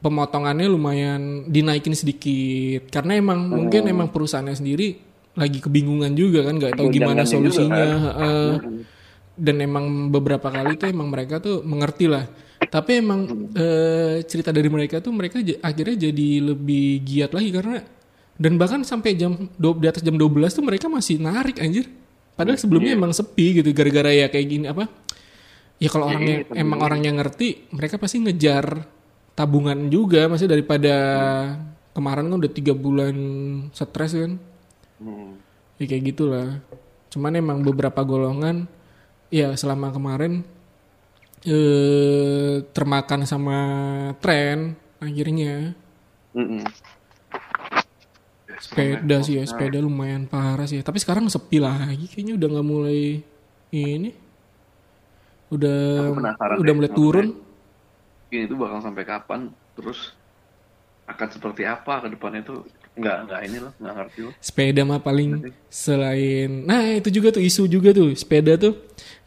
pemotongannya 0.00 0.68
lumayan 0.68 1.48
dinaikin 1.48 1.96
sedikit 1.96 2.92
karena 2.92 3.16
emang 3.16 3.48
mungkin 3.48 3.88
emang 3.88 4.12
perusahaannya 4.12 4.52
sendiri 4.52 5.00
lagi 5.32 5.64
kebingungan 5.64 6.12
juga 6.12 6.44
kan 6.44 6.60
nggak 6.60 6.76
tahu 6.76 6.92
gimana 6.92 7.24
Gonjangannya 7.24 7.24
juga 7.24 7.56
solusinya 7.56 7.84
kan. 7.88 8.00
heeh. 8.04 8.50
dan 9.40 9.56
emang 9.64 9.84
beberapa 10.12 10.48
kali 10.52 10.76
tuh 10.76 10.88
emang 10.92 11.08
mereka 11.08 11.40
tuh 11.40 11.64
mengerti 11.64 12.04
lah 12.04 12.28
tapi 12.70 13.02
emang 13.02 13.50
eh, 13.52 14.22
cerita 14.24 14.54
dari 14.54 14.70
mereka 14.70 15.02
tuh 15.02 15.10
mereka 15.10 15.42
akhirnya 15.42 16.06
jadi 16.08 16.28
lebih 16.54 17.02
giat 17.02 17.34
lagi 17.34 17.50
karena 17.50 17.82
dan 18.40 18.56
bahkan 18.56 18.80
sampai 18.86 19.18
jam 19.18 19.36
do- 19.58 19.76
di 19.76 19.84
atas 19.90 20.00
jam 20.00 20.16
12 20.16 20.48
tuh 20.48 20.64
mereka 20.64 20.88
masih 20.88 21.20
narik 21.20 21.60
anjir. 21.60 21.84
Padahal 22.38 22.56
sebelumnya 22.56 22.96
emang 22.96 23.12
sepi 23.12 23.60
gitu 23.60 23.68
gara-gara 23.76 24.08
ya 24.16 24.32
kayak 24.32 24.46
gini 24.48 24.64
apa 24.64 24.88
ya 25.76 25.92
kalau 25.92 26.08
orangnya 26.08 26.48
emang 26.56 26.80
orangnya 26.80 27.12
ngerti 27.20 27.68
mereka 27.68 28.00
pasti 28.00 28.24
ngejar 28.24 28.86
tabungan 29.36 29.92
juga. 29.92 30.24
Masih 30.24 30.48
daripada 30.48 30.94
kemarin 31.92 32.32
kan 32.32 32.36
udah 32.40 32.52
tiga 32.54 32.72
bulan 32.72 33.16
stres 33.76 34.16
kan. 34.16 34.40
Hmm. 35.00 35.36
ya 35.76 35.84
kayak 35.84 36.12
gitulah. 36.12 36.64
Cuman 37.12 37.36
emang 37.36 37.60
beberapa 37.60 38.00
golongan 38.06 38.64
ya 39.28 39.52
selama 39.52 39.92
kemarin 39.92 40.48
eh 41.44 42.54
termakan 42.76 43.20
sama 43.24 43.58
tren 44.20 44.76
akhirnya 45.00 45.72
Mm-mm. 46.34 46.72
sepeda 48.60 49.16
sih 49.26 49.34
ya 49.40 49.44
sepeda 49.48 49.78
lumayan 49.80 50.24
parah 50.28 50.66
sih 50.68 50.78
tapi 50.84 50.98
sekarang 51.00 51.24
sepi 51.32 51.58
lagi 51.66 52.04
kayaknya 52.12 52.34
udah 52.38 52.48
nggak 52.52 52.66
mulai 52.68 53.00
ini 53.72 54.10
udah 55.50 56.14
udah 56.60 56.72
mulai 56.74 56.90
turun 56.90 57.26
Ini 58.34 58.44
tuh 58.50 58.58
bakal 58.62 58.78
sampai 58.86 59.04
kapan? 59.10 59.40
Terus 59.76 59.98
akan 61.12 61.28
seperti 61.34 61.62
apa 61.74 61.94
ke 62.02 62.08
depannya 62.14 62.42
tuh? 62.50 62.58
Nggak, 62.98 63.16
nggak 63.26 63.40
ini 63.48 63.56
loh, 63.64 63.72
nggak 63.80 63.94
ngerti 63.98 64.20
loh. 64.26 64.34
sepeda 64.40 64.82
mah 64.88 65.00
paling 65.04 65.44
selain 65.68 66.64
nah 66.64 66.80
itu 66.96 67.08
juga 67.12 67.28
tuh 67.36 67.42
isu 67.44 67.68
juga 67.68 67.92
tuh 67.92 68.12
sepeda 68.16 68.56
tuh 68.56 68.72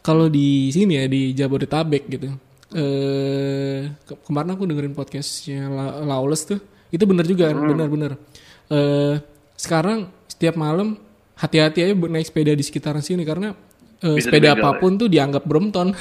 kalau 0.04 0.28
di 0.28 0.68
sini 0.68 1.00
ya 1.00 1.08
di 1.08 1.32
Jabodetabek 1.32 2.04
gitu. 2.06 2.28
Eh 2.76 3.88
ke- 4.04 4.20
kemarin 4.22 4.52
aku 4.52 4.68
dengerin 4.68 4.92
podcastnya 4.92 5.66
La- 5.66 6.04
Lawless 6.04 6.44
tuh. 6.44 6.60
Itu 6.92 7.08
bener 7.08 7.24
juga 7.24 7.50
bener-bener 7.50 8.20
eh 8.64 9.16
sekarang 9.56 10.08
setiap 10.24 10.54
malam 10.54 10.96
hati-hati 11.36 11.82
aja 11.82 11.92
buat 11.92 12.08
naik 12.08 12.28
sepeda 12.28 12.52
di 12.52 12.64
sekitaran 12.64 13.00
sini 13.00 13.24
karena 13.24 13.52
eh, 14.00 14.18
sepeda 14.20 14.52
dibegal, 14.52 14.62
apa 14.62 14.78
pun 14.78 14.92
tuh 14.94 15.08
dianggap 15.08 15.42
Brompton. 15.42 15.96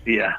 Iya. 0.00 0.32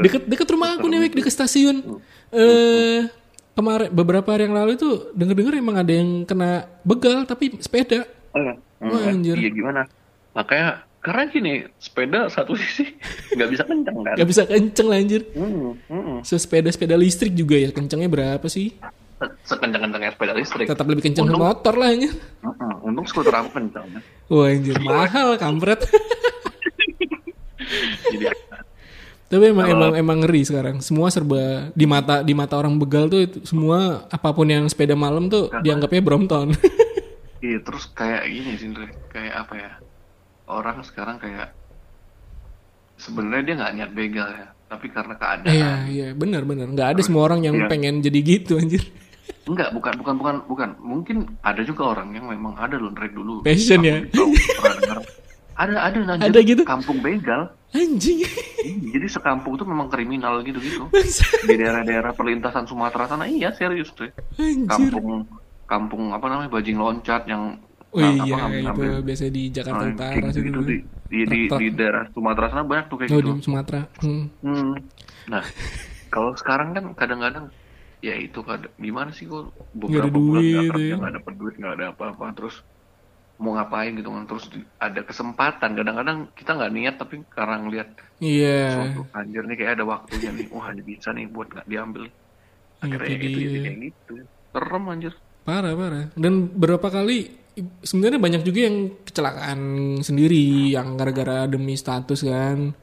Deket 0.00 0.26
deket 0.26 0.48
rumah 0.48 0.74
aku 0.74 0.88
nih 0.88 1.12
deket 1.12 1.30
stasiun. 1.30 2.00
Eh 2.32 3.06
kemarin 3.54 3.88
beberapa 3.94 4.26
hari 4.34 4.50
yang 4.50 4.56
lalu 4.58 4.74
itu 4.74 5.14
denger-denger 5.14 5.54
emang 5.54 5.76
ada 5.78 5.92
yang 5.94 6.26
kena 6.26 6.66
begal 6.82 7.22
tapi 7.24 7.54
sepeda. 7.62 8.02
Eh, 8.34 8.54
Wah, 8.82 9.00
eh, 9.06 9.12
anjir. 9.14 9.38
Iya 9.38 9.50
gimana? 9.54 9.86
Makanya 10.34 10.82
karena 11.04 11.28
gini 11.28 11.52
sepeda 11.76 12.26
satu 12.26 12.56
sisi 12.60 12.96
nggak 13.30 13.48
bisa 13.50 13.62
kencang 13.62 13.96
kan? 14.00 14.14
Gak 14.16 14.24
bisa 14.26 14.42
kenceng 14.42 14.86
lah 14.88 14.98
anjir. 14.98 15.22
Hmm, 15.30 15.76
hmm. 15.84 16.18
So, 16.22 16.34
sepeda-sepeda 16.34 16.96
listrik 16.96 17.30
juga 17.30 17.54
ya 17.54 17.68
kencengnya 17.68 18.08
berapa 18.08 18.46
sih? 18.46 18.72
Se- 19.14 19.36
Sekencang-kencangnya 19.46 20.10
sepeda 20.10 20.32
listrik. 20.32 20.64
Tetap 20.64 20.86
lebih 20.86 21.04
kenceng 21.04 21.28
ke 21.28 21.36
motor 21.36 21.76
lah 21.76 21.92
anjir. 21.92 22.16
Hmm, 22.40 22.80
Untung 22.82 23.04
skuter 23.04 23.36
aku 23.36 23.52
kencang. 23.52 23.84
ya. 23.86 24.00
Wah 24.26 24.48
anjir 24.48 24.76
mahal 24.80 25.36
kampret. 25.36 25.84
Jadi 28.06 28.26
Tapi 29.24 29.50
emang 29.50 29.66
emang 29.66 29.92
emang 29.94 30.18
ngeri 30.22 30.42
sekarang. 30.42 30.78
Semua 30.78 31.08
serba 31.08 31.68
di 31.72 31.84
mata 31.84 32.20
di 32.20 32.32
mata 32.32 32.54
orang 32.54 32.76
begal 32.76 33.08
tuh 33.08 33.20
itu, 33.20 33.38
semua 33.42 34.04
apa 34.06 34.30
pun 34.30 34.46
yang 34.46 34.68
sepeda 34.68 34.94
malam 34.94 35.26
tuh 35.26 35.50
dianggapnya 35.60 36.00
Brompton. 36.00 36.54
Iya 37.40 37.60
terus 37.60 37.90
kayak 37.90 38.24
gini 38.24 38.52
sih 38.54 38.68
kayak 39.10 39.34
apa 39.36 39.54
ya 39.54 39.70
orang 40.46 40.80
sekarang 40.82 41.16
kayak 41.16 41.52
sebenarnya 42.96 43.42
dia 43.42 43.54
nggak 43.56 43.74
niat 43.74 43.90
begal 43.92 44.28
ya 44.28 44.46
tapi 44.64 44.86
karena 44.88 45.14
keadaan 45.14 45.50
Iya 45.50 45.72
iya 45.86 46.06
benar 46.12 46.42
benar. 46.42 46.66
Nggak 46.66 46.88
ada 46.94 47.00
semua 47.00 47.22
orang 47.24 47.42
yang 47.42 47.56
Iya. 47.56 47.68
pengen 47.68 48.00
jadi 48.00 48.18
gitu 48.20 48.56
anjir. 48.56 48.82
enggak 49.44 49.72
bukan 49.72 49.92
bukan 49.96 50.14
bukan 50.16 50.36
bukan 50.44 50.70
mungkin 50.78 51.16
ada 51.40 51.60
juga 51.60 51.92
orang 51.92 52.12
yang 52.12 52.26
memang 52.26 52.56
ada 52.56 52.76
loh 52.76 52.88
Ndre 52.90 53.08
dulu 53.10 53.40
Passion 53.40 53.80
ya. 53.80 54.00
Ada 55.54 55.78
ada 55.86 55.98
anjir, 56.10 56.28
Ada 56.28 56.40
gitu? 56.42 56.62
kampung 56.66 56.98
begal 56.98 57.46
Anjing. 57.70 58.26
jadi 58.90 59.06
sekampung 59.06 59.54
tuh 59.54 59.64
memang 59.64 59.86
kriminal 59.86 60.42
gitu 60.42 60.58
gitu 60.58 60.86
di 61.44 61.54
daerah-daerah 61.54 62.10
perlintasan 62.10 62.64
Sumatera 62.64 63.06
sana 63.06 63.24
iya 63.24 63.50
serius 63.50 63.92
tuh 63.92 64.10
Anjir. 64.34 64.90
kampung 64.90 65.26
kampung 65.64 66.02
apa 66.10 66.26
namanya 66.26 66.50
bajing 66.50 66.74
loncat 66.74 67.22
yang 67.24 67.58
Oh 67.94 68.00
nah, 68.00 68.10
iya 68.20 68.34
apa, 68.36 68.50
itu 68.50 68.66
ngambil- 68.66 69.02
biasa 69.02 69.22
di 69.30 69.42
Jakarta 69.48 69.84
Nah, 69.84 69.94
Utara 69.94 70.26
sih 70.28 70.42
gitu, 70.42 70.60
di, 70.60 70.76
di, 71.06 71.18
di, 71.24 71.38
di 71.48 71.66
daerah 71.70 72.04
Sumatera 72.10 72.46
sana 72.48 72.62
banyak 72.62 72.86
tuh 72.86 72.96
kayak 72.98 73.10
Oh 73.10 73.18
gitu. 73.18 73.30
di 73.30 73.40
Sumatera. 73.40 73.80
Hmm. 74.00 74.24
Hmm. 74.40 74.72
Nah, 75.26 75.42
kalau 76.10 76.34
sekarang 76.34 76.68
kan 76.72 76.84
kadang-kadang 76.92 77.46
ya 78.00 78.14
itu 78.14 78.38
kadang 78.40 78.74
gimana 78.76 79.10
sih 79.10 79.24
kok 79.24 79.48
beberapa 79.72 80.04
ada 80.04 80.12
bulan 80.12 80.20
duit, 80.36 80.52
nggak 80.52 80.70
kerja 80.70 80.84
ya. 80.84 80.96
nggak 80.96 81.14
dapet 81.14 81.34
duit 81.34 81.54
nggak 81.56 81.72
ada 81.72 81.86
apa-apa 81.88 82.24
terus 82.34 82.56
mau 83.34 83.50
ngapain 83.52 83.92
gitu 83.92 84.10
kan 84.10 84.24
terus 84.24 84.44
ada 84.78 85.00
kesempatan 85.02 85.70
kadang-kadang 85.72 86.18
kita 86.32 86.50
nggak 86.52 86.72
niat 86.72 86.94
tapi 86.96 87.14
karena 87.28 87.56
ngeliat 87.58 87.88
Iya. 88.16 88.60
suatu 88.72 89.00
anjir 89.12 89.42
nih 89.42 89.56
kayak 89.56 89.72
ada 89.74 89.84
waktunya 89.84 90.30
nih 90.30 90.46
wah 90.48 90.68
ini 90.68 90.82
bisa 90.84 91.10
nih 91.10 91.26
buat 91.26 91.48
nggak 91.48 91.66
diambil 91.66 92.04
akhirnya 92.78 93.08
Itu 93.08 93.16
itu 93.16 93.26
jadi 93.32 93.48
dia. 93.48 93.62
kayak 93.64 93.78
gitu 93.82 94.12
serem 94.50 94.84
anjir 94.86 95.14
Parah 95.40 95.72
parah. 95.72 96.04
Dan 96.14 96.32
beberapa 96.50 96.88
kali 96.88 97.18
sebenarnya 97.86 98.18
banyak 98.18 98.42
juga 98.42 98.60
yang 98.66 98.76
kecelakaan 99.06 99.60
sendiri 100.02 100.74
yang 100.74 100.98
gara-gara 100.98 101.46
demi 101.46 101.78
status 101.78 102.26
kan 102.26 102.74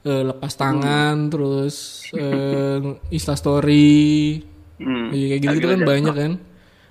Eh, 0.00 0.24
lepas 0.24 0.56
tangan 0.56 1.28
terus 1.28 2.08
eh, 2.16 2.80
insta 3.12 3.36
story 3.36 4.40
hmm. 4.80 5.12
Ya, 5.12 5.36
kayak 5.36 5.40
gitu, 5.44 5.54
gitu 5.60 5.66
kan 5.68 5.80
banyak 5.84 6.14
kan. 6.16 6.32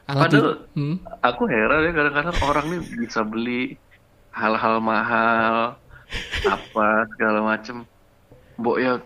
Alat 0.05 0.29
Padahal 0.29 0.49
hmm. 0.77 0.95
aku 1.25 1.43
heran 1.49 1.89
ya 1.89 1.91
kadang-kadang 1.97 2.37
orang 2.45 2.65
nih 2.69 2.81
bisa 3.01 3.25
beli 3.25 3.81
hal-hal 4.29 4.77
mahal 4.77 5.73
apa 6.45 6.87
segala 7.17 7.41
macem 7.41 7.81
mbok 8.61 8.77
ya 8.77 9.01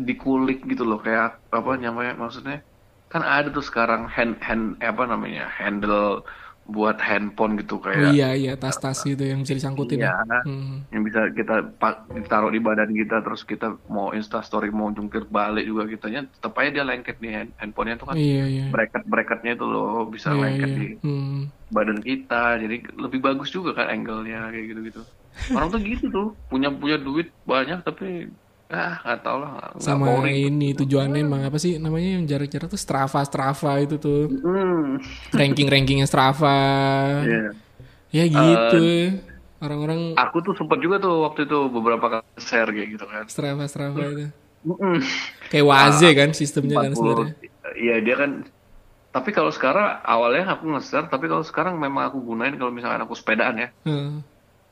dikulik 0.00 0.64
gitu 0.64 0.88
loh 0.88 1.04
kayak 1.04 1.36
apa 1.52 1.70
namanya 1.76 2.16
maksudnya 2.16 2.64
kan 3.12 3.20
ada 3.20 3.52
tuh 3.52 3.64
sekarang 3.64 4.08
hand 4.08 4.40
hand 4.40 4.80
apa 4.80 5.04
namanya 5.04 5.52
handle 5.52 6.24
buat 6.64 6.96
handphone 6.96 7.56
gitu 7.56 7.76
Oh 7.76 7.84
kayak 7.84 8.10
iya 8.10 8.32
iya 8.32 8.52
tas-tas 8.54 9.00
gitu 9.00 9.20
yang 9.20 9.40
bisa 9.40 9.52
disangkutin. 9.52 10.00
Iya. 10.00 10.16
ya. 10.18 10.40
Hmm. 10.42 10.80
yang 10.88 11.02
bisa 11.02 11.28
kita 11.28 11.60
taruh 12.24 12.48
di 12.48 12.56
badan 12.56 12.88
kita 12.88 13.20
terus 13.20 13.42
kita 13.42 13.76
mau 13.86 14.10
instastory 14.10 14.68
mau 14.68 14.88
jungkir 14.88 15.24
balik 15.26 15.62
juga 15.62 15.84
kitanya 15.86 16.24
tetap 16.26 16.56
aja 16.56 16.72
dia 16.72 16.84
lengket 16.84 17.16
di 17.18 17.28
hand- 17.28 17.52
handphonenya 17.54 17.96
tuh 17.96 18.06
kan 18.06 18.16
Iya 18.16 18.44
iya. 18.46 18.64
bracket 18.68 19.04
bracketnya 19.04 19.52
itu 19.52 19.66
loh 19.66 20.06
bisa 20.06 20.30
Iya 20.30 20.40
lengket 20.40 20.68
iya. 20.68 20.78
di 20.78 20.86
Hmm. 20.98 21.40
badan 21.68 21.98
kita 21.98 22.56
jadi 22.56 22.76
lebih 22.94 23.20
bagus 23.20 23.48
juga 23.48 23.74
kan 23.74 23.88
angle-nya 23.90 24.48
kayak 24.48 24.66
gitu-gitu 24.66 25.02
orang 25.50 25.68
tuh 25.68 25.80
gitu 25.80 26.06
tuh 26.08 26.28
punya 26.46 26.70
punya 26.70 26.96
duit 26.96 27.28
banyak 27.42 27.82
tapi 27.82 28.30
ah 28.72 28.94
nggak 29.04 29.18
tau 29.24 29.36
lah 29.42 29.50
nggak 29.54 29.72
Sama 29.78 30.06
boring 30.06 30.36
ini 30.48 30.72
tujuannya 30.72 31.20
emang 31.26 31.42
apa 31.48 31.58
sih 31.60 31.76
namanya 31.82 32.16
yang 32.16 32.24
jarak-jarak 32.30 32.68
tuh 32.72 32.80
Strava 32.80 33.20
Strava 33.26 33.72
itu 33.82 33.96
tuh 34.00 34.20
hmm 34.44 34.98
ranking-rankingnya 35.34 36.06
Strava. 36.06 36.56
iya 37.24 37.50
Ya 38.14 38.24
gitu. 38.30 38.84
Orang-orang 39.64 40.00
aku 40.20 40.36
tuh 40.46 40.54
sempat 40.58 40.78
juga 40.84 40.96
tuh 41.04 41.14
waktu 41.26 41.40
itu 41.46 41.56
beberapa 41.76 42.06
kali 42.12 42.24
share 42.38 42.70
kayak 42.74 42.88
gitu 42.94 43.06
kan 43.10 43.24
Strava 43.26 43.64
Strava 43.68 44.02
itu. 44.06 44.26
Mm-mm. 44.64 44.96
Kayak 45.52 45.66
Waze 45.70 46.08
kan 46.18 46.30
sistemnya 46.32 46.76
kan 46.80 46.92
40. 46.92 46.98
sebenarnya. 46.98 47.34
Iya 47.84 47.94
dia 48.06 48.14
kan. 48.22 48.30
Tapi 49.14 49.30
kalau 49.36 49.52
sekarang 49.54 49.86
awalnya 50.04 50.42
aku 50.54 50.64
nge-share, 50.74 51.06
tapi 51.12 51.26
kalau 51.30 51.44
sekarang 51.46 51.74
memang 51.84 52.04
aku 52.10 52.18
gunain 52.28 52.54
kalau 52.60 52.72
misalkan 52.74 53.02
aku 53.06 53.14
sepedaan 53.14 53.56
ya, 53.62 53.68
Heeh. 53.84 54.24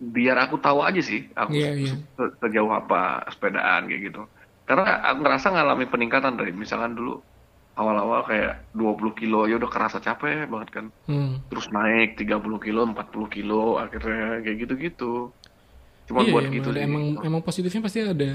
Biar 0.02 0.34
aku 0.40 0.58
tahu 0.58 0.82
aja 0.82 0.98
sih 0.98 1.30
aku 1.30 1.54
Iya, 1.54 1.70
iya. 1.72 1.94
se- 1.94 2.34
sejauh 2.38 2.68
apa 2.68 3.22
sepedaan 3.28 3.86
kayak 3.86 4.02
gitu. 4.10 4.22
Karena 4.62 4.98
aku 5.04 5.22
ngerasa 5.22 5.46
ngalami 5.48 5.86
peningkatan 5.86 6.34
dari 6.34 6.50
misalkan 6.50 6.92
dulu 6.92 7.22
awal-awal 7.72 8.26
kayak 8.26 8.66
20 8.72 9.14
kilo 9.14 9.46
ya 9.46 9.56
udah 9.56 9.70
kerasa 9.70 9.96
capek 9.96 10.44
banget 10.44 10.68
kan. 10.72 10.86
Hmm. 11.06 11.38
Terus 11.46 11.70
naik 11.70 12.16
30 12.16 12.34
kilo, 12.58 12.82
40 12.84 12.98
kilo 13.28 13.78
akhirnya 13.78 14.42
kayak 14.42 14.56
gitu-gitu. 14.60 15.30
Cuma 16.04 16.20
Iya, 16.20 16.30
buat 16.30 16.42
emang, 16.42 16.56
gitu 16.56 16.68
ada- 16.68 16.76
sih. 16.76 16.84
emang 16.84 17.04
emang 17.22 17.40
positifnya 17.40 17.80
pasti 17.80 17.98
ada. 18.02 18.32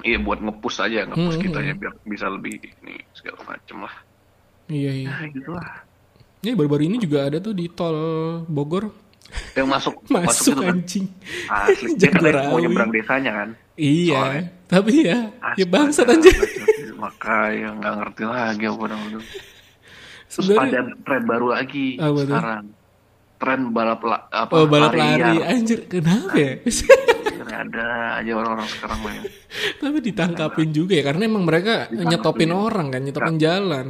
Iya 0.00 0.16
buat 0.18 0.40
nge-push 0.40 0.78
aja, 0.80 1.04
nge-push 1.04 1.36
Hmm, 1.36 1.44
kita 1.44 1.58
hmm. 1.60 1.68
ya 1.68 1.74
biar 1.76 1.92
bisa 2.02 2.26
lebih 2.26 2.56
ini 2.56 2.96
segala 3.12 3.44
macem 3.44 3.84
lah. 3.84 3.94
Iya 4.66 4.90
iya. 4.96 5.08
Nah 5.10 5.28
gitu 5.28 5.50
lah. 5.52 5.68
Ya 6.40 6.56
baru-baru 6.56 6.88
ini 6.88 6.96
juga 6.96 7.28
ada 7.28 7.36
tuh 7.36 7.52
di 7.52 7.68
tol 7.68 7.92
Bogor 8.48 8.88
Yang 9.54 9.68
masuk 9.74 9.94
masuk 10.08 10.54
itu 10.54 10.60
kan. 10.60 10.70
anjing. 10.74 11.06
Asli. 11.46 11.90
Dia 11.96 12.08
katanya 12.10 12.42
mau 12.50 12.58
nyebrang 12.58 12.90
desanya 12.90 13.30
kan. 13.32 13.48
Iya. 13.74 14.14
Soalnya. 14.18 14.44
Tapi 14.70 14.90
ya, 15.02 15.02
ya 15.02 15.18
Astaga, 15.42 15.64
bangsat 15.66 16.06
anjing. 16.06 16.36
Makanya 17.00 17.68
nggak 17.80 17.94
ngerti 17.98 18.22
lagi 18.26 18.64
apa 18.70 18.84
namanya. 18.86 19.18
Terus 19.20 20.46
Sebenarnya 20.46 20.78
ada 20.78 20.80
tren 21.02 21.22
baru 21.26 21.46
lagi 21.50 21.86
tuh? 21.98 22.22
sekarang. 22.22 22.64
Tren 23.40 23.60
balap 23.72 24.04
la, 24.04 24.18
apa 24.28 24.52
oh 24.52 24.68
balap 24.68 24.92
lari 24.92 25.00
lari 25.00 25.40
liar. 25.40 25.48
anjir 25.48 25.88
kenapa 25.88 26.36
ya? 26.36 26.52
ada 27.60 27.86
aja 28.20 28.32
orang-orang 28.36 28.68
sekarang 28.68 29.00
main. 29.00 29.22
Tapi 29.80 29.98
ditangkapin 30.00 30.70
juga 30.70 30.92
ya 30.96 31.04
karena 31.04 31.22
emang 31.26 31.44
mereka 31.44 31.88
nyetopin 31.90 32.52
orang 32.52 32.92
kan, 32.92 33.00
nyetopin 33.02 33.36
jalan. 33.40 33.86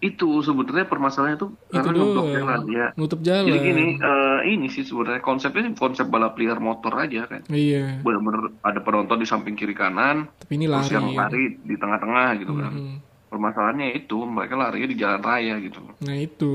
Itu 0.00 0.40
sebetulnya 0.40 0.84
permasalahannya 0.84 1.36
tuh 1.36 1.50
Itu 1.68 1.84
karena 1.84 1.92
doang. 1.92 2.28
jalan 2.32 2.60
ya. 2.68 2.86
Nutup 2.96 3.20
jalan. 3.20 3.44
Jadi 3.46 3.58
gini, 3.60 3.86
eh, 3.96 4.40
ini 4.48 4.66
sih 4.68 4.82
sebenarnya 4.82 5.20
konsepnya 5.20 5.68
konsep 5.72 6.08
balap 6.08 6.34
liar 6.36 6.56
motor 6.58 6.96
aja 6.96 7.28
kan. 7.28 7.44
Iya. 7.48 8.00
Bener-bener 8.00 8.56
ada 8.60 8.80
penonton 8.80 9.20
di 9.20 9.26
samping 9.26 9.54
kiri 9.54 9.72
kanan, 9.72 10.28
Tapi 10.40 10.52
ini 10.56 10.64
terus 10.64 10.88
lari. 10.88 10.94
yang 10.94 11.06
ya. 11.10 11.16
lari 11.26 11.44
di 11.60 11.74
tengah-tengah 11.76 12.28
gitu 12.40 12.52
kan. 12.56 12.72
Hmm. 12.72 12.96
Permasalahannya 13.28 13.88
itu 13.98 14.16
mereka 14.22 14.54
larinya 14.54 14.88
di 14.88 14.96
jalan 14.96 15.20
raya 15.20 15.54
gitu. 15.58 15.80
Nah 16.00 16.16
itu. 16.16 16.52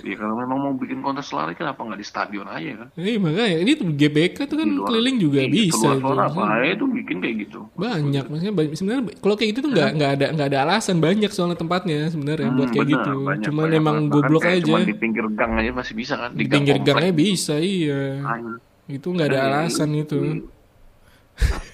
Ya 0.00 0.16
kalau 0.16 0.32
memang 0.34 0.58
mau 0.58 0.72
bikin 0.72 0.98
kontes 0.98 1.28
lari 1.28 1.52
kenapa 1.52 1.76
nggak 1.78 1.96
di 1.96 2.06
stadion 2.06 2.46
aja 2.46 2.70
kan? 2.74 2.88
Eh 2.96 3.16
makanya 3.16 3.58
ini 3.58 3.72
tuh 3.74 3.90
GBK 3.90 4.38
tuh 4.42 4.56
kan 4.56 4.64
Di 4.64 4.72
luar- 4.72 4.88
keliling 4.88 5.16
juga 5.18 5.38
Iya, 5.38 5.50
bisa 5.50 5.76
keluar 5.76 5.92
itu. 5.92 6.00
keluar 6.02 6.18
apa 6.24 6.42
aja 6.56 6.74
tuh 6.74 6.88
bikin 6.90 7.16
kayak 7.18 7.36
gitu. 7.40 7.60
Banyak 7.74 8.24
maksudnya 8.24 8.54
banyak, 8.54 8.72
sebenarnya 8.72 9.02
kalau 9.18 9.34
kayak 9.34 9.48
gitu 9.50 9.60
tuh 9.60 9.70
nggak 9.70 9.90
nggak 9.92 10.10
ada 10.10 10.26
nggak 10.32 10.48
ada 10.48 10.58
alasan 10.62 10.96
banyak 10.98 11.28
soalnya 11.28 11.54
tempatnya 11.54 12.08
sebenarnya 12.08 12.48
buat 12.48 12.56
Hmm, 12.62 12.72
kayak 12.72 12.86
bener, 12.86 12.96
gitu. 12.96 13.12
banyak, 13.20 13.44
Cuman 13.44 13.60
banyak 13.62 13.76
emang. 13.76 13.96
Bahkan 13.98 14.12
goblok 14.14 14.44
aja. 14.46 14.62
Cuman 14.64 14.80
di 14.82 14.96
pinggir 14.96 15.24
gang 15.30 15.52
aja 15.54 15.70
masih 15.74 15.94
bisa 15.94 16.14
kan? 16.16 16.30
Di 16.32 16.44
pinggir 16.46 16.74
komplek. 16.74 16.88
gangnya 16.88 17.12
bisa 17.12 17.54
iya. 17.56 18.02
Ayo. 18.22 18.52
Itu 18.86 19.06
nggak 19.10 19.28
ada 19.28 19.40
alasan 19.46 19.90
itu. 19.94 20.18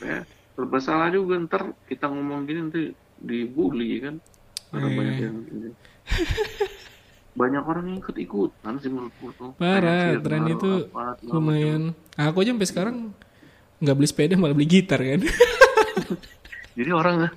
Ya, 0.00 0.18
serba 0.52 0.78
salah 0.80 1.08
juga 1.08 1.38
ntar 1.40 1.62
kita 1.86 2.06
ngomong 2.06 2.44
gini 2.44 2.58
nanti 2.62 2.82
dibully 3.16 4.00
kan? 4.00 4.14
Ada 4.68 4.82
Iya. 4.82 4.90
banyak 4.92 5.16
yang. 5.20 5.36
banyak 7.36 7.62
orang 7.62 7.84
yang 7.92 7.98
ikut 8.00 8.16
ikutan 8.16 8.74
sih 8.80 8.88
menurutku 8.88 9.28
tuh. 9.36 9.50
Parah, 9.60 10.16
tren 10.24 10.48
itu 10.48 10.88
apa, 10.88 11.20
lumayan. 11.20 11.92
Aku 12.16 12.40
aja 12.40 12.56
sampai 12.56 12.68
sekarang 12.68 12.96
nggak 13.76 13.96
beli 13.96 14.08
sepeda 14.08 14.34
malah 14.40 14.56
beli 14.56 14.64
gitar 14.68 14.98
kan. 14.98 15.20
Jadi 16.76 16.90
orang 16.92 17.28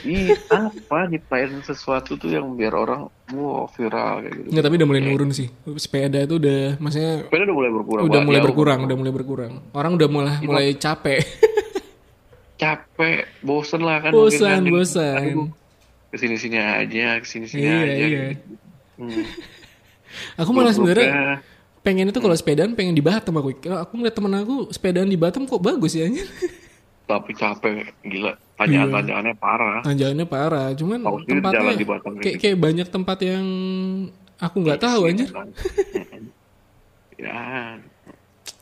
Ih, 0.00 0.32
apa 0.48 1.12
nyiptain 1.12 1.60
sesuatu 1.60 2.16
tuh 2.16 2.32
yang 2.32 2.56
biar 2.56 2.72
orang 2.72 3.12
wow 3.36 3.68
viral 3.68 4.24
kayak 4.24 4.32
gitu. 4.32 4.48
Nggak 4.48 4.64
tapi 4.64 4.74
udah 4.80 4.88
mulai 4.88 5.02
nurun 5.04 5.30
sih. 5.32 5.48
Sepeda 5.76 6.24
itu 6.24 6.40
udah 6.40 6.80
maksudnya 6.80 7.28
Sepeda 7.28 7.42
udah 7.48 7.56
mulai 7.56 7.70
berkurang. 7.72 8.02
udah 8.08 8.20
mulai 8.24 8.40
ya, 8.40 8.44
berkurang, 8.44 8.78
udah 8.88 8.96
mulai 8.96 9.12
berkurang. 9.12 9.52
Orang 9.76 9.92
udah 10.00 10.08
mulai 10.08 10.34
mulai 10.44 10.66
capek. 10.76 11.20
Capek, 12.60 13.24
bosen 13.40 13.80
lah 13.80 14.04
kan. 14.04 14.12
bosan, 14.12 14.68
bosan. 14.68 15.48
Ke 16.12 16.16
sini 16.20 16.36
sini 16.36 16.60
aja, 16.60 17.16
ke 17.16 17.24
sini 17.24 17.48
sini 17.48 17.64
Iya, 17.64 17.76
aja. 17.80 17.94
iya. 17.96 18.06
gitu. 18.36 18.52
Hmm. 19.00 19.24
Aku 20.42 20.50
malah 20.52 20.74
sebenarnya 20.74 21.40
pengen 21.80 22.12
itu 22.12 22.20
kalau 22.20 22.36
sepedaan 22.36 22.76
pengen 22.76 22.92
di 22.92 23.00
Batam 23.00 23.40
aku. 23.40 23.56
Aku 23.56 23.92
ngeliat 23.94 24.12
temen 24.12 24.34
aku 24.36 24.68
sepedaan 24.74 25.08
di 25.08 25.16
Batam 25.16 25.46
kok 25.46 25.62
bagus 25.62 25.96
ya 25.96 26.04
anjir. 26.04 26.26
tapi 27.10 27.34
capek, 27.34 27.90
gila. 28.06 28.30
Iya. 28.30 28.38
Tanjakan-tanjakannya 28.54 29.34
parah. 29.34 29.80
Tanjakannya 29.82 30.26
parah, 30.30 30.66
cuman 30.78 30.98
sendiri 31.02 31.40
tempatnya 31.42 31.74
di 31.74 31.86
Batam 31.88 32.12
kayak 32.22 32.36
kayak 32.38 32.58
banyak 32.60 32.88
tempat 32.92 33.18
yang 33.24 33.44
aku 34.38 34.56
nggak 34.62 34.80
tahu 34.82 35.00
anjir. 35.10 35.28
ya, 37.24 37.40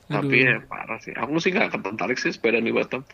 Aduh. 0.09 0.13
tapi 0.17 0.37
ya 0.49 0.57
parah 0.65 0.99
sih. 1.03 1.13
Aku 1.13 1.37
sih 1.43 1.51
gak 1.53 1.77
tertarik 1.77 2.17
sih 2.17 2.33
sepeda 2.33 2.63
di 2.63 2.73
Batam. 2.73 3.05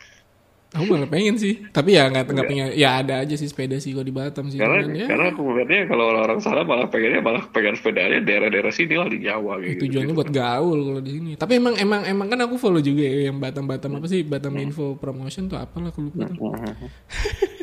Aku 0.75 0.91
malah 0.91 1.07
pengen 1.07 1.39
sih, 1.39 1.63
tapi 1.71 1.95
ya 1.95 2.11
nggak 2.11 2.27
nggak 2.27 2.47
pengen. 2.51 2.67
Ya 2.75 2.99
ada 2.99 3.23
aja 3.23 3.31
sih 3.39 3.47
sepeda 3.47 3.79
sih 3.79 3.95
kalau 3.95 4.03
di 4.03 4.11
Batam 4.11 4.51
sih. 4.51 4.59
Karena, 4.59 4.83
Cuman 4.83 4.99
ya 4.99 5.07
karena 5.07 5.25
aku 5.31 5.41
melihatnya 5.47 5.79
kalau 5.87 6.05
orang 6.11 6.39
sana 6.43 6.67
malah 6.67 6.91
pengennya 6.91 7.23
malah 7.23 7.47
pengen 7.47 7.79
sepedanya 7.79 8.19
daerah-daerah 8.19 8.73
sini 8.75 8.99
lah 8.99 9.07
di 9.07 9.23
Jawa 9.23 9.63
kayak 9.63 9.71
gitu. 9.71 9.81
tujuannya 9.87 10.13
buat 10.13 10.31
gaul 10.35 10.79
kalau 10.83 11.01
di 11.01 11.11
sini. 11.15 11.31
Tapi 11.39 11.53
emang 11.55 11.79
emang 11.79 12.01
emang 12.03 12.27
kan 12.27 12.39
aku 12.43 12.59
follow 12.59 12.83
juga 12.83 13.07
ya 13.07 13.31
yang 13.31 13.39
Batam 13.39 13.63
Batam 13.63 13.95
apa 13.95 14.07
sih 14.11 14.27
Batam 14.27 14.51
Info 14.59 14.99
Promotion 14.99 15.47
tuh 15.47 15.55
apalah 15.55 15.95
aku 15.95 16.11
lupa 16.11 16.27
tuh. 16.27 16.51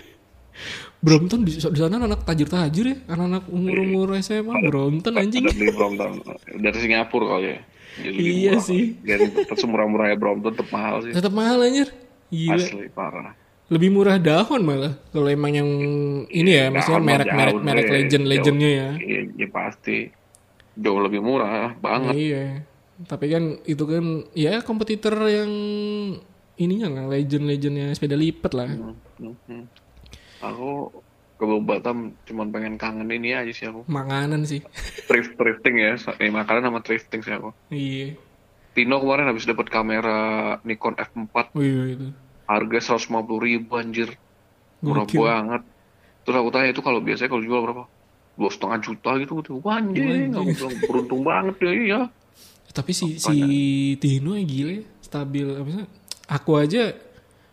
Brompton 1.03 1.43
di, 1.43 1.59
di 1.59 1.61
sana 1.83 1.99
anak 1.99 2.23
tajir-tajir 2.23 2.87
ya, 2.87 2.97
anak-anak 3.11 3.51
umur-umur 3.51 4.15
SMA 4.23 4.55
Brompton 4.71 5.19
anjing. 5.19 5.51
Ada 5.51 5.59
di 5.59 5.75
Brompton 5.75 6.23
dari 6.63 6.79
Singapura 6.79 7.27
kali 7.37 7.49
ya. 7.51 7.59
Jadi 7.93 8.23
Iya 8.23 8.55
murah. 8.57 8.63
sih. 8.63 8.83
Dan 9.03 9.19
semurah-murahnya 9.53 10.17
Brompton 10.17 10.55
tetap 10.55 10.71
mahal 10.71 11.03
sih. 11.03 11.13
Tetap 11.13 11.33
mahal 11.35 11.59
anjir. 11.59 11.91
Gila. 12.33 12.57
Asli 12.57 12.89
parah. 12.89 13.37
Lebih 13.69 13.89
murah 13.93 14.17
dahon 14.17 14.65
malah 14.65 14.97
kalau 15.13 15.29
emang 15.29 15.53
yang 15.53 15.71
ini 16.29 16.51
ya, 16.51 16.69
maksudnya 16.69 16.97
Dahon 16.97 17.05
mah 17.05 17.13
merek-merek 17.17 17.57
merek 17.61 17.87
legend-legendnya 17.89 18.71
ya. 18.73 18.89
Iya, 19.01 19.21
iya 19.37 19.49
pasti. 19.49 20.09
Jauh 20.77 21.01
lebih 21.01 21.21
murah 21.21 21.77
banget. 21.77 22.13
Iya. 22.17 22.45
Tapi 23.05 23.27
kan 23.33 23.61
itu 23.65 23.85
kan 23.85 24.05
ya 24.33 24.61
kompetitor 24.65 25.17
yang 25.29 25.53
ininya 26.57 26.89
lah 26.93 27.05
legend-legendnya 27.13 27.97
sepeda 27.97 28.17
lipat 28.17 28.53
lah. 28.53 28.69
Mhm. 29.21 29.65
Aku 30.43 30.93
ke 31.41 31.45
Batam 31.65 32.15
cuman 32.29 32.49
pengen 32.55 32.75
kangen 32.77 33.09
ini 33.09 33.33
aja 33.33 33.53
sih 33.53 33.67
aku. 33.69 33.89
Makanan 33.89 34.45
sih. 34.45 34.61
Thrift 35.09 35.35
thrifting 35.35 35.81
ya, 35.81 35.97
eh, 35.97 36.31
makanan 36.31 36.69
sama 36.69 36.81
thrifting 36.85 37.21
sih 37.25 37.35
aku. 37.35 37.51
iya. 37.73 38.15
Tino 38.73 38.97
kemarin 39.05 39.29
habis 39.29 39.45
dapat 39.45 39.69
kamera 39.69 40.57
Nikon 40.65 40.97
F4 40.97 41.53
Oh 41.53 41.61
iya 41.61 41.93
itu. 41.93 42.09
Harga 42.45 42.97
150 42.97 43.09
ribu 43.39 43.71
anjir 43.75 44.09
murah 44.81 45.07
Gokil. 45.07 45.23
banget 45.23 45.63
terus 46.23 46.37
aku 46.39 46.49
tanya 46.51 46.69
itu 46.71 46.83
kalau 46.83 47.01
biasanya 47.01 47.31
kalau 47.31 47.43
jual 47.43 47.61
berapa 47.63 47.85
dua 48.33 48.51
setengah 48.51 48.79
juta 48.81 49.11
gitu 49.21 49.33
gitu 49.41 49.53
wah 49.61 49.79
bilang, 49.79 50.47
beruntung 50.89 51.23
banget 51.23 51.57
ya 51.61 51.73
iya 51.73 52.01
Tapi 52.73 52.91
si 52.91 53.21
si 53.21 53.37
Tino 54.01 54.33
ya 54.33 54.41
gila 54.43 54.73
ya, 54.73 54.85
stabil 55.05 55.45
apa 55.45 55.69
sih? 55.69 55.85
Aku 56.25 56.57
aja 56.57 56.83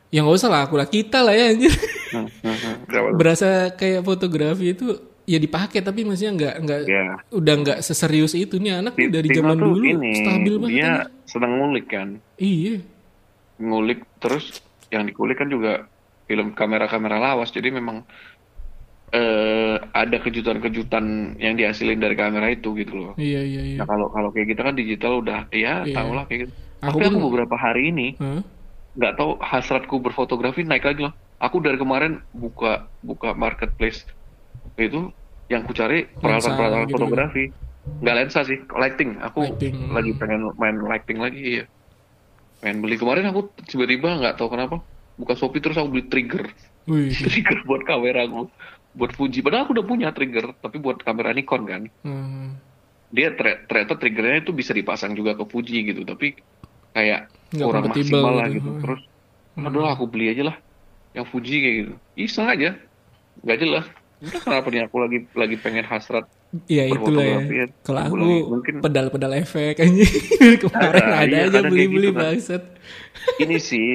ya 0.08 0.20
nggak 0.24 0.38
usah 0.40 0.48
lah 0.48 0.64
aku 0.64 0.80
lah 0.80 0.88
kita 0.88 1.20
lah 1.20 1.36
ya 1.36 1.52
anjir. 1.52 1.76
Hmm, 2.10 2.26
hmm, 2.40 2.56
hmm. 2.88 3.14
Berasa 3.20 3.76
kayak 3.76 4.02
fotografi 4.02 4.72
itu 4.72 4.88
ya 5.28 5.36
dipakai 5.38 5.84
tapi 5.84 6.08
maksudnya 6.08 6.34
nggak 6.34 6.56
nggak 6.64 6.80
ya 6.88 7.04
udah 7.30 7.54
nggak 7.62 7.80
seserius 7.84 8.32
itu 8.34 8.58
nih 8.58 8.80
anak 8.80 8.96
nih 8.96 9.12
dari 9.12 9.28
Tino 9.28 9.44
zaman 9.46 9.58
dulu 9.60 9.78
ini 9.84 10.12
stabil 10.18 10.54
banget. 10.58 10.72
dia 10.72 10.88
anjir. 10.90 11.00
senang 11.28 11.52
ngulik 11.54 11.86
kan 11.86 12.08
Iya. 12.40 12.76
ngulik 13.60 14.00
terus 14.18 14.46
yang 14.90 15.06
dikulik 15.06 15.38
kan 15.38 15.50
juga 15.50 15.86
film 16.26 16.54
kamera-kamera 16.54 17.18
lawas 17.18 17.50
jadi 17.50 17.74
memang 17.74 18.06
eh 19.10 19.78
ada 19.90 20.22
kejutan-kejutan 20.22 21.34
yang 21.42 21.58
dihasilin 21.58 21.98
dari 21.98 22.14
kamera 22.14 22.54
itu 22.54 22.78
gitu 22.78 22.94
loh. 22.94 23.14
Iya 23.18 23.42
iya 23.42 23.62
iya. 23.74 23.78
Nah 23.82 23.90
kalau 23.90 24.14
kalau 24.14 24.30
kayak 24.30 24.54
gitu 24.54 24.62
kan 24.62 24.78
digital 24.78 25.26
udah 25.26 25.50
ya 25.50 25.82
Iya. 25.82 25.98
tau 25.98 26.14
lah 26.14 26.30
kayak 26.30 26.46
gitu. 26.46 26.54
Aku 26.86 26.98
Tapi 27.02 27.06
aku 27.10 27.20
beberapa 27.26 27.56
hari 27.58 27.90
ini 27.90 28.14
nggak 28.94 29.14
tahu 29.18 29.42
hasratku 29.42 29.98
berfotografi 29.98 30.62
naik 30.62 30.86
lagi 30.86 31.10
loh. 31.10 31.14
Aku 31.42 31.58
dari 31.58 31.82
kemarin 31.82 32.22
buka 32.38 32.86
buka 33.02 33.34
marketplace 33.34 34.06
itu 34.78 35.10
yang 35.50 35.66
ku 35.66 35.74
cari 35.74 36.06
peralatan-peralatan 36.22 36.86
gitu. 36.86 36.96
fotografi. 37.02 37.44
Nggak 38.06 38.16
lensa 38.22 38.46
sih, 38.46 38.62
lighting. 38.70 39.18
Aku 39.26 39.42
Lighting. 39.42 39.90
lagi 39.90 40.12
pengen 40.22 40.54
main 40.62 40.78
lighting 40.86 41.18
lagi 41.18 41.42
iya. 41.42 41.66
Pengen 42.60 42.84
beli 42.84 42.96
kemarin 43.00 43.28
aku 43.28 43.52
tiba-tiba 43.66 44.20
nggak 44.20 44.36
tahu 44.36 44.52
kenapa 44.52 44.84
buka 45.16 45.34
Shopee 45.36 45.64
terus 45.64 45.80
aku 45.80 45.96
beli 45.96 46.06
trigger. 46.08 46.44
Wih. 46.88 47.12
Trigger 47.28 47.64
buat 47.64 47.84
kamera 47.84 48.26
aku. 48.26 48.50
Buat 48.98 49.14
Fuji. 49.16 49.46
Padahal 49.46 49.70
aku 49.70 49.78
udah 49.78 49.86
punya 49.86 50.10
trigger, 50.10 50.52
tapi 50.60 50.82
buat 50.82 50.98
kamera 51.00 51.30
Nikon 51.32 51.64
kan. 51.70 51.82
Hmm. 52.02 52.58
Dia 53.14 53.34
ter- 53.38 53.64
ternyata 53.70 53.96
triggernya 54.02 54.44
itu 54.44 54.52
bisa 54.52 54.74
dipasang 54.74 55.14
juga 55.14 55.38
ke 55.38 55.46
Fuji 55.46 55.86
gitu, 55.86 56.02
tapi 56.04 56.34
kayak 56.98 57.30
Nggak 57.54 57.66
kurang 57.70 57.84
maksimal 57.94 58.34
lah 58.34 58.48
gitu. 58.50 58.58
gitu. 58.58 58.70
Hmm. 58.70 58.82
Terus, 58.82 59.02
aduh 59.60 59.82
lah, 59.86 59.92
aku 59.94 60.06
beli 60.10 60.34
aja 60.34 60.44
lah 60.50 60.58
yang 61.14 61.26
Fuji 61.30 61.56
kayak 61.62 61.76
gitu. 61.86 61.94
Iseng 62.18 62.48
aja, 62.50 62.70
nggak 63.46 63.58
jelas. 63.62 63.86
Udah 64.20 64.42
kenapa 64.42 64.68
nih 64.74 64.82
aku 64.90 64.96
lagi 65.00 65.18
lagi 65.38 65.56
pengen 65.62 65.86
hasrat 65.86 66.26
Iya 66.66 66.84
itulah 66.88 67.22
ya. 67.22 67.38
Berfotografi 67.38 67.56
ya. 67.56 67.66
Kalau 67.80 68.00
Aku 68.02 68.16
mungkin- 68.50 68.82
pedal-pedal 68.82 69.32
efek 69.38 69.76
aja 69.78 70.06
kemarin 70.66 71.04
Ada, 71.04 71.16
ada 71.20 71.36
iya, 71.36 71.46
aja 71.48 71.60
beli-beli 71.64 72.10
gitu 72.10 72.18
kan. 72.18 72.62
ini 73.38 73.58
sih 73.60 73.90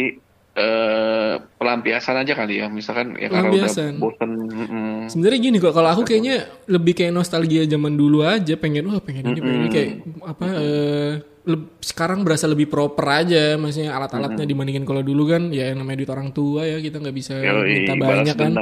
eh 0.55 1.35
pelampiasan 1.53 2.15
aja 2.17 2.33
kali 2.33 2.63
ya. 2.63 2.67
Misalkan 2.69 3.17
ya 3.17 3.27
karena 3.27 3.51
Pelampiasan. 3.51 3.93
udah 3.93 4.03
bosen 4.07 4.31
mm, 4.31 4.99
Sebenarnya 5.11 5.41
gini 5.41 5.57
kok 5.59 5.75
kalau 5.75 5.91
aku 5.91 6.03
kayaknya 6.05 6.37
lebih 6.65 6.95
kayak 6.95 7.11
nostalgia 7.11 7.67
zaman 7.67 7.93
dulu 7.93 8.23
aja 8.23 8.55
pengen 8.55 8.87
wah 8.87 8.99
pengen 8.99 9.25
ini 9.27 9.41
pengen 9.41 9.59
ini. 9.59 9.69
Kayak 9.69 9.91
apa 10.23 10.47
eh, 10.55 11.13
leb- 11.19 11.34
sekarang 11.85 12.25
berasa 12.25 12.49
lebih 12.49 12.73
proper 12.73 13.05
aja 13.05 13.61
maksudnya 13.61 13.93
alat-alatnya 13.93 14.49
dibandingin 14.49 14.89
kalau 14.89 15.05
dulu 15.05 15.29
kan 15.29 15.53
ya 15.53 15.69
yang 15.69 15.85
namanya 15.85 16.01
duit 16.01 16.13
orang 16.13 16.33
tua 16.33 16.65
ya 16.65 16.81
kita 16.81 17.05
nggak 17.05 17.13
bisa 17.13 17.37
yoi, 17.37 17.85
minta 17.85 17.93
banyak 17.95 18.33
kan. 18.33 18.53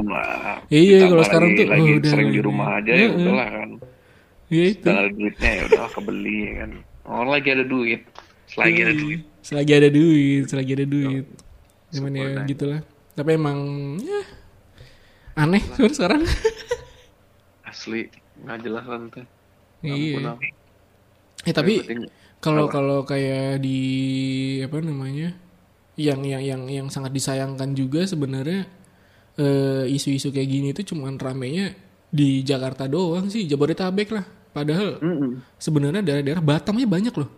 Iya, 0.66 1.06
kalau 1.06 1.22
sekarang 1.22 1.50
tuh, 1.54 1.66
lagi 1.70 1.78
oh, 1.86 1.98
udah 2.02 2.10
sering 2.10 2.30
di 2.34 2.40
rumah 2.42 2.82
aja 2.82 2.90
ya 2.90 3.06
Heeh. 3.06 3.14
udahlah 3.14 3.48
kan 3.48 3.68
Iya 4.52 4.64
itu. 4.68 4.84
dan 4.84 4.94
ada 4.98 5.10
duitnya 5.10 5.50
ya 5.54 5.62
udah 5.64 5.82
kebeli 5.94 6.38
kan 6.58 6.70
oh 7.06 7.22
lagi 7.24 7.48
ada 7.54 7.64
duit 7.64 8.00
selagi 8.50 8.80
ada 8.82 8.94
duit 8.94 9.20
Selagi 9.42 9.72
ada 9.74 9.90
duit, 9.90 10.46
selagi 10.46 10.70
ada 10.70 10.86
duit. 10.86 11.26
Cuman 11.90 12.14
ya 12.14 12.46
gitulah. 12.46 12.78
Tapi 13.12 13.30
emang 13.34 13.58
ya 13.98 14.22
aneh 15.34 15.58
sekarang. 15.90 16.22
asli 17.66 18.06
nggak 18.38 18.58
jelas 18.62 18.84
kan 18.84 19.02
tuh 19.08 19.24
iya. 19.82 20.36
Eh 21.42 21.50
tapi 21.50 21.82
penting- 21.82 22.06
kalau 22.42 22.66
kalau 22.66 22.98
kayak 23.02 23.62
di 23.62 23.78
apa 24.60 24.76
namanya? 24.78 25.32
Yang 25.94 26.20
yang 26.26 26.42
yang 26.42 26.62
yang 26.66 26.86
sangat 26.88 27.12
disayangkan 27.12 27.72
juga 27.72 28.02
sebenarnya 28.02 28.66
eh, 29.36 29.84
isu-isu 29.88 30.28
kayak 30.28 30.48
gini 30.50 30.68
itu 30.70 30.82
cuman 30.86 31.16
ramenya 31.16 31.72
di 32.08 32.42
Jakarta 32.42 32.84
doang 32.84 33.28
sih, 33.28 33.46
Jabodetabek 33.46 34.10
lah. 34.10 34.24
Padahal 34.52 35.00
Mm-mm. 35.00 35.40
sebenarnya 35.56 36.02
daerah-daerah 36.02 36.42
Batam 36.42 36.76
aja 36.76 36.84
banyak 36.86 37.14
loh. 37.14 37.30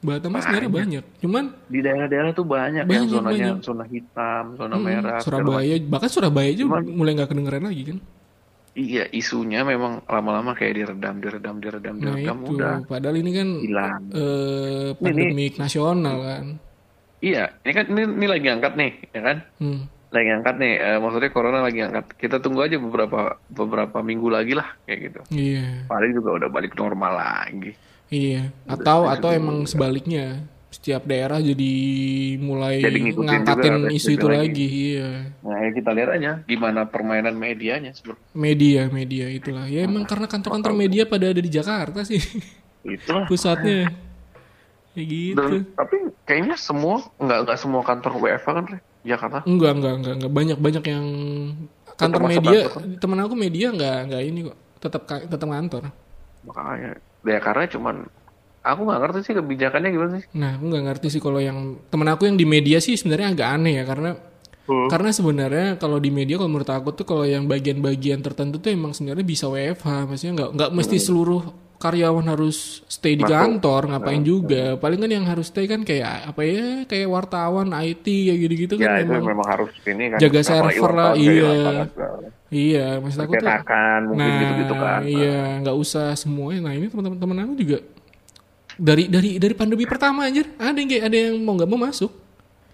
Batam 0.00 0.32
aja 0.32 0.42
sebenarnya 0.46 0.72
banyak. 0.72 1.04
Cuman 1.20 1.44
di 1.68 1.78
daerah-daerah 1.78 2.30
tuh 2.32 2.42
banyak, 2.42 2.82
yang 2.82 2.88
Banyak, 2.88 3.08
zonanya 3.08 3.28
banyak. 3.52 3.56
zona 3.60 3.84
hitam 3.84 4.44
zona 4.56 4.74
mm, 4.74 4.82
merah 4.82 5.18
Surabaya 5.20 5.74
bahkan 5.84 6.08
Surabaya 6.08 6.48
aja 6.48 6.64
Cuman- 6.64 6.88
mulai 6.88 7.12
nggak 7.12 7.28
kedengeran 7.28 7.64
lagi 7.64 7.82
kan. 7.92 7.98
Iya, 8.72 9.04
isunya 9.12 9.68
memang 9.68 10.00
lama-lama 10.08 10.56
kayak 10.56 10.80
diredam, 10.80 11.20
diredam, 11.20 11.60
diredam, 11.60 11.96
Nah 12.00 12.16
diredam, 12.16 12.38
itu, 12.40 12.56
udah 12.56 12.74
padahal 12.88 13.16
ini 13.20 13.30
kan 13.36 13.48
hilang. 13.60 14.02
eh, 14.10 14.88
pandemik 14.96 15.60
nasional 15.60 16.16
kan. 16.24 16.44
Iya, 17.20 17.52
ini 17.62 17.72
kan 17.76 17.84
ini, 17.92 18.02
ini 18.16 18.26
lagi 18.26 18.48
angkat 18.48 18.72
nih, 18.74 18.92
ya 19.12 19.20
kan? 19.20 19.36
Hmm. 19.60 19.80
Lagi 20.08 20.30
angkat 20.32 20.54
nih, 20.56 20.74
eh, 20.80 20.98
maksudnya 20.98 21.30
corona 21.30 21.60
lagi 21.60 21.84
angkat. 21.84 22.16
Kita 22.16 22.40
tunggu 22.40 22.64
aja 22.64 22.80
beberapa 22.80 23.36
beberapa 23.46 23.98
minggu 24.00 24.28
lagi 24.32 24.56
lah, 24.56 24.72
kayak 24.82 24.98
gitu. 25.04 25.20
Iya, 25.30 25.84
Paling 25.86 26.12
juga 26.16 26.30
udah 26.40 26.48
balik 26.48 26.72
normal 26.74 27.12
lagi. 27.12 27.76
iya. 28.08 28.48
Atau 28.64 29.04
atau 29.04 29.28
emang 29.32 29.64
sebaliknya, 29.64 30.48
setiap 30.72 31.04
daerah 31.04 31.36
jadi 31.38 31.72
mulai 32.40 32.80
Jadi 32.80 32.98
ngikutin 33.04 33.28
ngangkatin 33.28 33.72
juga 33.76 33.88
isu 33.92 34.10
itu 34.10 34.24
PSBB 34.24 34.40
lagi. 34.40 34.66
Iya, 34.66 35.10
Nah, 35.44 35.56
ya 35.60 35.70
kita 35.70 35.90
lihat 35.92 36.10
aja 36.16 36.30
gimana 36.42 36.80
permainan 36.88 37.36
medianya 37.36 37.92
sebenarnya. 37.92 38.24
media, 38.32 38.82
media 38.88 39.26
itulah. 39.28 39.68
Ya 39.68 39.84
emang 39.84 40.08
karena 40.08 40.24
kantor-kantor 40.24 40.72
media 40.72 41.04
pada 41.04 41.28
ada 41.28 41.38
di 41.38 41.50
Jakarta 41.52 42.00
sih 42.02 42.18
Itulah. 42.82 43.28
pusatnya. 43.30 43.92
Ya 44.92 45.02
gitu. 45.04 45.36
Dan 45.36 45.64
tapi 45.72 45.96
kayaknya 46.24 46.56
semua 46.56 47.04
nggak 47.16 47.38
nggak 47.44 47.58
semua 47.60 47.80
kantor 47.80 48.12
WFH 48.18 48.48
kan, 48.48 48.64
Re? 48.68 48.78
Jakarta. 49.02 49.38
Enggak, 49.44 49.72
enggak, 49.76 49.94
enggak, 49.98 50.14
enggak 50.20 50.32
banyak 50.32 50.58
banyak 50.58 50.84
yang 50.86 51.06
kantor 51.96 52.20
masuk 52.22 52.32
media. 52.40 52.60
kantor. 52.68 52.80
Temen 52.96 53.18
aku 53.20 53.34
media 53.36 53.66
enggak 53.68 53.98
enggak 54.08 54.22
ini 54.24 54.40
kok. 54.48 54.58
Tetap 54.80 55.02
tetap 55.28 55.48
kantor. 55.48 55.82
Makanya, 56.42 56.90
ya 57.22 57.38
karena 57.38 57.64
cuman 57.68 57.96
aku 58.62 58.80
nggak 58.82 59.00
ngerti 59.00 59.18
sih 59.22 59.34
kebijakannya 59.34 59.88
gimana 59.90 60.10
sih. 60.16 60.24
Nah, 60.32 60.54
aku 60.54 60.64
nggak 60.66 60.84
ngerti 60.86 61.06
sih 61.10 61.20
kalau 61.20 61.38
yang 61.38 61.58
temen 61.86 62.06
aku 62.06 62.22
yang 62.24 62.34
di 62.34 62.46
media 62.46 62.78
sih 62.78 62.94
sebenarnya 62.94 63.34
agak 63.34 63.48
aneh 63.52 63.74
ya 63.76 63.84
karena 63.84 64.10
karena 64.62 65.10
sebenarnya 65.10 65.68
kalau 65.76 65.98
di 65.98 66.08
media 66.08 66.38
kalau 66.38 66.48
menurut 66.48 66.70
aku 66.70 66.94
tuh 66.94 67.02
kalau 67.02 67.26
yang 67.26 67.44
bagian-bagian 67.44 68.22
tertentu 68.22 68.56
tuh 68.56 68.70
emang 68.70 68.94
sebenarnya 68.94 69.26
bisa 69.26 69.44
WFH, 69.46 69.86
maksudnya 70.06 70.32
nggak 70.38 70.50
nggak 70.54 70.70
mesti 70.72 70.96
seluruh 70.96 71.42
karyawan 71.76 72.30
harus 72.30 72.86
stay 72.86 73.18
di 73.18 73.26
Masuk. 73.26 73.34
kantor, 73.34 73.82
ngapain 73.90 74.22
juga. 74.22 74.78
Paling 74.78 75.02
kan 75.02 75.10
yang 75.10 75.26
harus 75.26 75.50
stay 75.50 75.66
kan 75.66 75.82
kayak 75.82 76.30
apa 76.30 76.40
ya, 76.46 76.86
kayak 76.86 77.10
wartawan, 77.10 77.74
IT 77.74 78.06
kayak 78.06 78.38
gitu-gitu 78.38 78.74
Ya 78.78 78.94
kan 78.94 79.02
itu 79.02 79.12
emang. 79.18 79.34
memang 79.34 79.46
harus 79.50 79.74
ini 79.82 80.14
kan. 80.14 80.18
Jaga 80.22 80.40
server 80.46 80.92
lah, 80.94 81.12
iya. 81.18 81.52
Iya, 82.46 82.86
maksud 83.02 83.18
aku 83.18 83.32
tuh. 83.34 83.48
Mungkin 83.48 84.14
Nah, 84.14 84.38
gitu-gitu 84.38 84.74
kan. 84.76 85.00
iya, 85.02 85.58
nggak 85.58 85.74
usah 85.74 86.14
semuanya. 86.14 86.70
Nah, 86.70 86.72
ini 86.78 86.86
teman-teman 86.86 87.18
teman 87.18 87.38
aku 87.42 87.54
juga 87.58 87.78
dari 88.82 89.06
dari 89.06 89.38
dari 89.38 89.54
pandemi 89.54 89.86
pertama 89.86 90.26
anjir, 90.26 90.50
ada 90.58 90.74
yang 90.74 90.90
ada 91.00 91.14
yang 91.16 91.38
mau 91.38 91.54
nggak 91.54 91.70
mau 91.70 91.78
masuk. 91.80 92.10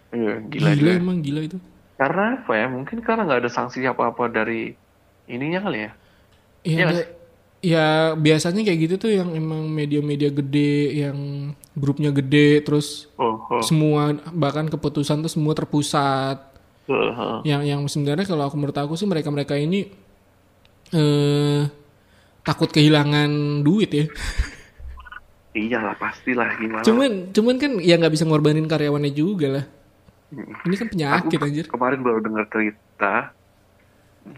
Iya, 0.09 0.41
Gila, 0.41 0.73
gila, 0.73 0.75
gila. 0.75 0.91
emang 0.97 1.19
gila 1.21 1.41
itu. 1.45 1.59
Karena 2.01 2.41
apa 2.41 2.53
ya? 2.57 2.67
Mungkin 2.67 3.05
karena 3.05 3.29
nggak 3.29 3.41
ada 3.45 3.51
sanksi 3.53 3.85
apa-apa 3.85 4.25
dari 4.27 4.73
ininya 5.29 5.61
kali 5.61 5.79
ya. 5.85 5.91
Iya, 6.65 6.85
ada- 6.89 7.11
ya 7.59 7.87
biasanya 8.15 8.63
kayak 8.63 8.81
gitu 8.81 8.95
tuh 8.97 9.11
yang 9.13 9.35
emang 9.35 9.69
media-media 9.69 10.31
gede, 10.31 11.05
yang 11.05 11.19
grupnya 11.75 12.09
gede, 12.09 12.63
terus 12.63 13.11
Oh, 13.15 13.37
oh. 13.51 13.61
semua 13.61 14.15
bahkan 14.33 14.65
keputusan 14.65 15.21
tuh 15.21 15.29
semua 15.29 15.53
terpusat. 15.53 16.39
oh, 16.89 16.97
oh. 17.13 17.39
Yang 17.45 17.63
yang 17.69 17.83
sebenarnya 17.85 18.25
kalau 18.25 18.49
aku 18.49 18.57
menurut 18.57 18.79
aku 18.79 18.97
sih 18.97 19.05
mereka-mereka 19.05 19.55
ini 19.55 19.93
eh 20.89 21.63
takut 22.41 22.73
kehilangan 22.73 23.29
duit 23.61 23.91
ya. 23.93 24.07
Iyalah 25.59 25.99
pastilah 25.99 26.55
gimana. 26.55 26.87
Cuman 26.87 27.35
cuman 27.35 27.57
kan 27.59 27.73
ya 27.83 27.99
nggak 27.99 28.15
bisa 28.15 28.25
ngorbanin 28.31 28.71
karyawannya 28.71 29.11
juga 29.11 29.47
lah. 29.51 29.65
Ini 30.63 30.77
kan 30.79 30.89
penyakit 30.93 31.39
anjir. 31.43 31.65
Kemarin 31.67 32.01
baru 32.07 32.23
dengar 32.23 32.47
cerita. 32.47 33.35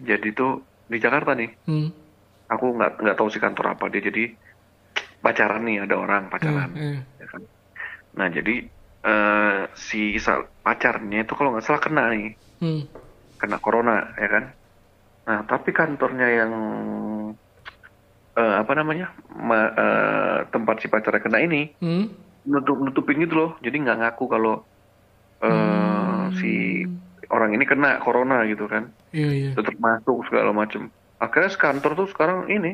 Jadi 0.00 0.28
tuh 0.32 0.64
di 0.88 0.96
Jakarta 0.96 1.36
nih. 1.36 1.50
Hmm. 1.68 1.92
Aku 2.48 2.72
nggak 2.72 3.04
nggak 3.04 3.16
tahu 3.20 3.28
sih 3.28 3.42
kantor 3.42 3.76
apa 3.76 3.92
dia. 3.92 4.00
Jadi 4.00 4.32
pacaran 5.20 5.68
nih 5.68 5.84
ada 5.84 6.00
orang 6.00 6.32
pacaran. 6.32 6.72
Eh, 6.78 6.98
ya 7.20 7.26
kan. 7.28 7.42
Nah 8.16 8.26
jadi 8.32 8.64
eh, 9.04 9.62
si 9.76 10.16
pacarnya 10.64 11.28
itu 11.28 11.32
kalau 11.36 11.52
nggak 11.52 11.64
salah 11.68 11.82
kena 11.84 12.08
nih. 12.16 12.32
hmm. 12.60 12.82
kena 13.40 13.56
corona 13.58 14.12
ya 14.20 14.28
kan 14.28 14.44
nah 15.24 15.38
tapi 15.44 15.70
kantornya 15.72 16.28
yang 16.44 16.52
eh, 18.40 18.52
apa 18.62 18.72
namanya 18.78 19.06
ma- 19.48 19.72
eh, 19.82 20.38
tempat 20.52 20.76
si 20.82 20.86
pacarnya 20.92 21.22
kena 21.26 21.38
ini 21.46 21.58
Hmm. 21.80 22.10
nutup 22.52 22.76
nutupin 22.84 23.16
gitu 23.24 23.34
loh 23.40 23.50
jadi 23.64 23.76
nggak 23.82 23.98
ngaku 24.00 24.24
kalau 24.34 24.52
eh, 25.44 26.22
si 26.40 26.48
orang 27.34 27.50
ini 27.56 27.64
kena 27.70 27.88
corona 28.04 28.34
gitu 28.50 28.64
kan 28.72 28.84
Iya 29.12 29.30
iya. 29.34 29.50
tetap 29.56 29.74
masuk 29.86 30.16
segala 30.28 30.50
macem 30.60 30.82
akhirnya 31.24 31.50
kantor 31.64 31.92
tuh 32.00 32.08
sekarang 32.12 32.38
ini 32.56 32.70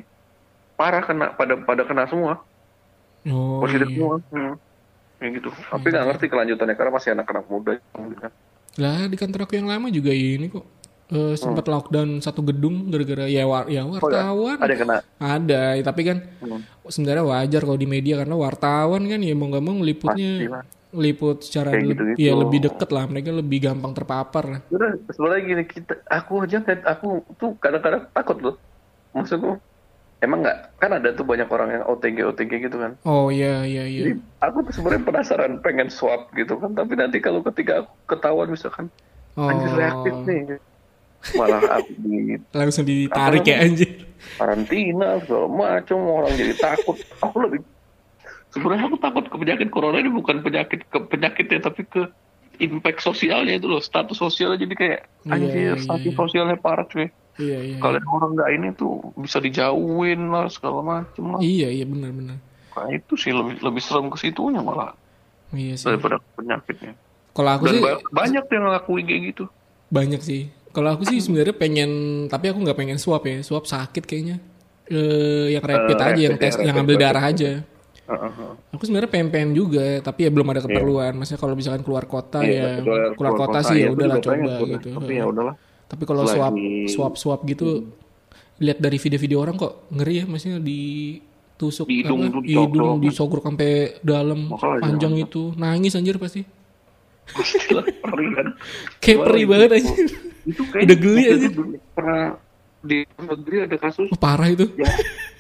parah 0.79 1.03
kena 1.09 1.27
pada 1.39 1.55
pada 1.69 1.83
kena 1.89 2.05
semua 2.13 2.35
Oh 3.29 3.63
positif 3.63 3.89
iya. 3.91 3.97
semua 3.97 4.17
hmm. 4.33 4.53
kayak 5.19 5.33
gitu 5.39 5.49
tapi 5.73 5.87
nggak 5.93 6.07
ngerti 6.09 6.27
kelanjutannya 6.33 6.77
karena 6.79 6.93
masih 6.97 7.11
anak-anak 7.17 7.45
muda 7.53 7.73
kan. 8.23 8.33
Lah 8.83 9.09
di 9.13 9.17
kantor 9.21 9.41
aku 9.49 9.55
yang 9.59 9.69
lama 9.73 9.89
juga 9.89 10.13
ini 10.13 10.47
kok. 10.53 10.65
Eh, 11.07 11.39
sempat 11.39 11.71
lockdown 11.71 12.19
satu 12.19 12.43
gedung 12.43 12.91
gara-gara 12.91 13.31
ya, 13.31 13.47
war, 13.47 13.71
ya 13.71 13.87
Oh, 13.87 13.95
ya? 14.11 14.27
wartawan 14.27 14.59
ada 14.59 14.75
kena 14.75 14.97
ada 15.23 15.63
tapi 15.87 16.03
kan 16.03 16.19
Hmm. 16.43 16.67
sebenarnya 16.91 17.23
wajar 17.23 17.63
kalau 17.63 17.79
di 17.79 17.87
media 17.87 18.19
karena 18.19 18.35
wartawan 18.35 19.07
kan 19.07 19.21
ya 19.23 19.35
mau 19.39 19.47
nggak 19.47 19.63
mau 19.63 19.79
lah 19.79 20.67
liput 20.97 21.45
secara 21.45 21.71
Kayak 21.71 21.83
lebih, 21.83 21.95
gitu-gitu. 21.95 22.19
ya 22.27 22.33
lebih 22.35 22.59
deket 22.67 22.89
lah. 22.91 23.05
Mereka 23.07 23.31
lebih 23.31 23.59
gampang 23.63 23.93
terpapar 23.93 24.45
lah. 24.49 24.61
Sebenarnya 25.13 25.43
gini 25.45 25.65
kita, 25.69 25.95
aku 26.09 26.33
aja 26.43 26.59
kan 26.65 26.79
aku 26.89 27.23
tuh 27.37 27.51
kadang-kadang 27.61 28.09
takut 28.17 28.39
loh. 28.41 28.57
Maksudku 29.13 29.61
emang 30.25 30.41
nggak 30.43 30.59
kan 30.81 30.91
ada 30.97 31.13
tuh 31.13 31.27
banyak 31.29 31.49
orang 31.53 31.69
yang 31.77 31.85
OTG 31.85 32.17
OTG 32.25 32.53
gitu 32.67 32.77
kan. 32.81 32.97
Oh 33.05 33.29
iya 33.29 33.63
iya 33.63 33.85
iya. 33.85 34.01
Jadi 34.09 34.13
aku 34.41 34.59
sebenarnya 34.73 35.03
penasaran 35.05 35.53
pengen 35.61 35.89
swab 35.93 36.33
gitu 36.33 36.57
kan. 36.57 36.73
Tapi 36.73 36.93
nanti 36.97 37.21
kalau 37.21 37.45
ketika 37.45 37.85
aku 37.85 37.93
ketahuan 38.09 38.49
misalkan 38.51 38.89
Oh, 39.37 39.53
anjir 39.53 39.69
reaktif 39.69 40.17
nih, 40.25 40.57
malah 41.35 41.63
aku 41.77 41.91
di 41.97 42.37
langsung 42.51 42.85
ditarik 42.85 43.43
ya 43.43 43.61
anjir. 43.61 44.07
karantina 44.37 45.21
segala 45.23 45.47
macam 45.49 45.99
orang 46.03 46.33
jadi 46.35 46.55
takut. 46.55 46.97
Aku 47.21 47.37
lebih 47.41 47.61
sebenarnya 48.51 48.87
aku 48.87 48.99
takut 48.99 49.25
ke 49.27 49.37
penyakit 49.37 49.69
corona 49.69 49.99
ini 49.99 50.09
bukan 50.09 50.41
penyakit 50.41 50.85
ke 50.85 50.99
penyakitnya 51.03 51.61
tapi 51.61 51.83
ke 51.85 52.09
impact 52.57 53.01
sosialnya 53.01 53.55
itu 53.55 53.69
loh 53.69 53.79
status 53.79 54.17
sosialnya 54.17 54.65
jadi 54.65 54.75
kayak 54.75 55.01
Iya, 55.23 55.33
anjir 55.33 55.53
iya, 55.53 55.73
status 55.77 56.09
iya. 56.09 56.17
sosialnya 56.17 56.57
parah 56.57 56.87
cuy. 56.87 57.11
Iya 57.37 57.59
iya. 57.61 57.77
Kalau 57.77 58.01
orang 58.09 58.31
nggak 58.33 58.51
ini 58.51 58.69
tuh 58.73 58.93
bisa 59.15 59.37
dijauhin 59.39 60.33
lah 60.33 60.49
segala 60.49 60.81
macem 60.81 61.25
lah. 61.29 61.41
Iya 61.41 61.69
iya 61.69 61.85
benar 61.85 62.11
benar. 62.11 62.39
Nah, 62.73 62.89
itu 62.89 63.17
sih 63.17 63.33
lebih 63.33 63.61
lebih 63.61 63.81
serem 63.81 64.09
ke 64.09 64.17
situnya 64.17 64.61
malah 64.61 64.97
Iya 65.53 65.77
sih. 65.77 65.85
daripada 65.87 66.17
penyakitnya. 66.33 66.93
Kalau 67.31 67.51
aku 67.53 67.69
Dan 67.69 67.73
sih 67.73 67.83
ba- 67.85 68.01
banyak 68.11 68.45
yang 68.47 68.63
ngelakuin 68.65 69.05
kayak 69.05 69.23
gitu. 69.31 69.45
banyak 69.87 70.21
sih. 70.21 70.49
Kalau 70.77 70.93
aku 70.93 71.09
sih 71.09 71.25
sebenarnya 71.25 71.57
pengen, 71.57 71.91
tapi 72.29 72.53
aku 72.53 72.61
nggak 72.61 72.77
pengen 72.77 73.01
swab 73.01 73.25
ya. 73.25 73.41
Swab 73.41 73.65
sakit 73.65 74.05
kayaknya. 74.05 74.37
Eh, 74.87 75.57
yang 75.57 75.65
rapid 75.65 75.97
Eh, 75.97 76.05
aja, 76.05 76.21
yang 76.21 76.37
rapid 76.37 76.45
ya, 76.45 76.53
tes, 76.53 76.55
yang 76.61 76.77
ambil 76.77 76.95
rapid. 76.95 77.07
darah 77.09 77.25
aja. 77.25 77.51
Heeh, 78.07 78.31
heeh. 78.37 78.53
Aku 78.77 78.83
sebenarnya 78.85 79.09
pengen 79.11 79.29
pengen 79.33 79.51
juga, 79.57 79.99
tapi 79.99 80.29
ya 80.29 80.31
belum 80.31 80.47
ada 80.53 80.61
keperluan. 80.63 81.17
Maksudnya 81.17 81.41
kalau 81.41 81.55
misalkan 81.57 81.81
keluar 81.81 82.05
kota 82.05 82.45
Iya, 82.45 82.53
ya, 82.53 82.71
kecuali 82.85 83.17
keluar, 83.17 83.35
kota, 83.35 83.59
sih 83.65 83.77
ya 83.81 83.87
aku 83.89 83.95
udahlah 83.97 84.19
coba 84.21 84.53
gitu. 84.69 84.89
Tapi 84.93 85.13
ya 85.17 85.25
udahlah. 85.27 85.55
Tapi 85.87 86.03
kalau 86.05 86.23
swab 86.29 86.55
swab 86.87 87.13
swab 87.17 87.41
gitu, 87.49 87.69
lihat 88.61 88.79
dari 88.79 89.01
video-video 89.01 89.39
orang 89.41 89.57
kok 89.57 89.89
ngeri 89.91 90.15
ya, 90.23 90.25
maksudnya 90.29 90.61
ditusuk 90.61 91.89
Di 91.89 92.05
hidung 92.05 92.21
apa, 92.21 92.37
tuh 92.37 92.43
hidung 92.45 92.97
disogrok 93.01 93.45
sampai 93.49 93.97
dalam 94.05 94.53
Makanya, 94.53 94.81
panjang 94.85 95.15
itu, 95.17 95.57
nangis 95.57 95.97
anjir 95.97 96.21
pasti. 96.21 96.45
Kan. 98.37 98.55
Kayak 99.03 99.19
perih 99.25 99.47
banget 99.49 99.71
anjir. 99.83 100.09
Itu 100.47 100.63
kayak 100.71 100.85
Udah 100.87 100.97
geli 100.97 101.23
aja. 101.27 101.49
Pernah 101.93 102.23
di 102.81 102.99
negeri 103.19 103.57
ada 103.67 103.77
kasus 103.77 104.07
Oh, 104.09 104.19
parah 104.19 104.47
itu. 104.47 104.71
yang, 104.79 104.95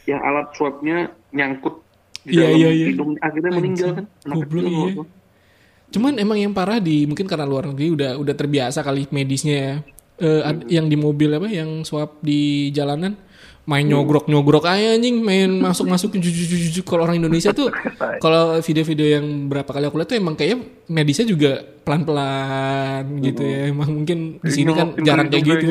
yang 0.04 0.20
alat 0.20 0.50
swabnya 0.52 0.96
nyangkut 1.30 1.78
di 2.26 2.34
Iya, 2.34 2.42
dalam 2.42 2.58
iya, 2.58 2.70
iya. 2.74 2.86
hidung 2.90 3.10
akhirnya 3.22 3.50
meninggal 3.54 3.90
kan. 3.94 4.04
Goblok, 4.26 4.64
iya. 4.66 5.02
Cuman 5.86 6.18
emang 6.18 6.38
yang 6.42 6.50
parah 6.50 6.82
di 6.82 7.06
mungkin 7.06 7.30
karena 7.30 7.46
luar 7.46 7.70
negeri 7.70 7.94
udah 7.94 8.10
udah 8.18 8.34
terbiasa 8.34 8.82
kali 8.82 9.06
medisnya 9.08 9.56
ya. 9.56 9.74
Eh, 10.16 10.42
ad- 10.42 10.66
yang 10.66 10.88
di 10.88 10.96
mobil 10.96 11.28
apa 11.30 11.46
yang 11.46 11.84
swab 11.84 12.18
di 12.18 12.72
jalanan 12.72 13.14
main 13.66 13.82
nyogrok 13.82 14.30
nyogrok 14.30 14.64
aja 14.70 14.94
anjing. 14.94 15.20
Main 15.20 15.58
masuk 15.58 15.90
masuk 15.90 16.14
cucu 16.14 16.80
kalau 16.86 17.02
orang 17.04 17.18
Indonesia 17.18 17.50
tuh 17.50 17.68
kalau 18.24 18.62
video-video 18.62 19.18
yang 19.18 19.50
berapa 19.50 19.66
kali 19.66 19.84
aku 19.90 19.98
lihat 19.98 20.08
tuh 20.08 20.18
emang 20.18 20.38
kayak 20.38 20.86
medisnya 20.86 21.26
juga 21.26 21.66
pelan-pelan 21.82 23.18
gitu 23.20 23.42
ya. 23.42 23.60
Emang 23.74 23.90
mungkin 23.90 24.38
di 24.38 24.52
sini 24.54 24.70
kan 24.70 24.94
jarang 25.02 25.28
kayak 25.28 25.44
gitu. 25.44 25.66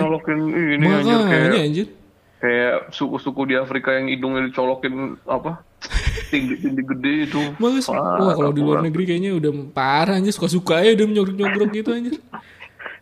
makanya 0.77 1.15
kayak 1.25 1.63
anjir. 1.63 1.87
kayak 2.35 2.93
suku-suku 2.93 3.41
di 3.49 3.55
Afrika 3.57 3.95
yang 3.97 4.05
hidungnya 4.05 4.45
dicolokin 4.45 5.17
apa 5.25 5.65
tinggi-tinggi 6.35 6.83
gede 6.83 7.13
itu. 7.31 7.41
Mas, 7.57 7.87
wah 7.89 8.35
kalau 8.35 8.51
di 8.51 8.61
luar 8.61 8.83
negeri 8.83 9.07
kayaknya 9.07 9.39
udah 9.39 9.51
parah 9.71 10.19
anjir. 10.19 10.35
Suka-suka 10.35 10.83
ya 10.83 10.93
udah 10.93 11.05
nyogrok-nyogrok 11.09 11.69
gitu 11.71 11.89
anjir. 11.95 12.19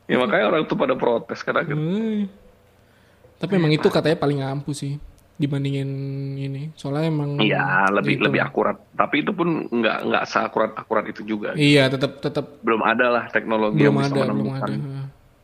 Ya 0.06 0.22
makanya 0.22 0.54
orang 0.54 0.70
tuh 0.70 0.78
pada 0.78 0.94
protes 0.94 1.42
kan 1.42 1.58
akhirnya. 1.58 2.30
Tapi 3.44 3.54
emang 3.54 3.72
itu 3.72 3.88
katanya 3.88 4.16
paling 4.16 4.40
ampuh 4.40 4.72
sih 4.72 4.96
dibandingin 5.36 5.90
ini. 6.38 6.72
Soalnya 6.74 7.10
emang 7.10 7.36
Iya, 7.38 7.92
lebih 7.92 8.16
gitu. 8.16 8.24
lebih 8.24 8.40
akurat. 8.40 8.78
Tapi 8.94 9.16
itu 9.20 9.32
pun 9.32 9.48
nggak 9.68 9.98
nggak 10.08 10.24
seakurat 10.24 10.72
akurat 10.74 11.04
itu 11.04 11.22
juga. 11.24 11.52
Iya, 11.54 11.90
tetap 11.90 12.24
tetap 12.24 12.62
Belum 12.62 12.80
ada 12.80 13.10
lah 13.10 13.24
teknologi 13.28 13.82
belum 13.82 13.92
yang 13.92 13.96
bisa 14.00 14.14
ada, 14.16 14.32
belum 14.32 14.54
ada. 14.54 14.74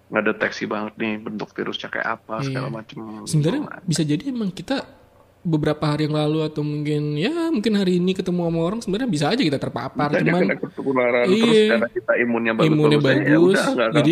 nggak 0.10 0.24
deteksi 0.26 0.64
banget 0.66 0.94
nih 0.96 1.14
bentuk 1.20 1.50
virusnya 1.52 1.86
kayak 1.88 2.08
apa 2.18 2.42
segala 2.42 2.68
Iya. 2.68 2.76
macam. 2.76 2.98
Sebenarnya 3.26 3.62
bisa 3.84 4.02
jadi 4.02 4.24
emang 4.26 4.50
kita 4.50 4.82
beberapa 5.40 5.96
hari 5.96 6.04
yang 6.06 6.20
lalu 6.20 6.44
atau 6.44 6.60
mungkin 6.62 7.16
ya 7.16 7.48
mungkin 7.48 7.80
hari 7.80 7.96
ini 7.96 8.12
ketemu 8.12 8.52
sama 8.52 8.60
orang 8.60 8.80
sebenarnya 8.84 9.08
bisa 9.08 9.26
aja 9.32 9.40
kita 9.40 9.56
terpapar 9.56 10.12
Bisa 10.12 10.20
aja 10.20 10.28
cuman 10.28 10.44
ketularan 10.60 11.26
Iya. 11.26 11.40
terus 11.40 11.64
karena 11.72 11.90
kita 11.96 12.14
imunnya 12.20 12.54
bagus 12.54 12.68
imunnya 12.68 13.00
bagus, 13.00 13.24
bagus, 13.24 13.40
udah 13.40 13.66
nggak 13.72 13.92
jadi 13.96 14.12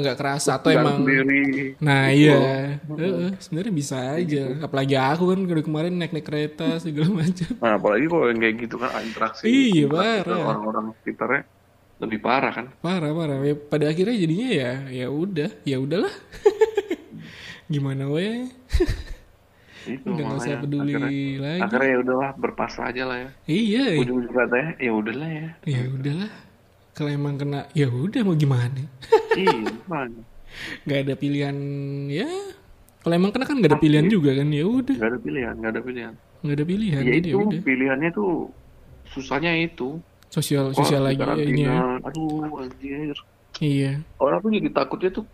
nggak 0.00 0.16
kerasa 0.16 0.50
atau 0.56 0.68
emang 0.72 0.96
sendiri. 1.04 1.44
Nah 1.84 2.02
iya, 2.08 2.38
Heeh, 2.88 3.30
sebenarnya 3.36 3.72
bisa 3.72 3.96
aja. 4.16 4.42
Apalagi 4.64 4.94
aku 4.96 5.24
kan 5.28 5.38
dari 5.44 5.62
kemarin 5.62 5.92
naik 6.00 6.12
naik 6.16 6.26
kereta 6.26 6.68
segala 6.82 7.20
macam. 7.20 7.50
Nah, 7.60 7.72
apalagi 7.76 8.06
kalau 8.08 8.26
yang 8.32 8.40
kayak 8.40 8.54
gitu 8.64 8.76
kan 8.80 8.90
interaksi 9.04 9.44
Iya, 9.44 9.84
parah. 9.92 10.40
orang-orang 10.40 10.84
sekitarnya 11.04 11.42
lebih 12.00 12.18
parah 12.24 12.52
kan. 12.56 12.66
Parah 12.80 13.12
parah. 13.12 13.38
Ya, 13.44 13.54
pada 13.60 13.92
akhirnya 13.92 14.16
jadinya 14.16 14.48
ya 14.48 14.72
ya 14.88 15.06
udah, 15.12 15.50
ya 15.68 15.76
udahlah. 15.76 16.14
Gimana 17.72 18.08
weh? 18.08 18.48
Itu 19.90 20.06
Udah 20.06 20.14
nggak 20.14 20.28
usah 20.30 20.38
makanya 20.38 20.62
peduli 20.62 20.92
akhirnya, 20.92 21.10
lagi. 21.40 21.60
akhirnya 21.60 21.88
ya 21.88 21.98
udahlah 21.98 22.30
berpasrah 22.36 22.86
aja 22.88 23.02
lah 23.04 23.16
ya. 23.18 23.28
Iya, 23.44 23.84
Ujung-ujung 23.98 24.34
katanya 24.34 24.70
ya 24.78 24.90
udahlah 24.92 25.30
ya. 25.30 25.48
ya 25.66 25.80
udahlah. 25.88 26.32
Kalau 26.90 27.10
emang 27.10 27.34
kena, 27.34 27.60
ya 27.72 27.86
udah 27.88 28.20
mau 28.22 28.34
gimana? 28.34 28.82
iya, 29.34 29.52
mana? 29.86 30.20
Gak 30.88 30.98
ada 31.06 31.14
pilihan 31.14 31.56
ya. 32.08 32.28
Kalau 33.00 33.14
emang 33.16 33.32
kena 33.32 33.46
kan 33.48 33.56
gak 33.58 33.70
ada 33.72 33.80
pilihan 33.80 34.06
juga 34.06 34.36
kan? 34.36 34.46
Ya 34.50 34.64
udah, 34.66 34.96
Gak 34.98 35.08
ada 35.08 35.18
pilihan, 35.18 35.54
gak 35.56 35.72
ada 35.72 35.80
pilihan. 35.80 36.12
gak 36.40 36.54
ada 36.56 36.64
pilihan. 36.64 37.02
Ya 37.04 37.12
ya 37.12 37.16
itu 37.16 37.36
udah. 37.36 37.60
pilihannya 37.62 38.10
tuh 38.12 38.32
susahnya 39.08 39.52
itu. 39.56 39.96
Sosial 40.28 40.70
sosial 40.70 41.02
lagi 41.02 41.18
ya 41.18 41.42
ini 41.42 41.62
ya. 41.64 41.98
Aduh, 42.04 42.60
anjir. 42.60 43.16
Iya. 43.58 43.98
Orang 44.16 44.38
tuh 44.40 44.50
jadi 44.52 44.68
takutnya 44.70 45.10
tuh. 45.10 45.26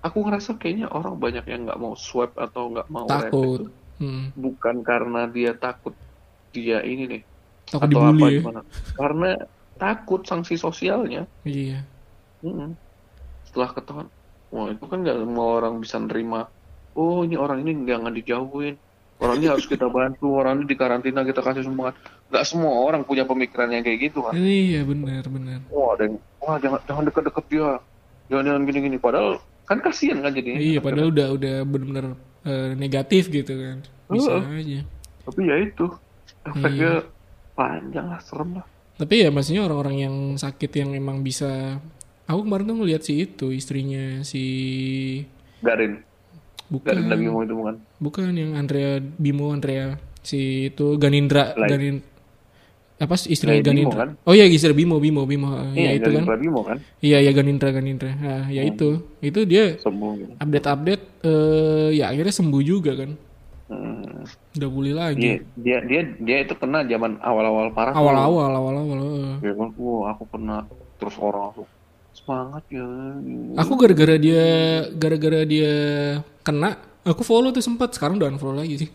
Aku 0.00 0.24
ngerasa 0.24 0.56
kayaknya 0.56 0.88
orang 0.88 1.12
banyak 1.14 1.44
yang 1.44 1.68
nggak 1.68 1.76
mau 1.76 1.92
swab 1.92 2.32
atau 2.32 2.72
nggak 2.72 2.88
mau 2.88 3.04
Takut. 3.04 3.68
Hmm. 4.00 4.32
bukan 4.32 4.80
karena 4.80 5.28
dia 5.28 5.52
takut 5.52 5.92
dia 6.56 6.80
ini 6.80 7.04
nih 7.04 7.22
Takut 7.70 7.86
atau 7.86 8.00
dibully 8.10 8.18
apa 8.18 8.26
ya. 8.26 8.40
gimana. 8.42 8.60
Karena 8.98 9.30
takut 9.78 10.20
sanksi 10.26 10.58
sosialnya. 10.58 11.22
Iya. 11.46 11.86
Mm-mm. 12.42 12.74
Setelah 13.46 13.70
ketahuan, 13.70 14.08
wah 14.50 14.66
itu 14.74 14.84
kan 14.90 15.06
nggak 15.06 15.18
semua 15.22 15.46
orang 15.62 15.78
bisa 15.78 15.96
nerima. 16.02 16.50
Oh 16.98 17.22
ini 17.22 17.38
orang 17.38 17.62
ini 17.62 17.86
jangan 17.86 18.10
dijauhin. 18.10 18.74
Orang 19.20 19.36
ini 19.38 19.46
harus 19.52 19.68
kita 19.70 19.86
bantu. 19.86 20.34
Orang 20.34 20.64
ini 20.64 20.74
dikarantina 20.74 21.22
kita 21.22 21.44
kasih 21.46 21.62
semangat. 21.62 21.94
Nggak 22.32 22.44
semua 22.48 22.74
orang 22.74 23.06
punya 23.06 23.22
pemikiran 23.22 23.70
yang 23.70 23.86
kayak 23.86 24.10
gitu 24.10 24.24
kan. 24.26 24.34
Iya 24.34 24.82
benar 24.82 25.22
benar. 25.30 25.60
Wah 25.70 25.94
ada 25.94 26.02
yang, 26.10 26.16
wah 26.42 26.56
jangan 26.58 26.80
jangan 26.90 27.02
deket-deket 27.06 27.44
dia. 27.52 27.70
Jangan 28.32 28.44
jangan 28.50 28.62
gini-gini. 28.66 28.96
Padahal 28.98 29.38
kan 29.62 29.78
kasihan 29.78 30.18
kan 30.26 30.34
jadinya. 30.34 30.58
Iya 30.58 30.78
padahal 30.82 31.14
udah 31.14 31.28
udah 31.38 31.54
benar-benar 31.62 32.04
eh, 32.42 32.72
negatif 32.74 33.28
gitu 33.28 33.52
kan. 33.52 33.78
Bisa 34.08 34.38
aja. 34.38 34.80
Tapi 35.22 35.40
ya 35.44 35.56
itu 35.56 35.86
efeknya 36.42 36.92
Iya. 36.98 37.08
panjang 37.52 38.06
lah, 38.08 38.20
serem 38.20 38.50
lah. 38.56 38.66
Tapi 38.96 39.14
ya 39.20 39.28
maksudnya 39.28 39.64
orang-orang 39.64 39.96
yang 39.98 40.16
sakit 40.36 40.70
yang 40.76 40.92
emang 40.92 41.20
bisa 41.20 41.80
Aku 42.24 42.46
kemarin 42.46 42.62
tuh 42.64 42.78
ngeliat 42.78 43.02
si 43.02 43.26
itu 43.26 43.50
istrinya 43.50 44.22
si 44.22 44.44
Garin, 45.58 45.98
bukan 46.70 46.94
Garin 46.94 47.26
mau 47.26 47.42
itu 47.42 47.58
bukan? 47.58 47.74
bukan 47.98 48.30
yang 48.30 48.54
Andrea 48.54 49.02
Bimo 49.02 49.50
Andrea 49.50 49.98
si 50.22 50.70
itu 50.70 50.94
Ganindra 50.94 51.58
Lain. 51.58 51.70
Ganin 51.74 51.96
apa 53.00 53.16
istrinya 53.24 53.56
Bimo 53.58 53.68
Ganindra? 53.72 53.96
kan? 53.96 54.08
Oh 54.28 54.36
iya 54.36 54.44
istri 54.44 54.76
Bimo 54.76 55.00
Bimo 55.00 55.24
Bimo 55.24 55.48
ya 55.72 55.96
itu 55.96 56.04
Garin 56.04 56.28
kan? 56.28 56.36
Bimo 56.36 56.60
kan? 56.60 56.76
Iya 57.00 57.18
ya 57.24 57.32
Ganindra 57.32 57.72
Ganindra. 57.72 58.12
Nah, 58.12 58.44
ya 58.46 58.60
itu 58.62 58.88
itu 59.18 59.40
dia 59.48 59.80
Sembuh. 59.80 60.10
gitu. 60.14 60.32
update-update 60.36 61.04
eh 61.24 61.88
ya 61.96 62.12
akhirnya 62.12 62.34
sembuh 62.34 62.60
juga 62.60 62.92
kan. 62.94 63.10
Hmm. 63.70 64.26
Udah 64.52 64.68
pulih 64.68 64.92
Dia, 64.92 65.00
lagi. 65.00 65.22
dia 65.56 65.78
dia 65.80 66.00
dia 66.18 66.36
itu 66.42 66.54
kena 66.54 66.82
zaman 66.84 67.16
awal-awal 67.22 67.70
parah. 67.72 67.94
Awal-awal 67.94 68.50
awal-awal. 68.52 68.98
Ya 69.40 69.52
kan, 69.54 69.68
wah 69.78 70.10
aku 70.10 70.24
kena 70.28 70.66
terus 70.98 71.16
orang 71.16 71.42
langsung 71.48 71.68
semangat 72.12 72.64
ya. 72.68 72.84
Aku 73.56 73.72
gara-gara 73.78 74.18
dia 74.18 74.44
gara-gara 74.92 75.40
dia 75.46 75.72
kena, 76.42 76.76
aku 77.02 77.22
follow 77.22 77.48
tuh 77.48 77.60
sempat 77.60 77.90
sekarang 77.90 78.16
udah 78.16 78.28
unfollow 78.28 78.56
lagi 78.56 78.76
sih. 78.78 78.90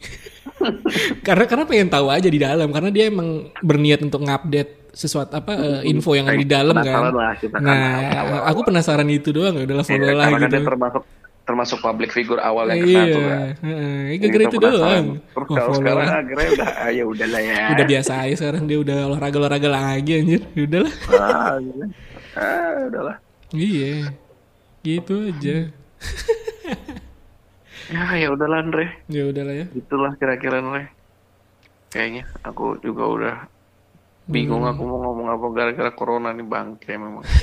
karena 1.27 1.45
karena 1.45 1.63
pengen 1.63 1.89
tahu 1.89 2.07
aja 2.07 2.25
di 2.25 2.37
dalam 2.37 2.69
karena 2.69 2.89
dia 2.89 3.07
emang 3.07 3.29
berniat 3.59 4.01
untuk 4.01 4.21
ngupdate 4.21 4.91
sesuatu 4.91 5.35
apa 5.35 5.51
eh, 5.53 5.81
info 5.85 6.13
yang 6.13 6.23
ada 6.23 6.35
di 6.35 6.47
dalam 6.47 6.71
kan. 6.73 7.11
lah 7.11 7.33
kita 7.35 7.57
kan. 7.57 7.65
Nah, 7.65 8.47
aku 8.47 8.63
penasaran 8.63 9.07
itu 9.07 9.29
doang, 9.29 9.59
udahlah 9.59 9.83
follow 9.83 10.07
Ya, 10.07 10.15
lah 10.15 10.27
kan 10.31 10.47
gitu. 10.47 10.63
termasuk 10.63 11.03
termasuk 11.45 11.77
public 11.77 12.09
figure 12.09 12.39
awal 12.39 12.65
yang 12.67 12.81
tuh 12.81 12.89
kan. 12.89 13.05
Iya, 13.05 13.19
heeh. 13.61 13.97
Jadi 14.07 14.17
gara-gara 14.17 14.43
kita 14.47 14.49
itu 14.49 14.57
doang. 14.71 15.05
Terus 15.19 15.47
kalau 15.51 15.73
sekarang 15.75 16.07
lah. 16.07 16.15
akhirnya 16.17 16.47
udah 16.55 16.69
ah, 16.73 16.89
ya 16.89 17.03
udahlah 17.05 17.41
ya. 17.43 17.63
udah 17.69 17.85
biasa 17.85 18.11
aja 18.17 18.35
sekarang 18.35 18.63
dia 18.65 18.77
udah 18.79 18.97
olahraga 19.05 19.37
olahraga 19.37 19.69
lagi 19.69 20.11
anjir 20.15 20.41
udah 20.55 20.79
lah 20.81 20.93
Ah, 21.11 21.53
gitu. 21.59 21.83
ah, 22.33 22.73
udahlah. 22.87 23.15
iya 23.51 23.93
gitu 24.81 25.15
aja 25.27 25.57
Ya 27.85 28.01
ya 28.15 28.27
udahlah 28.29 28.59
Andre. 28.59 28.85
ya 29.05 29.23
udah 29.25 29.43
lah 29.43 29.55
ya 29.55 29.65
Itulah 29.71 30.11
kira-kira 30.15 30.57
Andre. 30.57 30.89
Kayaknya 31.87 32.23
aku 32.41 32.75
juga 32.79 33.03
udah 33.05 33.35
bingung 34.25 34.61
Hmm. 34.61 34.71
aku 34.71 34.81
mau 34.83 34.99
ngomong 35.01 35.27
apa 35.29 35.45
gara-gara 35.51 35.91
corona 35.91 36.29
nih 36.29 36.43
bangke 36.43 36.93
memang. 36.93 37.21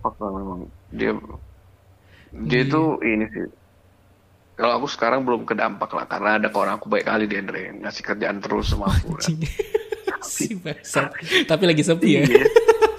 Apa 0.00 0.24
memang 0.26 0.64
dia 0.88 1.12
dia 2.40 2.62
Iya. 2.62 2.70
tuh 2.70 3.02
ini 3.02 3.26
sih. 3.26 3.44
Kalau 4.54 4.74
aku 4.74 4.86
sekarang 4.86 5.22
belum 5.22 5.42
kedampak 5.42 5.90
lah 5.90 6.04
karena 6.04 6.36
ada 6.36 6.48
kawan 6.48 6.72
aku 6.72 6.88
baik 6.88 7.04
kali 7.04 7.24
di 7.24 7.36
Andre 7.36 7.76
ngasih 7.76 8.02
kerjaan 8.02 8.38
terus 8.38 8.70
sama 8.70 8.88
aku. 8.88 9.12
kan. 9.20 9.34
si 10.20 10.54
tapi 11.44 11.64
lagi 11.64 11.80
sepi 11.80 12.08
ya 12.10 12.22
Iya. 12.22 12.44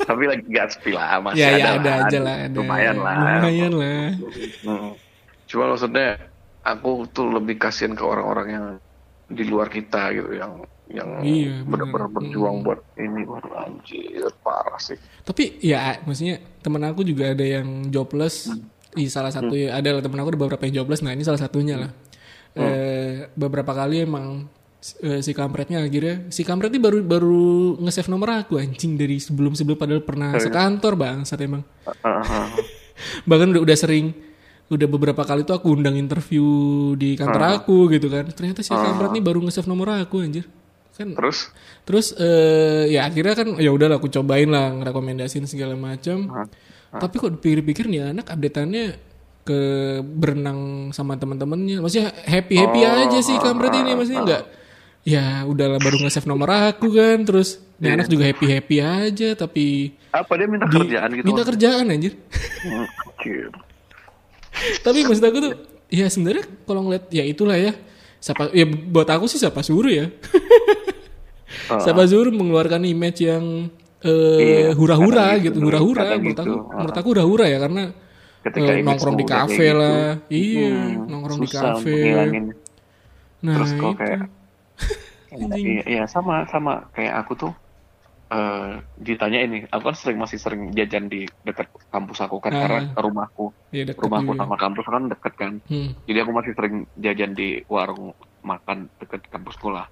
Tapi 0.01 0.23
lagi 0.25 0.41
gak 0.43 0.67
sepi 0.71 0.91
lah 0.91 1.17
masih 1.19 1.37
ya 1.37 1.49
ada, 1.49 1.57
ya 1.57 1.69
ada 1.71 1.89
lah. 1.89 1.97
aja 2.03 2.17
lah 2.19 2.35
ada 2.39 2.55
Lumayan 2.55 2.95
lah. 2.97 3.13
lumayan 3.15 3.73
lah 3.73 4.09
Hmm. 4.61 4.91
Cuma 5.49 5.65
maksudnya 5.67 6.29
aku 6.61 7.09
tuh 7.09 7.33
lebih 7.33 7.57
kasihan 7.57 7.91
ke 7.91 8.05
orang-orang 8.05 8.47
yang 8.47 8.65
di 9.27 9.43
luar 9.43 9.67
kita 9.67 10.13
gitu 10.13 10.29
yang 10.31 10.61
yang 10.89 11.09
Iya, 11.21 11.61
benar-benar 11.65 12.09
benar. 12.09 12.15
berjuang 12.15 12.55
Hmm. 12.55 12.65
buat 12.65 12.79
ini 12.95 13.21
anjir 13.55 14.25
parah 14.39 14.77
sih. 14.77 14.97
tapi 15.21 15.61
ya 15.61 16.01
maksudnya 16.01 16.41
temen 16.59 16.81
aku 16.81 17.01
juga 17.01 17.33
ada 17.33 17.45
yang 17.45 17.89
jobless. 17.89 18.49
Di 18.89 19.05
salah 19.05 19.29
satu 19.29 19.53
ya 19.53 19.73
ada 19.73 19.93
lah 19.93 20.01
temen 20.01 20.17
aku 20.17 20.33
ada 20.33 20.39
beberapa 20.39 20.65
yang 20.65 20.81
jobless. 20.81 21.01
Nah 21.01 21.13
ini 21.13 21.21
salah 21.21 21.37
satunya 21.37 21.77
lah. 21.77 21.91
Eh, 22.51 23.29
beberapa 23.33 23.69
kali 23.69 24.01
emang 24.01 24.49
eh, 24.99 25.21
si 25.21 25.31
kampretnya 25.31 25.79
akhirnya 25.79 26.25
si 26.29 26.41
kampret 26.41 26.69
ini 26.69 26.81
baru 26.81 26.97
baru 27.01 27.45
nge-save 27.77 28.09
nomor 28.09 28.33
aku 28.35 28.57
anjing 28.57 28.97
dari 28.97 29.21
sebelum 29.21 29.53
sebelum 29.53 29.77
padahal 29.77 30.01
pernah 30.01 30.33
sekantor 30.35 30.97
bang 30.97 31.21
saat 31.21 31.45
emang 31.45 31.61
Ah, 31.85 32.09
ah. 32.09 32.49
bahkan 33.29 33.53
udah, 33.53 33.61
udah 33.61 33.77
sering 33.77 34.11
udah 34.69 34.87
beberapa 34.87 35.25
kali 35.25 35.41
tuh 35.41 35.57
aku 35.57 35.73
undang 35.73 35.97
interview 35.97 36.45
di 36.93 37.17
kantor 37.17 37.59
aku 37.59 37.89
gitu 37.89 38.05
kan. 38.07 38.29
Ternyata 38.29 38.61
si 38.61 38.69
kampret 38.69 39.09
ini 39.11 39.21
baru 39.21 39.41
nge-save 39.41 39.65
nomor 39.65 39.97
aku 39.97 40.21
anjir. 40.21 40.45
Kan 40.93 41.15
Terus? 41.15 41.49
Terus 41.87 42.07
eh, 42.13 42.91
ya 42.91 43.09
akhirnya 43.09 43.33
kan 43.33 43.47
ya 43.57 43.71
udahlah 43.71 43.97
aku 43.97 44.11
cobain 44.11 44.45
lah 44.45 44.69
ngerekomendasiin 44.75 45.49
segala 45.49 45.73
macam. 45.73 46.29
Tapi 46.89 47.15
kok 47.15 47.31
dipikir-pikir 47.35 47.85
nih 47.87 48.13
anak 48.13 48.29
updateannya 48.29 48.85
ke 49.41 49.59
berenang 50.03 50.91
sama 50.91 51.17
teman-temannya. 51.17 51.81
Maksudnya 51.81 52.13
happy 52.13 52.55
happy 52.55 52.81
aja 52.83 53.19
sih 53.19 53.41
kampret 53.41 53.73
ini 53.73 53.97
maksudnya 53.97 54.21
nggak 54.21 54.43
ya 55.01 55.47
udahlah 55.47 55.79
baru 55.79 55.97
nge-save 56.03 56.29
nomor 56.29 56.49
aku 56.51 56.93
kan. 56.93 57.25
Terus 57.25 57.57
nih 57.81 57.95
anak 57.95 58.05
juga 58.05 58.27
happy 58.27 58.45
happy 58.45 58.77
aja 58.77 59.29
tapi 59.33 59.97
apa 60.11 60.31
dia 60.35 60.45
minta 60.45 60.65
di- 60.67 60.77
kerjaan 60.77 61.09
gitu? 61.15 61.25
minta 61.25 61.41
kerjaan 61.41 61.85
anjir. 61.89 62.13
Hmm, 62.61 62.85
anjir. 62.85 63.49
Tapi 64.85 65.05
maksud 65.05 65.23
aku 65.23 65.37
tuh 65.39 65.53
ya 65.89 66.05
sebenarnya 66.07 66.45
kalau 66.63 66.81
ngeliat 66.85 67.05
ya 67.09 67.23
itulah 67.23 67.55
ya. 67.55 67.73
Siapa 68.19 68.51
ya 68.51 68.67
buat 68.67 69.07
aku 69.07 69.25
sih 69.25 69.39
siapa 69.39 69.63
suruh 69.63 69.87
ya. 69.89 70.11
Ah. 71.69 71.81
siapa 71.81 72.05
suruh 72.05 72.29
mengeluarkan 72.29 72.81
image 72.85 73.25
yang 73.25 73.69
Iya, 73.99 74.71
hura-hura 74.79 75.35
kadang 75.35 75.43
gitu 75.43 75.57
gitu, 75.59 75.65
hura-hura 75.67 76.03
menurut 76.15 76.23
gitu. 76.23 76.39
aku 76.39 76.55
Ah. 76.55 76.75
menurut 76.79 76.95
aku 76.95 77.07
hura-hura 77.11 77.45
ya 77.45 77.57
karena 77.59 77.83
Ketika 78.39 78.71
image 78.71 78.85
nongkrong 78.87 79.17
di 79.19 79.25
kafe 79.27 79.65
gitu, 79.67 79.75
lah. 79.75 80.03
Iya 80.31 80.71
hmm, 80.71 80.95
nongkrong 81.11 81.39
di 81.43 81.49
kafe. 81.51 81.97
nah 83.43 83.55
Terus 83.59 83.71
kok 83.75 83.93
kayak. 83.99 84.21
Iya, 85.29 85.83
iya 85.85 86.03
sama 86.09 86.41
sama. 86.49 86.89
Kayak 86.89 87.21
aku 87.21 87.31
tuh 87.37 87.51
eh 88.29 88.71
ditanya 89.01 89.41
ini, 89.41 89.65
aku 89.65 89.89
kan 89.89 89.97
sering 89.97 90.21
masih 90.21 90.37
sering 90.37 90.69
jajan 90.77 91.09
di 91.09 91.25
dekat 91.41 91.65
kampus 91.89 92.21
aku 92.21 92.37
kan 92.37 92.53
Ah. 92.53 92.61
karena 92.61 92.81
rumahku, 92.93 93.49
ya 93.73 93.89
deket 93.89 94.05
rumahku 94.05 94.37
juga 94.37 94.45
sama 94.45 94.55
kampus 94.61 94.85
kan 94.85 95.03
deket 95.09 95.33
kan. 95.33 95.53
hmm. 95.65 95.89
Jadi 96.05 96.17
aku 96.21 96.31
masih 96.37 96.53
sering 96.53 96.75
jajan 96.93 97.33
di 97.33 97.65
warung 97.65 98.13
makan 98.45 98.85
dekat 99.01 99.25
kampus 99.33 99.57
sekolah. 99.57 99.89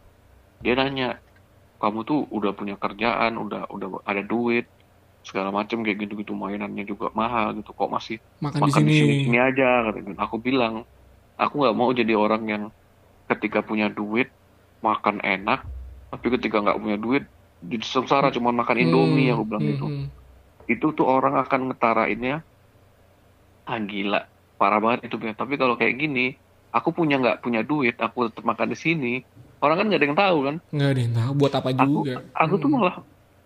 Dia 0.62 0.78
nanya, 0.78 1.18
kamu 1.82 2.06
tuh 2.06 2.30
udah 2.30 2.54
punya 2.54 2.78
kerjaan, 2.78 3.42
udah 3.42 3.74
udah 3.74 4.06
ada 4.06 4.22
duit, 4.22 4.70
segala 5.26 5.50
macam 5.50 5.82
kayak 5.82 5.98
gitu-gitu 6.06 6.38
mainannya 6.38 6.86
juga 6.86 7.10
mahal 7.18 7.58
gitu, 7.58 7.74
kok 7.74 7.90
masih 7.90 8.22
makan, 8.38 8.70
makan 8.70 8.82
di 8.86 8.94
sini 8.94 9.14
sini 9.26 9.38
aja. 9.42 9.92
Aku 10.22 10.38
bilang, 10.38 10.86
aku 11.38 11.66
nggak 11.66 11.76
mau 11.78 11.90
jadi 11.90 12.14
orang 12.14 12.44
yang 12.46 12.64
ketika 13.28 13.66
punya 13.66 13.90
duit 13.90 14.30
makan 14.86 15.26
enak, 15.26 15.66
tapi 16.14 16.28
ketika 16.38 16.62
nggak 16.62 16.78
punya 16.78 16.98
duit 17.02 17.26
jadi 17.60 17.84
sengsara 17.84 18.30
cuma 18.30 18.50
makan 18.52 18.78
Indomie 18.80 19.30
aku 19.30 19.44
bilang 19.44 19.62
Hmm, 19.62 19.72
gitu. 19.72 19.86
hmm. 19.88 20.06
Itu 20.68 20.88
tuh 20.92 21.06
orang 21.06 21.36
akan 21.38 21.72
ngetarainnya, 21.72 22.44
ah 23.64 23.80
gila, 23.80 24.22
parah 24.56 24.80
banget 24.80 25.08
itu. 25.08 25.16
Tapi 25.18 25.54
kalau 25.56 25.76
kayak 25.76 25.96
gini, 25.98 26.36
aku 26.70 26.92
punya 26.92 27.18
nggak 27.18 27.40
punya 27.40 27.62
duit, 27.62 27.96
aku 27.96 28.28
tetap 28.28 28.44
makan 28.44 28.72
di 28.72 28.78
sini. 28.78 29.14
Orang 29.58 29.76
kan 29.76 29.86
nggak 29.88 29.98
ada 29.98 30.08
yang 30.08 30.20
tahu 30.20 30.38
kan. 30.44 30.56
nggak 30.70 30.90
ada 30.90 31.02
yang 31.02 31.14
tahu 31.16 31.32
buat 31.34 31.54
apa 31.54 31.70
Aku, 31.74 31.82
juga 32.04 32.14
aku 32.32 32.54
tuh 32.58 32.68
Hmm. 32.68 32.78
malah 32.78 32.96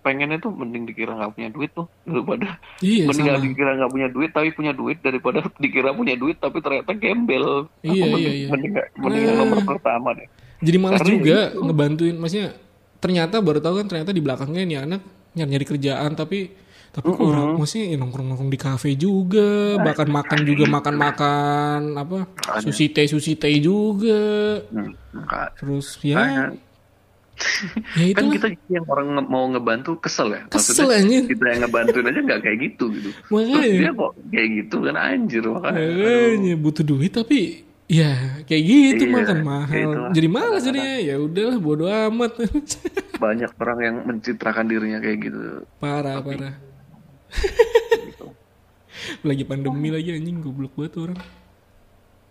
pengennya 0.02 0.38
tuh 0.38 0.50
mending 0.50 0.84
dikira 0.84 1.14
nggak 1.14 1.32
punya 1.32 1.50
duit 1.52 1.70
tuh 1.72 1.86
daripada 2.02 2.58
iya 2.82 3.06
mending 3.08 3.22
sama 3.24 3.38
dikira 3.40 3.72
nggak 3.78 3.92
punya 3.92 4.08
duit 4.10 4.30
tapi 4.34 4.50
punya 4.50 4.74
duit 4.74 4.98
daripada 5.00 5.40
dikira 5.62 5.94
punya 5.94 6.16
duit 6.16 6.36
tapi 6.36 6.58
ternyata 6.60 6.92
gembel. 6.92 7.70
Aku 7.78 7.86
Iya, 7.86 8.04
mending, 8.04 8.18
iya, 8.20 8.32
iya. 8.36 8.48
mending, 8.50 8.72
nggak- 8.74 8.90
mending 8.98 9.24
Nah. 9.24 9.36
nomor 9.38 9.60
pertama 9.64 10.10
deh. 10.12 10.28
jadi 10.60 10.78
malas 10.78 11.00
Karena 11.00 11.12
juga 11.12 11.38
itu. 11.48 11.62
ngebantuin 11.64 12.16
maksudnya 12.18 12.50
ternyata 13.02 13.42
baru 13.42 13.60
tahu 13.60 13.82
kan 13.82 13.88
ternyata 13.90 14.14
di 14.14 14.22
belakangnya 14.22 14.64
nih 14.64 14.78
anak 14.80 15.02
nyari 15.34 15.50
nyari 15.50 15.66
kerjaan 15.66 16.12
tapi 16.14 16.40
tapi 16.92 17.08
kok 17.08 17.24
orang 17.24 17.56
maksudnya 17.56 17.96
ya 17.96 17.98
nongkrong 17.98 18.28
nongkrong 18.28 18.52
di 18.52 18.60
kafe 18.60 18.94
juga 18.94 19.80
bahkan 19.80 20.12
makan 20.12 20.40
juga 20.44 20.68
makan 20.68 20.96
makan 21.00 21.80
apa 21.96 22.18
sushi 22.60 22.92
teh 22.92 23.08
sushi 23.08 23.36
teh 23.36 23.58
juga 23.58 24.60
Hmm, 24.70 24.92
terus 25.58 25.96
ya 26.04 26.20
Makanya, 26.20 26.46
ya 27.98 28.14
kan 28.14 28.24
itu 28.28 28.36
kita 28.38 28.48
yang 28.70 28.86
orang 28.86 29.08
nge- 29.18 29.30
mau 29.32 29.50
ngebantu 29.50 29.98
kesel 29.98 30.30
ya. 30.30 30.42
kesel 30.46 30.86
Maksudnya 30.86 31.00
anjir 31.00 31.24
kita 31.26 31.46
yang 31.48 31.60
ngebantuin 31.66 32.06
aja 32.06 32.20
nggak 32.22 32.42
kayak 32.44 32.58
gitu 32.62 32.86
gitu. 32.94 33.10
Terus 33.18 33.50
makanya 33.50 33.72
dia 33.74 33.92
kok 33.92 34.12
kayak 34.30 34.50
gitu 34.62 34.76
kan 34.84 34.96
anjir 34.96 35.44
makanya. 35.48 35.80
aduh. 35.80 36.06
makanya 36.06 36.54
butuh 36.60 36.84
duit 36.86 37.12
tapi 37.12 37.40
ya 37.92 38.12
kayak 38.42 38.64
gitu 38.64 39.04
Iya, 39.04 39.14
makan. 39.14 39.38
mahal. 39.44 39.76
itulah. 39.84 40.12
jadi 40.12 40.28
malas 40.30 40.62
jadinya. 40.64 40.96
Ya 40.98 41.16
udahlah 41.18 41.58
bodo 41.58 41.86
amat. 41.86 42.32
Banyak 43.18 43.52
orang 43.54 43.80
yang 43.82 43.96
mencitrakan 44.06 44.66
dirinya 44.66 44.98
kayak 44.98 45.18
gitu. 45.22 45.68
parah 45.78 46.24
parah. 46.24 46.56
gitu. 48.02 48.32
lagi 49.28 49.44
pandemi 49.44 49.90
lagi 49.90 50.10
anjing 50.12 50.40
goblok 50.40 50.72
banget 50.74 50.96
orang. 50.98 51.20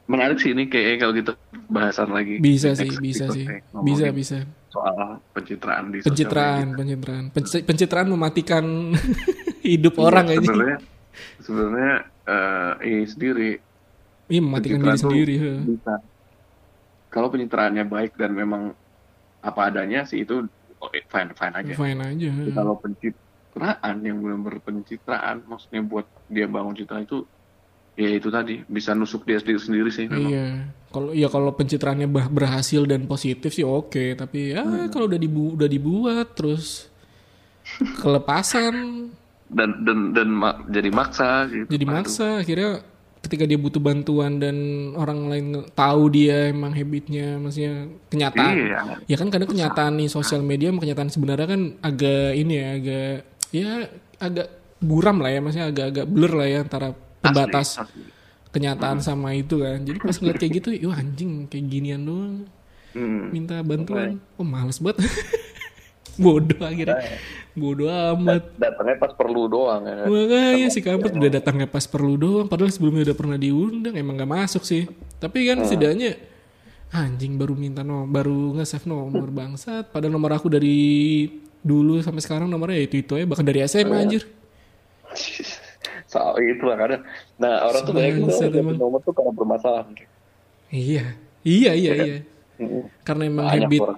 Menarik 0.07 0.41
sih 0.41 0.51
ini 0.51 0.67
kayak 0.67 0.99
kalau 0.99 1.13
gitu 1.13 1.33
bahasan 1.69 2.11
lagi. 2.11 2.41
bisa 2.41 2.73
Next 2.73 2.81
sih 2.81 2.91
bisa 2.99 3.25
sih. 3.29 3.47
bisa 3.81 4.11
bisa. 4.11 4.39
Soal 4.67 5.21
pencitraan 5.31 5.91
di 5.91 5.99
pencitraan 6.01 6.67
pencitraan. 6.73 7.25
Penci- 7.31 7.63
pencitraan 7.63 8.09
mematikan 8.09 8.65
hidup 9.63 9.95
orang 9.99 10.27
Iya, 10.27 10.35
aja 10.35 10.47
Sebenarnya 10.47 10.79
sebenarnya 11.39 11.95
eh 12.25 12.73
ini 12.89 13.05
sendiri 13.05 13.51
iya 14.31 14.41
mematikan 14.41 14.79
diri 14.79 14.97
sendiri 14.97 15.35
bisa. 15.67 15.95
Kalau 17.11 17.27
pencitraannya 17.27 17.85
baik 17.85 18.15
dan 18.15 18.31
memang 18.33 18.71
apa 19.43 19.61
adanya 19.67 20.05
sih 20.05 20.23
itu 20.23 20.47
oke, 20.79 20.99
fine 21.05 21.35
fine 21.35 21.55
aja. 21.55 21.73
fine 21.75 22.01
aja 22.01 22.31
kalau 22.53 22.77
pencitraan 22.77 23.97
yang 24.01 24.17
benar-benar 24.17 24.61
pencitraan 24.61 25.43
maksudnya 25.45 25.83
buat 25.83 26.07
dia 26.27 26.47
bangun 26.47 26.73
citra 26.73 27.03
itu 27.03 27.27
ya 27.97 28.11
itu 28.13 28.29
tadi 28.29 28.63
bisa 28.65 28.95
nusuk 28.95 29.25
dia 29.25 29.37
sendiri 29.37 29.59
sendiri 29.59 29.91
sih 29.91 30.07
memang. 30.07 30.31
iya 30.31 30.47
kalau 30.89 31.11
ya 31.11 31.27
kalau 31.27 31.51
pencitraannya 31.51 32.07
berhasil 32.07 32.87
dan 32.87 33.05
positif 33.05 33.51
sih 33.51 33.67
oke 33.67 34.15
tapi 34.15 34.55
ya 34.55 34.63
Hmm. 34.63 34.87
kalau 34.89 35.05
udah 35.05 35.19
dibu 35.19 35.59
udah 35.59 35.67
dibuat 35.67 36.33
terus 36.33 36.87
kelepasan 37.99 38.75
Dan 39.51 39.83
dan 39.83 40.15
dan 40.15 40.29
ma- 40.31 40.63
jadi 40.65 40.91
maksa 40.91 41.51
gitu. 41.51 41.67
jadi 41.67 41.85
maksa 41.85 42.39
akhirnya 42.39 42.87
ketika 43.21 43.45
dia 43.45 43.61
butuh 43.61 43.83
bantuan 43.85 44.41
dan 44.41 44.57
orang 44.97 45.29
lain 45.29 45.47
tahu 45.77 46.09
dia 46.09 46.49
emang 46.49 46.73
habitnya 46.73 47.37
maksudnya 47.37 47.87
kenyataan. 48.09 48.55
Iya. 48.57 48.81
ya 49.05 49.17
kan 49.21 49.29
kadang 49.29 49.51
kenyataan 49.53 49.93
nih 50.01 50.09
sosial 50.09 50.41
media 50.41 50.73
sama 50.73 50.81
kenyataan 50.81 51.11
sebenarnya 51.13 51.47
kan 51.47 51.63
agak 51.85 52.33
ini 52.33 52.53
ya 52.57 52.69
agak 52.81 53.15
ya 53.53 53.71
agak 54.21 54.49
buram 54.81 55.21
lah 55.21 55.31
ya 55.31 55.41
maksudnya 55.45 55.69
agak-agak 55.69 56.07
blur 56.09 56.33
lah 56.33 56.49
ya 56.49 56.59
antara 56.65 56.89
pembatas 57.21 57.77
Asli, 57.77 57.85
asli. 57.85 58.03
kenyataan 58.57 58.99
sama 59.05 59.37
itu 59.37 59.61
kan. 59.61 59.85
Jadi 59.85 59.99
pas 60.01 60.17
ngeliat 60.17 60.39
kayak 60.41 60.53
gitu 60.65 60.69
yuk 60.73 60.93
anjing 60.97 61.45
kayak 61.47 61.65
ginian 61.69 62.03
doang. 62.03 62.49
Hmm. 62.91 63.31
minta 63.31 63.63
bantuan. 63.63 64.19
Oh 64.35 64.43
males 64.43 64.83
banget. 64.83 65.07
Bodoh 66.25 66.59
akhirnya 66.67 66.99
Bodoh 67.61 67.93
amat. 67.93 68.57
Datangnya 68.57 68.97
pas 68.97 69.13
perlu 69.13 69.43
doang 69.47 69.85
ya. 69.85 70.09
Makanya 70.09 70.67
si 70.73 70.81
kampret 70.81 71.13
udah 71.13 71.31
datangnya 71.31 71.69
pas 71.69 71.85
perlu 71.85 72.17
doang. 72.17 72.47
Padahal 72.49 72.73
sebelumnya 72.73 73.13
udah 73.13 73.17
pernah 73.17 73.37
diundang. 73.37 73.95
Emang 73.95 74.17
gak 74.17 74.33
masuk 74.33 74.65
sih. 74.65 74.89
Tapi 75.21 75.45
kan 75.45 75.61
setidaknya 75.69 76.17
anjing 76.91 77.39
baru 77.39 77.55
minta 77.55 77.87
nomor, 77.87 78.11
baru 78.11 78.57
nge-save 78.57 78.89
nomor 78.89 79.29
bangsat. 79.39 79.93
Padahal 79.93 80.17
nomor 80.17 80.33
aku 80.33 80.49
dari 80.49 81.29
dulu 81.61 82.01
sampai 82.01 82.25
sekarang 82.25 82.49
nomornya 82.49 82.81
ya 82.81 82.85
itu 82.89 82.97
itu 83.05 83.13
aja. 83.13 83.29
Bahkan 83.29 83.45
dari 83.45 83.61
SMA 83.69 83.97
anjir. 84.01 84.25
So, 86.11 86.19
itu 86.43 86.67
lah 86.67 86.75
kadang. 86.75 87.07
Nah 87.39 87.71
orang 87.71 87.87
tuh 87.87 87.95
banyak 87.95 88.19
gitu 88.19 88.75
nomor 88.75 88.99
tuh 89.07 89.15
karena 89.15 89.31
bermasalah. 89.31 89.87
Iya. 90.75 91.15
Iya 91.47 91.73
iya 91.73 91.93
iya. 91.95 92.17
Karena 93.01 93.23
emang 93.25 93.45
Banyak 93.47 93.63
habit 93.65 93.81
gitu. 93.81 93.93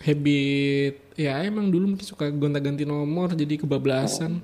habit 0.00 0.94
ya 1.14 1.32
emang 1.40 1.68
dulu 1.68 1.84
mungkin 1.90 2.04
suka 2.04 2.28
gonta-ganti 2.28 2.82
nomor 2.82 3.32
jadi 3.32 3.56
kebablasan. 3.56 4.40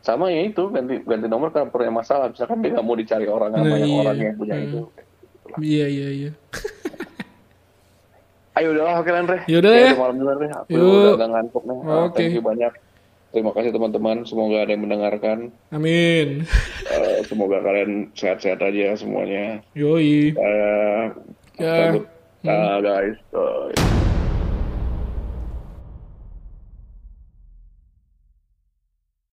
Sama 0.00 0.28
ya 0.28 0.44
itu 0.44 0.60
ganti 0.68 1.00
ganti 1.00 1.26
nomor 1.26 1.48
karena 1.48 1.66
punya 1.66 1.90
masalah. 1.90 2.28
Misalkan 2.28 2.60
dia 2.60 2.70
nggak 2.72 2.82
mau 2.82 2.94
dicari 2.94 3.26
orang 3.26 3.48
sama 3.50 3.62
Nah, 3.62 3.74
yang 3.74 3.86
iya. 3.86 4.00
orang 4.00 4.16
yang 4.16 4.34
punya 4.34 4.54
Hmm. 4.54 4.64
itu. 4.64 4.80
Iya 5.58 5.86
iya 5.86 6.08
iya. 6.12 6.30
Ayo 8.56 8.72
udahlah 8.72 8.98
oke 8.98 9.10
Andre. 9.10 9.36
Yaudah 9.44 9.70
ya. 9.70 9.86
udah 9.86 9.98
malam 9.98 10.14
bener 10.16 10.36
nih. 10.38 10.50
Aku 10.56 10.74
udah 11.12 11.28
ngantuk 11.28 11.62
nih. 11.62 11.76
Oke. 11.76 12.16
Thank 12.16 12.32
you 12.32 12.42
banyak. 12.42 12.72
Terima 13.28 13.50
kasih 13.52 13.68
teman-teman. 13.68 14.16
Semoga 14.24 14.56
ada 14.58 14.70
yang 14.70 14.80
mendengarkan. 14.80 15.38
Amin. 15.68 16.46
Eh, 16.88 17.16
semoga 17.26 17.60
kalian 17.60 18.08
sehat-sehat 18.12 18.58
aja 18.58 18.96
semuanya. 18.96 19.60
Yoi. 19.74 20.32
Eh, 20.32 21.04
Ya. 21.56 21.88
cabut. 21.92 22.04
Ah, 22.48 22.80
guys. 22.80 23.16
Eh, 23.34 24.05